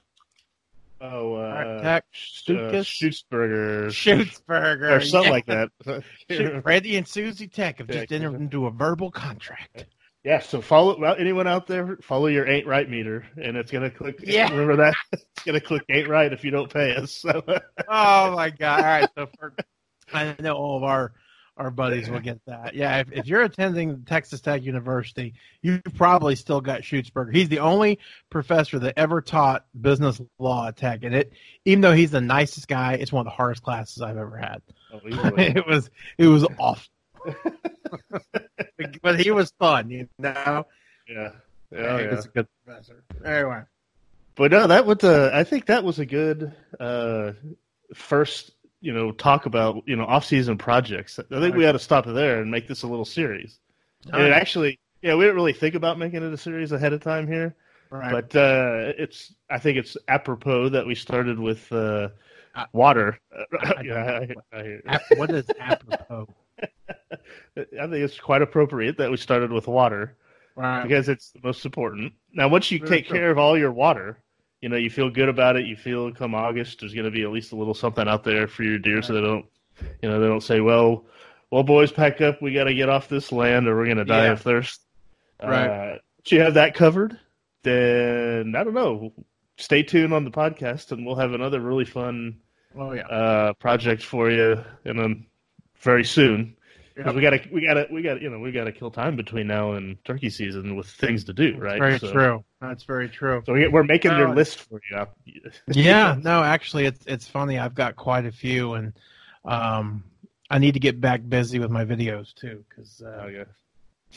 Oh, 1.01 1.35
uh, 1.35 1.81
Tech 1.81 2.03
uh, 2.03 2.51
Stukas? 2.51 2.83
Schutzenberger 3.31 3.87
Schutzenberger. 3.87 4.97
or 4.97 4.99
something 4.99 5.31
yeah. 5.31 5.31
like 5.31 5.45
that. 5.45 6.03
Shoot, 6.29 6.65
Randy 6.65 6.97
and 6.97 7.07
Susie 7.07 7.47
Tech 7.47 7.77
have 7.77 7.87
just 7.87 8.11
entered 8.11 8.35
into 8.35 8.65
a 8.65 8.71
verbal 8.71 9.09
contract. 9.11 9.85
Yeah, 10.23 10.39
so 10.39 10.61
follow 10.61 10.99
well, 10.99 11.15
anyone 11.17 11.47
out 11.47 11.65
there, 11.67 11.97
follow 12.01 12.27
your 12.27 12.45
ain't 12.45 12.67
right 12.67 12.89
meter, 12.89 13.25
and 13.41 13.55
it's 13.55 13.71
gonna 13.71 13.89
click. 13.89 14.19
Yeah. 14.21 14.49
remember 14.49 14.75
that 14.77 14.95
it's 15.13 15.43
gonna 15.45 15.61
click 15.61 15.83
ain't 15.89 16.09
right 16.09 16.31
if 16.33 16.43
you 16.43 16.51
don't 16.51 16.71
pay 16.71 16.95
us. 16.95 17.11
So 17.11 17.41
Oh 17.87 18.31
my 18.35 18.49
god! 18.49 18.79
All 18.81 18.85
right, 18.85 19.09
so 19.15 19.27
for, 19.39 19.53
I 20.13 20.35
know 20.39 20.55
all 20.55 20.77
of 20.77 20.83
our 20.83 21.13
our 21.55 21.71
buddies 21.71 22.09
will 22.09 22.21
get 22.21 22.39
that. 22.45 22.73
Yeah, 22.73 22.99
if, 22.99 23.11
if 23.11 23.27
you're 23.27 23.41
attending 23.41 24.03
Texas 24.05 24.39
Tech 24.39 24.63
University, 24.63 25.33
you've 25.61 25.83
probably 25.95 26.35
still 26.35 26.61
got 26.61 26.81
Schutzberger. 26.81 27.35
He's 27.35 27.49
the 27.49 27.59
only 27.59 27.99
professor 28.29 28.79
that 28.79 28.93
ever 28.97 29.21
taught 29.21 29.65
business 29.79 30.21
law 30.37 30.67
at 30.67 30.77
Tech, 30.77 31.03
and 31.03 31.13
it 31.13 31.33
even 31.65 31.81
though 31.81 31.93
he's 31.93 32.11
the 32.11 32.21
nicest 32.21 32.67
guy, 32.67 32.93
it's 32.93 33.11
one 33.11 33.21
of 33.21 33.25
the 33.25 33.35
hardest 33.35 33.63
classes 33.63 34.01
I've 34.01 34.17
ever 34.17 34.37
had. 34.37 34.61
Oh, 34.93 34.99
it 35.03 35.65
was 35.65 35.89
it 36.17 36.27
was 36.27 36.45
awful, 36.57 36.89
but 39.01 39.19
he 39.19 39.31
was 39.31 39.51
fun, 39.59 39.89
you 39.89 40.07
know. 40.17 40.65
yeah, 41.07 41.31
he 41.69 41.77
yeah, 41.77 41.99
yeah. 41.99 42.15
was 42.15 42.25
a 42.25 42.29
good 42.29 42.47
professor. 42.65 43.03
Anyway, 43.25 43.61
But 44.35 44.51
no, 44.51 44.67
that 44.67 44.85
was 44.85 45.03
a. 45.03 45.31
I 45.33 45.43
think 45.43 45.65
that 45.67 45.83
was 45.83 45.99
a 45.99 46.05
good 46.05 46.53
uh, 46.79 47.33
first. 47.93 48.51
You 48.81 48.93
know, 48.93 49.11
talk 49.11 49.45
about 49.45 49.83
you 49.85 49.95
know 49.95 50.05
off-season 50.05 50.57
projects. 50.57 51.19
I 51.19 51.39
think 51.39 51.55
we 51.55 51.65
ought 51.65 51.73
to 51.73 51.79
stop 51.79 52.07
it 52.07 52.13
there 52.13 52.41
and 52.41 52.49
make 52.49 52.67
this 52.67 52.83
a 52.83 52.87
little 52.87 53.05
series. 53.05 53.59
And 54.13 54.21
it 54.21 54.31
actually, 54.31 54.79
yeah, 55.01 55.15
we 55.15 55.25
didn't 55.25 55.35
really 55.35 55.53
think 55.53 55.75
about 55.75 55.99
making 55.99 56.23
it 56.23 56.33
a 56.33 56.37
series 56.37 56.71
ahead 56.71 56.93
of 56.93 57.01
time 57.01 57.27
here, 57.27 57.55
right. 57.89 58.11
but 58.11 58.35
uh, 58.35 58.93
it's. 58.97 59.33
I 59.49 59.59
think 59.59 59.77
it's 59.77 59.97
apropos 60.07 60.69
that 60.69 60.85
we 60.85 60.95
started 60.95 61.37
with 61.37 61.69
uh, 61.73 62.09
I- 62.55 62.67
water. 62.71 63.19
I 63.59 63.81
yeah, 63.83 64.25
I, 64.53 64.79
I, 64.87 64.99
what 65.15 65.31
is 65.31 65.45
apropos? 65.59 66.27
I 67.57 67.63
think 67.63 67.93
it's 67.93 68.19
quite 68.19 68.41
appropriate 68.41 68.97
that 68.97 69.11
we 69.11 69.17
started 69.17 69.51
with 69.51 69.67
water 69.67 70.15
Right. 70.55 70.83
because 70.83 71.07
it's 71.09 71.31
the 71.31 71.39
most 71.43 71.65
important. 71.65 72.13
Now, 72.33 72.47
once 72.49 72.69
you 72.71 72.79
Very 72.79 72.89
take 72.89 73.07
true. 73.07 73.17
care 73.17 73.31
of 73.31 73.37
all 73.37 73.57
your 73.57 73.71
water, 73.71 74.17
you 74.61 74.67
know 74.69 74.75
you 74.77 74.89
feel 74.89 75.09
good 75.09 75.29
about 75.29 75.55
it. 75.55 75.65
You 75.65 75.75
feel 75.75 76.11
come 76.13 76.35
August, 76.35 76.79
there's 76.81 76.93
going 76.93 77.05
to 77.05 77.11
be 77.11 77.23
at 77.23 77.29
least 77.31 77.51
a 77.53 77.55
little 77.55 77.73
something 77.73 78.07
out 78.07 78.23
there 78.23 78.47
for 78.47 78.63
your 78.63 78.77
deer, 78.77 79.01
so 79.01 79.13
they 79.13 79.21
don't, 79.21 79.45
you 80.01 80.09
know, 80.09 80.19
they 80.19 80.27
don't 80.27 80.43
say, 80.43 80.59
"Well, 80.59 81.05
well, 81.49 81.63
boys, 81.63 81.91
pack 81.91 82.19
up. 82.21 82.41
We 82.41 82.53
got 82.53 82.65
to 82.65 82.73
get 82.73 82.89
off 82.89 83.07
this 83.07 83.31
land, 83.31 83.67
or 83.67 83.77
we're 83.77 83.85
going 83.85 83.97
to 83.97 84.05
die 84.05 84.25
Yeah. 84.25 84.31
of 84.33 84.41
thirst." 84.41 84.81
Right. 85.41 85.67
Uh, 85.67 85.97
if 86.25 86.31
you 86.33 86.41
have 86.41 86.55
that 86.55 86.73
covered, 86.73 87.17
then 87.63 88.53
I 88.55 88.63
don't 88.65 88.73
know. 88.73 89.13
Stay 89.57 89.83
tuned 89.83 90.13
on 90.13 90.23
the 90.25 90.31
podcast, 90.31 90.91
and 90.91 91.05
we'll 91.05 91.15
have 91.15 91.33
another 91.33 91.59
really 91.61 91.85
fun 91.85 92.39
Oh 92.77 92.91
yeah. 92.93 93.07
uh, 93.07 93.53
project 93.53 94.03
for 94.03 94.29
you, 94.29 94.61
and 94.85 94.99
then 94.99 95.25
very 95.81 96.03
soon. 96.05 96.55
Because 96.95 97.13
Yep. 97.13 97.15
we 97.15 97.21
gotta, 97.21 97.49
we 97.53 97.61
gotta, 97.61 97.87
we 97.91 98.01
gotta, 98.01 98.21
you 98.21 98.29
know, 98.29 98.39
we 98.39 98.51
gotta 98.51 98.73
kill 98.73 98.91
time 98.91 99.15
between 99.15 99.47
now 99.47 99.73
and 99.73 100.03
turkey 100.03 100.29
season 100.29 100.75
with 100.75 100.87
things 100.87 101.23
to 101.25 101.33
do, 101.33 101.55
right? 101.57 101.79
Very 101.79 101.97
So- 101.97 102.11
true. 102.11 102.43
That's 102.59 102.83
very 102.83 103.07
true. 103.07 103.41
So 103.45 103.53
we, 103.53 103.67
we're 103.69 103.85
making 103.85 104.11
your 104.17 104.27
Oh. 104.27 104.33
list 104.33 104.59
for 104.59 104.81
you. 104.91 105.05
yeah, 105.67 106.17
no, 106.21 106.43
actually, 106.43 106.85
it's 106.87 107.05
it's 107.05 107.25
funny. 107.25 107.57
I've 107.57 107.73
got 107.73 107.95
quite 107.95 108.25
a 108.25 108.31
few, 108.33 108.73
and 108.73 108.91
um, 109.45 110.03
I 110.49 110.57
need 110.59 110.73
to 110.73 110.79
get 110.81 110.99
back 110.99 111.21
busy 111.29 111.57
with 111.59 111.71
my 111.71 111.85
videos 111.85 112.33
too, 112.33 112.65
because 112.67 113.01
uh, 113.01 113.21
Oh, 113.23 113.27
yeah. 113.27 113.45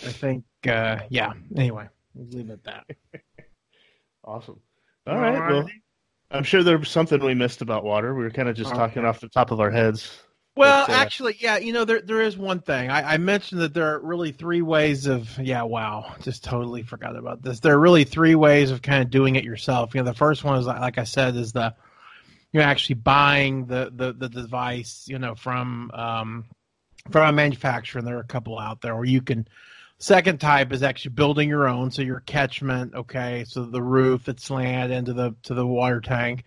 I 0.05 0.11
think, 0.11 0.45
uh, 0.67 1.01
yeah. 1.09 1.35
Anyway, 1.55 1.87
we'll 2.15 2.27
leave 2.31 2.51
it 2.51 2.55
at 2.55 2.65
that. 2.65 2.97
Awesome. 4.25 4.61
All 5.07 5.19
right. 5.19 5.51
Well, 5.51 5.69
I'm 6.31 6.45
sure 6.45 6.63
there 6.63 6.79
was 6.79 6.89
something 6.89 7.23
we 7.25 7.35
missed 7.35 7.61
about 7.61 7.85
water. 7.85 8.15
We 8.15 8.23
were 8.23 8.31
kind 8.31 8.49
of 8.49 8.55
just 8.57 8.71
Okay. 8.71 8.79
talking 8.79 9.05
off 9.05 9.21
the 9.21 9.29
top 9.29 9.51
of 9.51 9.59
our 9.61 9.71
heads. 9.71 10.23
Well, 10.55 10.87
But, 10.87 10.93
uh, 10.93 10.97
actually, 10.97 11.37
yeah, 11.41 11.57
you 11.57 11.73
know, 11.73 11.85
there 11.87 12.03
there 12.03 12.21
is 12.21 12.37
one 12.37 12.61
thing. 12.61 12.91
I, 12.91 13.15
I 13.15 13.17
mentioned 13.17 13.63
that 13.63 13.73
there 13.73 13.95
are 13.95 14.01
really 14.01 14.33
three 14.33 14.61
ways 14.61 15.07
of 15.07 15.39
yeah, 15.39 15.63
wow, 15.63 16.15
just 16.21 16.45
totally 16.45 16.83
forgot 16.83 17.17
about 17.17 17.43
this. 17.43 17.61
There 17.61 17.75
are 17.75 17.81
really 17.81 18.05
three 18.05 18.35
ways 18.35 18.71
of 18.71 18.83
kind 18.83 19.03
of 19.03 19.11
doing 19.11 19.37
it 19.37 19.45
yourself. 19.45 19.95
You 19.95 20.03
know, 20.03 20.11
the 20.11 20.17
first 20.17 20.45
one 20.45 20.59
is 20.59 20.67
like 20.67 20.99
I 20.99 21.05
said, 21.05 21.37
is 21.37 21.53
the 21.53 21.75
you're 22.53 22.63
actually 22.63 22.97
buying 22.97 23.65
the 23.65 23.91
the, 23.95 24.13
the 24.13 24.29
device, 24.29 25.07
you 25.09 25.19
know, 25.19 25.35
from 25.35 25.91
um 25.95 26.45
from 27.11 27.29
a 27.29 27.33
manufacturer, 27.33 28.01
and 28.01 28.07
there 28.07 28.19
are 28.19 28.21
a 28.21 28.25
couple 28.25 28.59
out 28.59 28.83
there 28.83 28.95
where 28.95 29.07
you 29.07 29.23
can 29.23 29.49
second 29.99 30.39
type 30.39 30.73
is 30.73 30.83
actually 30.83 31.13
building 31.15 31.49
your 31.49 31.67
own, 31.67 31.91
so 31.91 32.03
your 32.03 32.21
catchment, 32.21 32.95
okay, 32.95 33.45
so 33.47 33.65
the 33.65 33.83
roof 33.83 34.29
it's 34.29 34.45
slant 34.45 34.93
into 34.93 35.15
the 35.15 35.35
to 35.45 35.55
the 35.55 35.67
water 35.67 36.03
tank. 36.03 36.45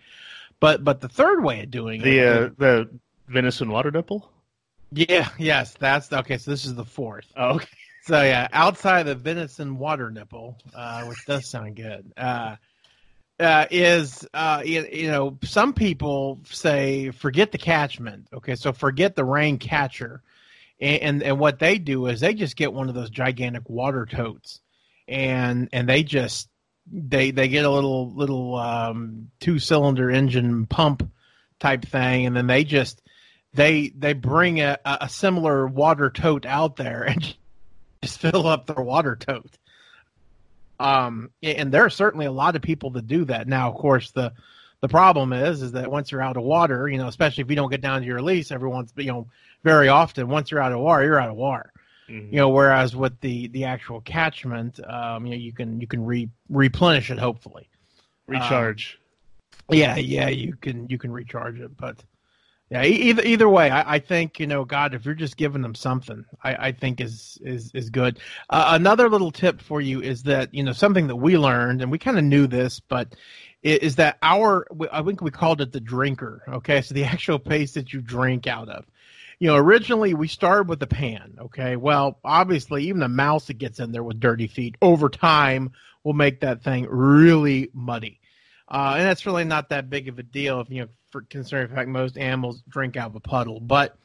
But 0.60 0.84
but 0.84 1.02
the 1.02 1.10
third 1.10 1.44
way 1.44 1.62
of 1.64 1.72
doing 1.72 2.02
The 2.02 2.20
it 2.20 2.28
uh, 2.28 2.50
the 2.58 3.00
venison 3.28 3.70
water 3.70 3.92
nipple. 3.92 4.30
yeah, 4.92 5.30
yes, 5.38 5.74
that's 5.80 6.12
okay. 6.12 6.38
So 6.38 6.52
this 6.52 6.66
is 6.66 6.76
the 6.76 6.86
fourth. 6.86 7.26
Oh, 7.36 7.56
okay. 7.56 7.68
So 8.04 8.22
yeah, 8.22 8.48
outside 8.54 9.04
the 9.04 9.16
venison 9.16 9.80
water 9.80 10.12
nipple, 10.12 10.58
uh, 10.76 11.06
which 11.06 11.26
does 11.26 11.48
sound 11.50 11.76
good, 11.76 12.14
uh, 12.16 12.56
uh, 13.40 13.66
is 13.72 14.28
uh, 14.34 14.62
you, 14.64 14.86
you 14.92 15.08
know 15.08 15.38
some 15.44 15.74
people 15.74 16.40
say 16.46 17.10
forget 17.10 17.52
the 17.52 17.58
catchment. 17.58 18.28
Okay, 18.32 18.56
so 18.56 18.72
forget 18.72 19.16
the 19.16 19.26
rain 19.26 19.58
catcher, 19.58 20.22
and, 20.80 21.02
and 21.02 21.24
and 21.24 21.40
what 21.40 21.58
they 21.58 21.80
do 21.80 22.06
is 22.06 22.20
they 22.20 22.36
just 22.36 22.56
get 22.56 22.72
one 22.72 22.90
of 22.90 22.96
those 22.96 23.10
gigantic 23.10 23.68
water 23.68 24.06
totes, 24.06 24.62
and 25.08 25.68
and 25.74 25.90
they 25.90 26.04
just 26.04 26.48
they 26.92 27.32
they 27.32 27.48
get 27.48 27.66
a 27.66 27.70
little 27.72 28.12
little 28.14 28.56
um, 28.56 29.32
two 29.40 29.58
cylinder 29.58 30.12
engine 30.12 30.68
pump 30.68 31.10
type 31.60 31.84
thing, 31.86 32.28
and 32.28 32.36
then 32.36 32.46
they 32.48 32.64
just 32.64 33.02
they 33.56 33.90
they 33.90 34.14
bring 34.14 34.60
a, 34.62 34.78
a 34.86 35.10
similar 35.10 35.66
water 35.68 36.10
tote 36.10 36.46
out 36.46 36.76
there 36.76 37.04
and 37.04 37.36
just 38.04 38.20
fill 38.20 38.48
up 38.48 38.66
their 38.68 38.84
water 38.84 39.16
tote. 39.16 39.58
Um, 40.80 41.30
and 41.42 41.72
there 41.72 41.86
are 41.86 41.90
certainly 41.90 42.26
a 42.26 42.32
lot 42.32 42.56
of 42.56 42.62
people 42.62 42.90
that 42.92 43.08
do 43.08 43.26
that. 43.26 43.48
Now, 43.48 43.70
of 43.70 43.76
course, 43.76 44.12
the 44.12 44.34
the 44.82 44.90
problem 44.90 45.32
is 45.34 45.62
is 45.62 45.72
that 45.72 45.90
once 45.90 46.12
you're 46.12 46.22
out 46.22 46.38
of 46.38 46.44
water, 46.44 46.88
you 46.88 46.98
know, 46.98 47.08
especially 47.08 47.44
if 47.44 47.50
you 47.50 47.56
don't 47.56 47.72
get 47.72 47.82
down 47.82 48.02
to 48.02 48.08
your 48.08 48.22
lease, 48.22 48.52
everyone's 48.52 48.92
you 48.98 49.06
know, 49.08 49.28
very 49.64 49.88
often, 49.88 50.28
once 50.28 50.52
you're 50.52 50.62
out 50.62 50.74
of 50.74 50.80
water, 50.80 51.04
you're 51.06 51.20
out 51.20 51.30
of 51.30 51.36
water. 51.38 51.72
Mhm. 52.10 52.32
You 52.32 52.38
know, 52.40 52.50
whereas 52.50 52.96
with 52.96 53.20
the 53.22 53.48
the 53.48 53.64
actual 53.64 54.02
catchment, 54.02 54.80
um, 54.86 55.26
you 55.26 55.32
know, 55.32 55.38
you 55.38 55.54
can 55.54 55.80
you 55.80 55.88
can 55.88 56.06
re- 56.06 56.30
replenish 56.50 57.10
it 57.10 57.18
hopefully. 57.18 57.68
recharge. 58.28 59.00
Yeah, 59.72 59.96
yeah, 59.96 60.28
you 60.30 60.56
can 60.60 60.88
you 60.90 60.98
can 60.98 61.12
recharge 61.12 61.60
it, 61.60 61.76
but 61.78 62.04
yeah, 62.76 62.84
either 62.84 63.24
either 63.24 63.48
way, 63.48 63.70
I, 63.70 63.96
I 63.96 64.00
think 64.00 64.40
you 64.40 64.48
know, 64.48 64.66
God, 64.66 64.94
if 64.94 65.06
you're 65.06 65.16
just 65.16 65.38
giving 65.38 65.62
them 65.62 65.76
something, 65.76 66.26
I, 66.44 66.68
I 66.68 66.72
think 66.74 67.00
is 67.00 67.38
is 67.42 67.72
is 67.74 67.90
good. 67.90 68.20
Uh, 68.50 68.72
another 68.72 69.10
little 69.10 69.32
tip 69.32 69.62
for 69.62 69.80
you 69.80 70.02
is 70.02 70.24
that 70.24 70.54
you 70.54 70.62
know 70.62 70.74
something 70.74 71.08
that 71.08 71.16
we 71.16 71.38
learned, 71.38 71.82
and 71.82 71.90
we 71.90 71.98
kind 71.98 72.18
of 72.18 72.26
knew 72.26 72.48
this, 72.48 72.82
but 72.82 73.16
is 73.64 73.96
that 73.96 74.18
our 74.22 74.68
I 74.92 75.02
think 75.04 75.22
we 75.22 75.32
called 75.32 75.62
it 75.62 75.72
the 75.72 75.80
drinker. 75.80 76.44
Okay, 76.50 76.82
so 76.82 76.94
the 76.94 77.04
actual 77.06 77.40
paste 77.40 77.76
that 77.76 77.94
you 77.94 78.02
drink 78.02 78.46
out 78.46 78.68
of. 78.68 78.86
You 79.40 79.48
know, 79.48 79.56
originally 79.56 80.14
we 80.14 80.28
started 80.28 80.68
with 80.68 80.80
the 80.80 80.88
pan. 80.88 81.38
Okay, 81.40 81.78
well, 81.78 82.20
obviously, 82.26 82.84
even 82.86 83.00
the 83.00 83.08
mouse 83.08 83.48
that 83.48 83.58
gets 83.58 83.80
in 83.80 83.94
there 83.94 84.04
with 84.04 84.20
dirty 84.20 84.48
feet 84.48 84.76
over 84.82 85.08
time 85.08 85.72
will 86.04 86.14
make 86.14 86.42
that 86.42 86.62
thing 86.62 86.88
really 86.90 87.70
muddy. 87.74 88.20
Uh, 88.68 88.96
and 88.98 89.06
that's 89.06 89.26
really 89.26 89.44
not 89.44 89.70
that 89.70 89.90
big 89.90 90.08
of 90.08 90.18
a 90.18 90.24
deal 90.24 90.60
if 90.60 90.70
you 90.70 90.82
know, 90.82 90.88
for 91.16 91.22
considering 91.30 91.70
the 91.70 91.76
fact 91.76 91.88
most 91.88 92.18
animals 92.18 92.62
drink 92.68 92.98
out 92.98 93.12
of 93.12 93.16
a 93.16 93.22
puddle. 93.22 93.62
But 93.62 93.98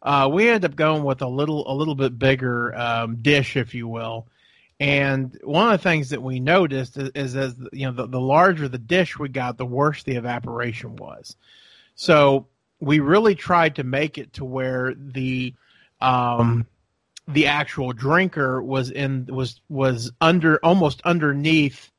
uh, 0.00 0.30
we 0.32 0.48
ended 0.48 0.70
up 0.70 0.74
going 0.74 1.04
with 1.04 1.20
a 1.20 1.28
little, 1.28 1.70
a 1.70 1.74
little 1.74 1.94
bit 1.94 2.18
bigger 2.18 2.74
um, 2.74 3.16
dish, 3.16 3.58
if 3.58 3.74
you 3.74 3.86
will. 3.86 4.26
And 4.80 5.38
one 5.44 5.70
of 5.70 5.72
the 5.72 5.86
things 5.86 6.08
that 6.10 6.22
we 6.22 6.40
noticed 6.40 6.96
is, 6.96 7.10
is 7.14 7.36
as 7.36 7.54
you 7.74 7.84
know, 7.84 7.92
the, 7.92 8.06
the 8.06 8.20
larger 8.20 8.68
the 8.68 8.78
dish 8.78 9.18
we 9.18 9.28
got, 9.28 9.58
the 9.58 9.66
worse 9.66 10.02
the 10.02 10.16
evaporation 10.16 10.96
was. 10.96 11.36
So 11.94 12.46
we 12.80 13.00
really 13.00 13.34
tried 13.34 13.76
to 13.76 13.84
make 13.84 14.16
it 14.16 14.32
to 14.34 14.44
where 14.46 14.94
the 14.96 15.52
um, 16.00 16.66
the 17.28 17.48
actual 17.48 17.92
drinker 17.92 18.62
was 18.62 18.90
in 18.90 19.26
was 19.26 19.60
was 19.68 20.10
under 20.22 20.58
almost 20.64 21.02
underneath 21.04 21.90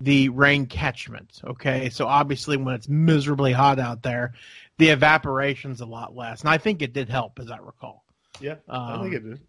the 0.00 0.28
rain 0.30 0.66
catchment. 0.66 1.40
Okay, 1.44 1.90
so 1.90 2.06
obviously 2.06 2.56
when 2.56 2.74
it's 2.74 2.88
miserably 2.88 3.52
hot 3.52 3.78
out 3.78 4.02
there, 4.02 4.34
the 4.78 4.88
evaporation's 4.88 5.80
a 5.80 5.86
lot 5.86 6.16
less, 6.16 6.40
and 6.40 6.50
I 6.50 6.58
think 6.58 6.82
it 6.82 6.92
did 6.92 7.08
help, 7.08 7.38
as 7.38 7.50
I 7.50 7.58
recall. 7.58 8.04
Yeah, 8.40 8.56
I 8.68 8.94
Um, 8.94 9.02
think 9.02 9.14
it 9.14 9.28
did. 9.28 9.40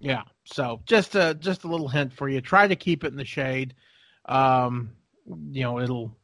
Yeah. 0.00 0.22
So 0.44 0.82
just 0.84 1.14
a 1.14 1.34
just 1.34 1.64
a 1.64 1.68
little 1.68 1.88
hint 1.88 2.12
for 2.12 2.28
you. 2.28 2.40
Try 2.40 2.68
to 2.68 2.76
keep 2.76 3.04
it 3.04 3.08
in 3.08 3.16
the 3.16 3.24
shade. 3.24 3.74
Um, 4.26 4.90
you 5.50 5.62
know, 5.62 5.80
it'll 5.80 6.14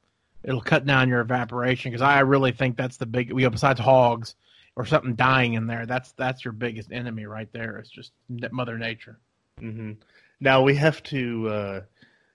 it'll 0.43 0.61
cut 0.61 0.85
down 0.85 1.09
your 1.09 1.21
evaporation 1.21 1.91
because 1.91 2.03
I 2.03 2.21
really 2.21 2.53
think 2.53 2.77
that's 2.77 2.99
the 2.99 3.07
big. 3.07 3.31
You 3.31 3.37
know, 3.37 3.51
besides 3.51 3.81
hogs 3.81 4.35
or 4.77 4.85
something 4.85 5.15
dying 5.15 5.55
in 5.55 5.67
there, 5.67 5.87
that's 5.87 6.13
that's 6.13 6.45
your 6.45 6.53
biggest 6.53 6.93
enemy 6.93 7.25
right 7.25 7.51
there. 7.53 7.79
It's 7.79 7.91
just 7.91 8.13
Mother 8.29 8.77
Nature. 8.77 9.19
Mm-hmm. 9.61 9.93
Now 10.41 10.63
we 10.63 10.75
have 10.77 11.03
to, 11.05 11.49
uh, 11.49 11.81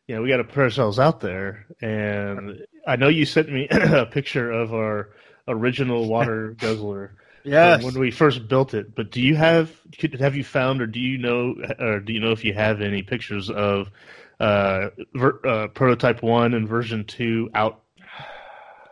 you 0.08 0.16
know, 0.16 0.22
we 0.22 0.30
got 0.30 0.38
to 0.38 0.44
put 0.44 0.60
ourselves 0.60 1.00
out 1.00 1.20
there. 1.20 1.66
And 1.82 2.66
I 2.88 2.96
know 2.96 3.08
you 3.08 3.26
sent 3.26 3.52
me 3.52 3.68
a 3.72 4.06
picture 4.06 4.52
of 4.52 4.74
our 4.74 5.10
original 5.48 6.08
water 6.08 6.52
guzzler 6.60 7.16
from 7.78 7.86
when 7.94 8.00
we 8.00 8.12
first 8.12 8.48
built 8.48 8.74
it. 8.74 8.96
But 8.96 9.12
do 9.12 9.22
you 9.22 9.36
have 9.36 9.72
could- 10.00 10.20
have 10.20 10.36
you 10.36 10.44
found 10.44 10.82
or 10.82 10.88
do 10.88 11.00
you 11.00 11.18
know 11.18 11.56
or 11.80 12.00
do 12.00 12.14
you 12.14 12.20
know 12.20 12.32
if 12.32 12.44
you 12.44 12.54
have 12.54 12.82
any 12.82 13.02
pictures 13.04 13.50
of 13.50 13.90
uh, 14.40 14.90
ver, 15.14 15.40
uh, 15.46 15.68
prototype 15.70 16.22
one 16.22 16.54
and 16.54 16.68
version 16.68 17.06
two 17.06 17.50
out 17.54 17.82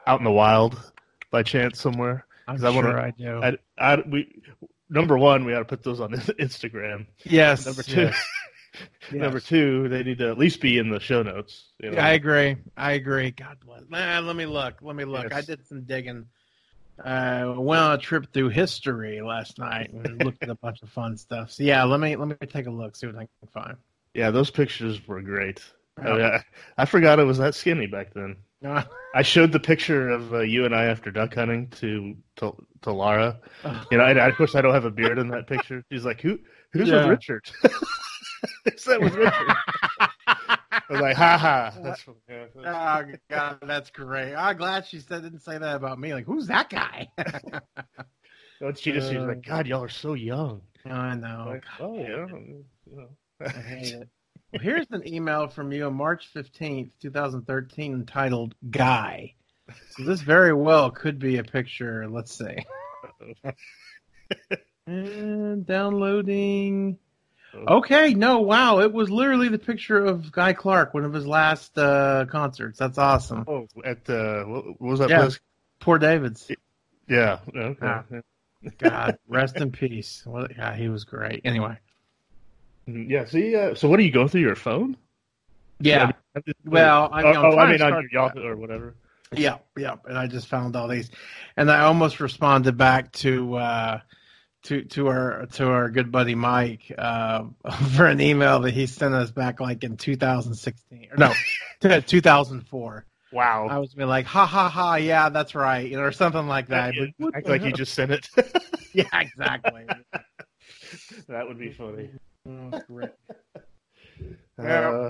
out 0.08 0.20
in 0.20 0.24
the 0.24 0.32
wild 0.32 0.80
by 1.32 1.44
chance 1.44 1.80
somewhere? 1.80 2.26
I'm 2.48 2.56
'cause 2.58 2.64
I 2.66 2.72
sure 2.74 2.84
wanna- 2.84 3.02
I 3.02 3.12
do. 3.12 3.42
I, 3.42 3.58
I, 3.96 4.04
we 4.08 4.42
number 4.90 5.18
one, 5.18 5.46
we 5.46 5.54
got 5.54 5.60
to 5.60 5.66
put 5.66 5.82
those 5.84 6.00
on 6.00 6.12
Instagram. 6.40 7.08
yes. 7.24 7.66
Number 7.66 7.82
two, 7.84 8.02
yes, 8.02 8.28
number 9.12 9.40
two, 9.40 9.88
they 9.90 10.04
need 10.04 10.18
to 10.20 10.30
at 10.30 10.38
least 10.38 10.62
be 10.62 10.78
in 10.78 10.90
the 10.90 11.00
show 11.00 11.24
notes. 11.24 11.66
you 11.80 11.90
know. 11.92 11.98
Yeah, 11.98 12.06
I 12.08 12.12
agree. 12.12 12.58
I 12.78 12.94
agree. 12.94 13.32
God 13.32 13.58
bless. 13.66 13.82
Let 13.90 14.36
me 14.36 14.46
look. 14.46 14.76
Let 14.82 14.96
me 14.96 15.06
look. 15.06 15.24
Yes. 15.30 15.34
I 15.34 15.42
did 15.42 15.68
some 15.68 15.84
digging. 15.84 16.26
Uh, 17.04 17.56
went 17.58 17.82
on 17.82 17.94
a 17.94 17.98
trip 17.98 18.32
through 18.32 18.50
history 18.50 19.20
last 19.22 19.58
night 19.58 19.92
and 19.92 20.20
looked 20.24 20.44
at 20.44 20.50
a 20.50 20.56
bunch 20.56 20.82
of 20.84 20.90
fun 20.90 21.18
stuff. 21.18 21.52
So 21.52 21.64
yeah, 21.64 21.84
let 21.84 22.00
me 22.00 22.16
let 22.16 22.28
me 22.28 22.36
take 22.48 22.68
a 22.68 22.72
look, 22.72 22.96
see 22.96 23.08
what 23.08 23.16
I 23.16 23.28
can 23.40 23.48
find. 23.52 23.78
yeah, 24.14 24.30
those 24.30 24.52
pictures 24.52 25.06
were 25.08 25.22
great. 25.22 25.60
I, 25.98 26.12
mean, 26.12 26.22
I, 26.22 26.44
I 26.78 26.86
forgot 26.86 27.20
it 27.20 27.24
was 27.24 27.38
that 27.40 27.56
skinny 27.56 27.88
back 27.88 28.14
then. 28.14 28.38
Uh, 28.64 28.82
I 29.14 29.24
showed 29.24 29.52
the 29.52 29.60
picture 29.60 30.08
of 30.08 30.34
uh, 30.34 30.40
you 30.40 30.64
and 30.64 30.74
I 30.74 30.86
after 30.86 31.12
duck 31.12 31.36
hunting 31.36 31.68
to 31.82 32.16
to, 32.38 32.56
to 32.84 32.94
Lara. 32.94 33.38
You 33.92 33.98
know, 33.98 34.06
and 34.06 34.18
of 34.18 34.36
course 34.38 34.56
I 34.56 34.62
don't 34.62 34.74
have 34.74 34.86
a 34.86 34.90
beard 34.90 35.20
in 35.20 35.28
that 35.32 35.48
picture. 35.48 35.84
She's 35.92 36.06
like, 36.06 36.22
"Who? 36.22 36.40
Who's 36.72 36.88
Yeah. 36.88 37.02
with 37.02 37.08
Richard?" 37.10 37.44
Is 38.66 38.84
that 38.86 39.00
with 39.02 39.14
Richard? 39.16 39.56
I 40.28 40.82
was 40.90 41.02
like, 41.02 41.16
"Ha 41.16 41.38
ha." 41.38 41.74
That's, 41.84 42.06
yeah, 42.30 42.46
that's- 42.56 43.12
oh 43.12 43.18
God, 43.30 43.58
that's 43.62 43.90
great. 43.90 44.36
I'm 44.36 44.58
glad 44.58 44.86
she 44.86 45.00
said 45.00 45.22
didn't 45.24 45.40
say 45.42 45.58
that 45.58 45.76
about 45.76 46.00
me. 46.00 46.14
Like, 46.14 46.26
who's 46.26 46.48
that 46.48 46.70
guy? 46.70 47.08
Once 48.62 48.80
she 48.80 48.92
just 48.92 49.10
she 49.10 49.16
was 49.18 49.24
Uh, 49.26 49.28
like, 49.28 49.46
"God, 49.46 49.68
y'all 49.68 49.84
are 49.84 49.90
so 49.90 50.14
young." 50.14 50.62
I 50.86 51.16
know. 51.16 51.46
Like, 51.48 51.64
oh 51.80 51.96
yeah, 51.98 52.26
you 52.28 52.66
know. 52.88 53.10
I 53.40 53.50
hate 53.50 53.94
it. 53.94 54.10
Well, 54.52 54.62
here's 54.62 54.88
an 54.92 55.08
email 55.08 55.48
from 55.48 55.72
you 55.72 55.86
on 55.88 55.96
March 55.96 56.30
15th, 56.36 56.92
2013, 57.02 57.94
entitled 57.94 58.54
Guy. 58.70 59.34
So 59.92 60.04
this 60.04 60.22
very 60.22 60.54
well 60.54 60.92
could 60.92 61.18
be 61.20 61.38
a 61.38 61.44
picture. 61.44 62.08
Let's 62.10 62.38
see. 62.38 62.58
and 64.88 65.66
downloading. 65.66 66.98
Okay, 67.56 68.14
no, 68.14 68.40
wow. 68.40 68.80
It 68.80 68.92
was 68.92 69.10
literally 69.10 69.50
the 69.50 69.60
picture 69.60 70.04
of 70.04 70.32
Guy 70.32 70.54
Clark, 70.54 70.94
one 70.94 71.06
of 71.06 71.14
his 71.14 71.28
last 71.28 71.78
uh, 71.78 72.26
concerts. 72.30 72.80
That's 72.80 72.98
awesome. 72.98 73.46
Oh, 73.48 73.68
at 73.86 74.10
uh, 74.10 74.44
what, 74.44 74.82
was 74.82 75.00
that 75.00 75.10
Yeah. 75.10 75.22
place? 75.22 75.40
Poor 75.80 75.98
David's. 76.00 76.50
Yeah. 77.08 77.40
Okay. 77.56 77.78
Ah. 77.82 78.04
God, 78.78 79.18
rest 79.28 79.58
in 79.58 79.72
peace. 79.72 80.24
Well, 80.26 80.48
yeah, 80.56 80.76
he 80.76 80.90
was 80.90 81.04
great. 81.04 81.42
Anyway. 81.46 81.78
Mhm. 82.88 83.10
Yeah. 83.10 83.26
See, 83.26 83.56
uh, 83.56 83.76
so 83.76 83.88
what 83.90 83.98
do 83.98 84.04
you 84.04 84.12
go 84.12 84.28
through 84.28 84.42
your 84.42 84.56
phone? 84.56 84.98
Yeah. 85.80 86.12
Have 86.36 86.44
you- 86.46 86.54
Well, 86.66 87.10
I 87.12 87.22
oh, 87.22 87.26
mean, 87.26 87.36
I'm 87.36 87.46
oh, 87.46 87.58
I 87.58 87.72
mean 87.72 87.82
on 87.82 87.92
your 87.94 88.10
Yahoo 88.12 88.46
or 88.46 88.56
whatever. 88.56 88.96
Yeah, 89.36 89.58
yeah, 89.76 89.96
and 90.06 90.16
I 90.16 90.28
just 90.28 90.48
found 90.48 90.76
all 90.76 90.88
these, 90.88 91.10
and 91.58 91.72
I 91.72 91.82
almost 91.82 92.20
responded 92.20 92.78
back 92.78 93.12
to 93.14 93.56
uh, 93.56 94.00
to 94.64 94.84
to 94.84 95.08
our 95.08 95.46
to 95.54 95.70
our 95.70 95.90
good 95.90 96.12
buddy 96.12 96.36
Mike 96.36 96.92
uh, 96.98 97.44
for 97.96 98.06
an 98.08 98.22
email 98.22 98.60
that 98.62 98.72
he 98.72 98.86
sent 98.86 99.14
us 99.14 99.32
back 99.32 99.60
like 99.60 99.84
in 99.84 99.98
2016 99.98 101.10
or 101.12 101.18
no, 101.18 101.34
2004. 102.02 103.06
Wow. 103.32 103.68
I 103.68 103.80
was 103.80 103.96
being 103.96 104.08
like, 104.08 104.28
ha 104.28 104.46
ha 104.46 104.70
ha, 104.70 104.96
yeah, 104.96 105.30
that's 105.30 105.56
right, 105.56 105.90
you 105.90 105.98
know, 105.98 106.04
or 106.04 106.12
something 106.12 106.48
like 106.48 106.68
that. 106.68 106.94
But 107.18 107.36
Act 107.36 107.48
like 107.48 107.64
you 107.64 107.74
just 107.74 107.96
sent 107.96 108.12
it. 108.12 108.30
yeah, 108.94 109.06
exactly. 109.12 109.88
that 111.28 111.48
would 111.48 111.58
be 111.58 111.72
funny. 111.72 112.10
Oh, 112.48 112.80
great. 112.88 113.10
Uh, 114.60 115.10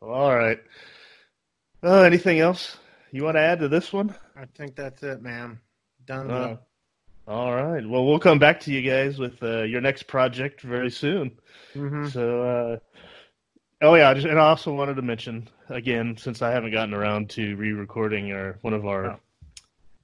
all 0.00 0.36
right. 0.36 0.60
Uh, 1.82 2.02
anything 2.02 2.38
else 2.38 2.76
you 3.10 3.24
want 3.24 3.36
to 3.36 3.40
add 3.40 3.58
to 3.60 3.68
this 3.68 3.92
one? 3.92 4.14
I 4.36 4.44
think 4.54 4.76
that's 4.76 5.02
it, 5.02 5.20
man. 5.20 5.58
Done. 6.06 6.58
All 7.28 7.54
right. 7.54 7.86
Well, 7.86 8.06
we'll 8.06 8.18
come 8.18 8.38
back 8.38 8.58
to 8.60 8.72
you 8.72 8.80
guys 8.80 9.18
with 9.18 9.42
uh, 9.42 9.62
your 9.62 9.82
next 9.82 10.04
project 10.04 10.62
very 10.62 10.90
soon. 10.90 11.32
hmm 11.74 12.06
So, 12.06 12.42
uh, 12.42 12.78
oh 13.82 13.94
yeah, 13.94 14.14
just, 14.14 14.26
and 14.26 14.38
I 14.38 14.48
also 14.48 14.72
wanted 14.72 14.94
to 14.94 15.02
mention 15.02 15.46
again, 15.68 16.16
since 16.16 16.40
I 16.40 16.50
haven't 16.50 16.72
gotten 16.72 16.94
around 16.94 17.28
to 17.30 17.54
re-recording 17.56 18.32
our 18.32 18.58
one 18.62 18.72
of 18.72 18.86
our, 18.86 19.04
Oh. 19.10 19.16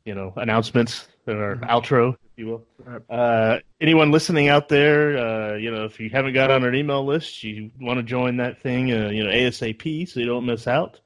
you 0.04 0.14
know, 0.14 0.34
announcements 0.36 1.08
or 1.26 1.42
our 1.42 1.56
Mhm. 1.56 1.70
outro, 1.70 2.12
if 2.12 2.18
you 2.36 2.46
will. 2.46 2.66
Uh, 3.08 3.58
anyone 3.80 4.10
listening 4.10 4.48
out 4.48 4.68
there, 4.68 5.16
uh, 5.16 5.54
you 5.56 5.70
know, 5.70 5.86
if 5.86 5.98
you 5.98 6.10
haven't 6.10 6.34
got 6.34 6.50
on 6.50 6.62
our 6.62 6.74
email 6.74 7.06
list, 7.06 7.42
you 7.42 7.70
want 7.80 7.96
to 7.98 8.02
join 8.02 8.36
that 8.36 8.60
thing, 8.60 8.92
uh, 8.92 9.08
you 9.08 9.24
know, 9.24 9.30
ASAP, 9.30 10.04
so 10.06 10.20
you 10.20 10.26
don't 10.26 10.44
miss 10.44 10.66
out. 10.68 11.00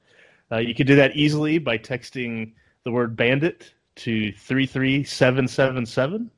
Uh, 0.51 0.57
you 0.57 0.75
can 0.75 0.85
do 0.85 0.95
that 0.95 1.15
easily 1.15 1.59
by 1.59 1.77
texting 1.77 2.51
the 2.83 2.91
word 2.91 3.15
"bandit" 3.15 3.73
to 3.99 4.31
three 4.33 4.65
three 4.65 5.03
seven 5.03 5.47
seven 5.47 5.85
seven 5.85 6.31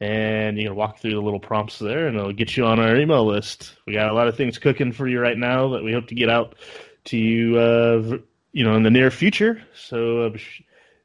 and 0.00 0.58
you 0.58 0.68
can 0.68 0.76
walk 0.76 0.98
through 0.98 1.12
the 1.12 1.20
little 1.20 1.40
prompts 1.40 1.78
there 1.78 2.08
and 2.08 2.16
it'll 2.16 2.32
get 2.32 2.56
you 2.56 2.64
on 2.66 2.80
our 2.80 2.96
email 2.96 3.24
list 3.24 3.76
we 3.86 3.92
got 3.92 4.10
a 4.10 4.14
lot 4.14 4.28
of 4.28 4.36
things 4.36 4.58
cooking 4.58 4.92
for 4.92 5.06
you 5.06 5.20
right 5.20 5.38
now 5.38 5.68
that 5.68 5.82
we 5.82 5.92
hope 5.92 6.06
to 6.08 6.14
get 6.14 6.28
out 6.28 6.56
to 7.04 7.16
you 7.16 7.56
uh, 7.56 8.18
you 8.52 8.64
know 8.64 8.74
in 8.76 8.82
the 8.82 8.90
near 8.90 9.10
future 9.10 9.62
so 9.74 10.22
uh, 10.22 10.28
be 10.30 10.40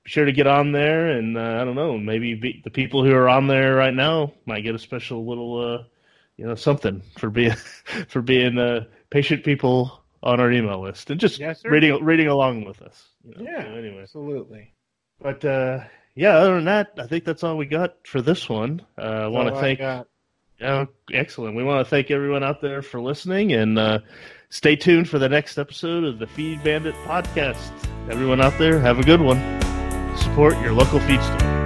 sure 0.06 0.26
to 0.26 0.32
get 0.32 0.48
on 0.48 0.72
there 0.72 1.10
and 1.10 1.38
uh, 1.38 1.60
i 1.62 1.64
don't 1.66 1.76
know 1.76 1.98
maybe 1.98 2.34
be, 2.34 2.62
the 2.64 2.72
people 2.72 3.04
who 3.04 3.14
are 3.14 3.30
on 3.30 3.48
there 3.48 3.76
right 3.76 3.94
now 3.94 4.32
might 4.46 4.62
get 4.62 4.76
a 4.76 4.80
special 4.80 5.26
little 5.26 5.60
uh, 5.62 5.84
you 6.38 6.46
know 6.46 6.56
something 6.56 7.02
for 7.18 7.30
being 7.30 7.54
for 8.08 8.22
being 8.22 8.58
uh, 8.58 8.84
patient 9.12 9.44
people 9.44 10.02
on 10.24 10.40
our 10.40 10.52
email 10.52 10.82
list 10.82 11.10
and 11.12 11.20
just 11.20 11.40
Yes, 11.40 11.64
reading 11.66 12.04
reading 12.04 12.28
along 12.28 12.66
with 12.66 12.82
us 12.82 13.10
you 13.24 13.36
know? 13.36 13.44
Yeah. 13.52 13.64
So 13.64 13.76
anyway 13.76 14.02
Absolutely. 14.02 14.74
but 15.22 15.46
uh, 15.46 15.80
yeah, 16.20 16.36
other 16.38 16.56
than 16.56 16.66
that, 16.66 16.92
I 16.98 17.08
think 17.08 17.24
that's 17.24 17.44
all 17.46 17.56
we 17.56 17.66
got 17.66 17.96
for 18.06 18.22
this 18.22 18.50
one. 18.50 18.82
Uh, 18.98 19.02
I 19.02 19.28
want 19.28 19.48
to 19.56 19.56
thank 19.62 19.80
got- 19.80 20.08
Oh, 20.62 20.88
excellent. 21.14 21.56
We 21.56 21.64
want 21.64 21.86
to 21.86 21.90
thank 21.90 22.12
everyone 22.12 22.44
out 22.44 22.60
there 22.60 22.82
for 22.82 23.00
listening 23.00 23.54
and 23.54 23.80
uh, 23.80 24.00
stay 24.50 24.76
tuned 24.76 25.08
for 25.08 25.18
the 25.18 25.30
next 25.30 25.58
episode 25.58 26.04
of 26.04 26.20
the 26.20 26.28
Feed 26.28 26.62
Bandit 26.66 26.96
podcast. 27.06 27.72
Everyone 28.12 28.42
out 28.42 28.58
there, 28.58 28.78
have 28.82 29.00
a 29.00 29.04
good 29.04 29.22
one. 29.22 29.38
Support 30.18 30.60
your 30.60 30.74
local 30.74 31.00
feed 31.00 31.22
store. 31.24 31.59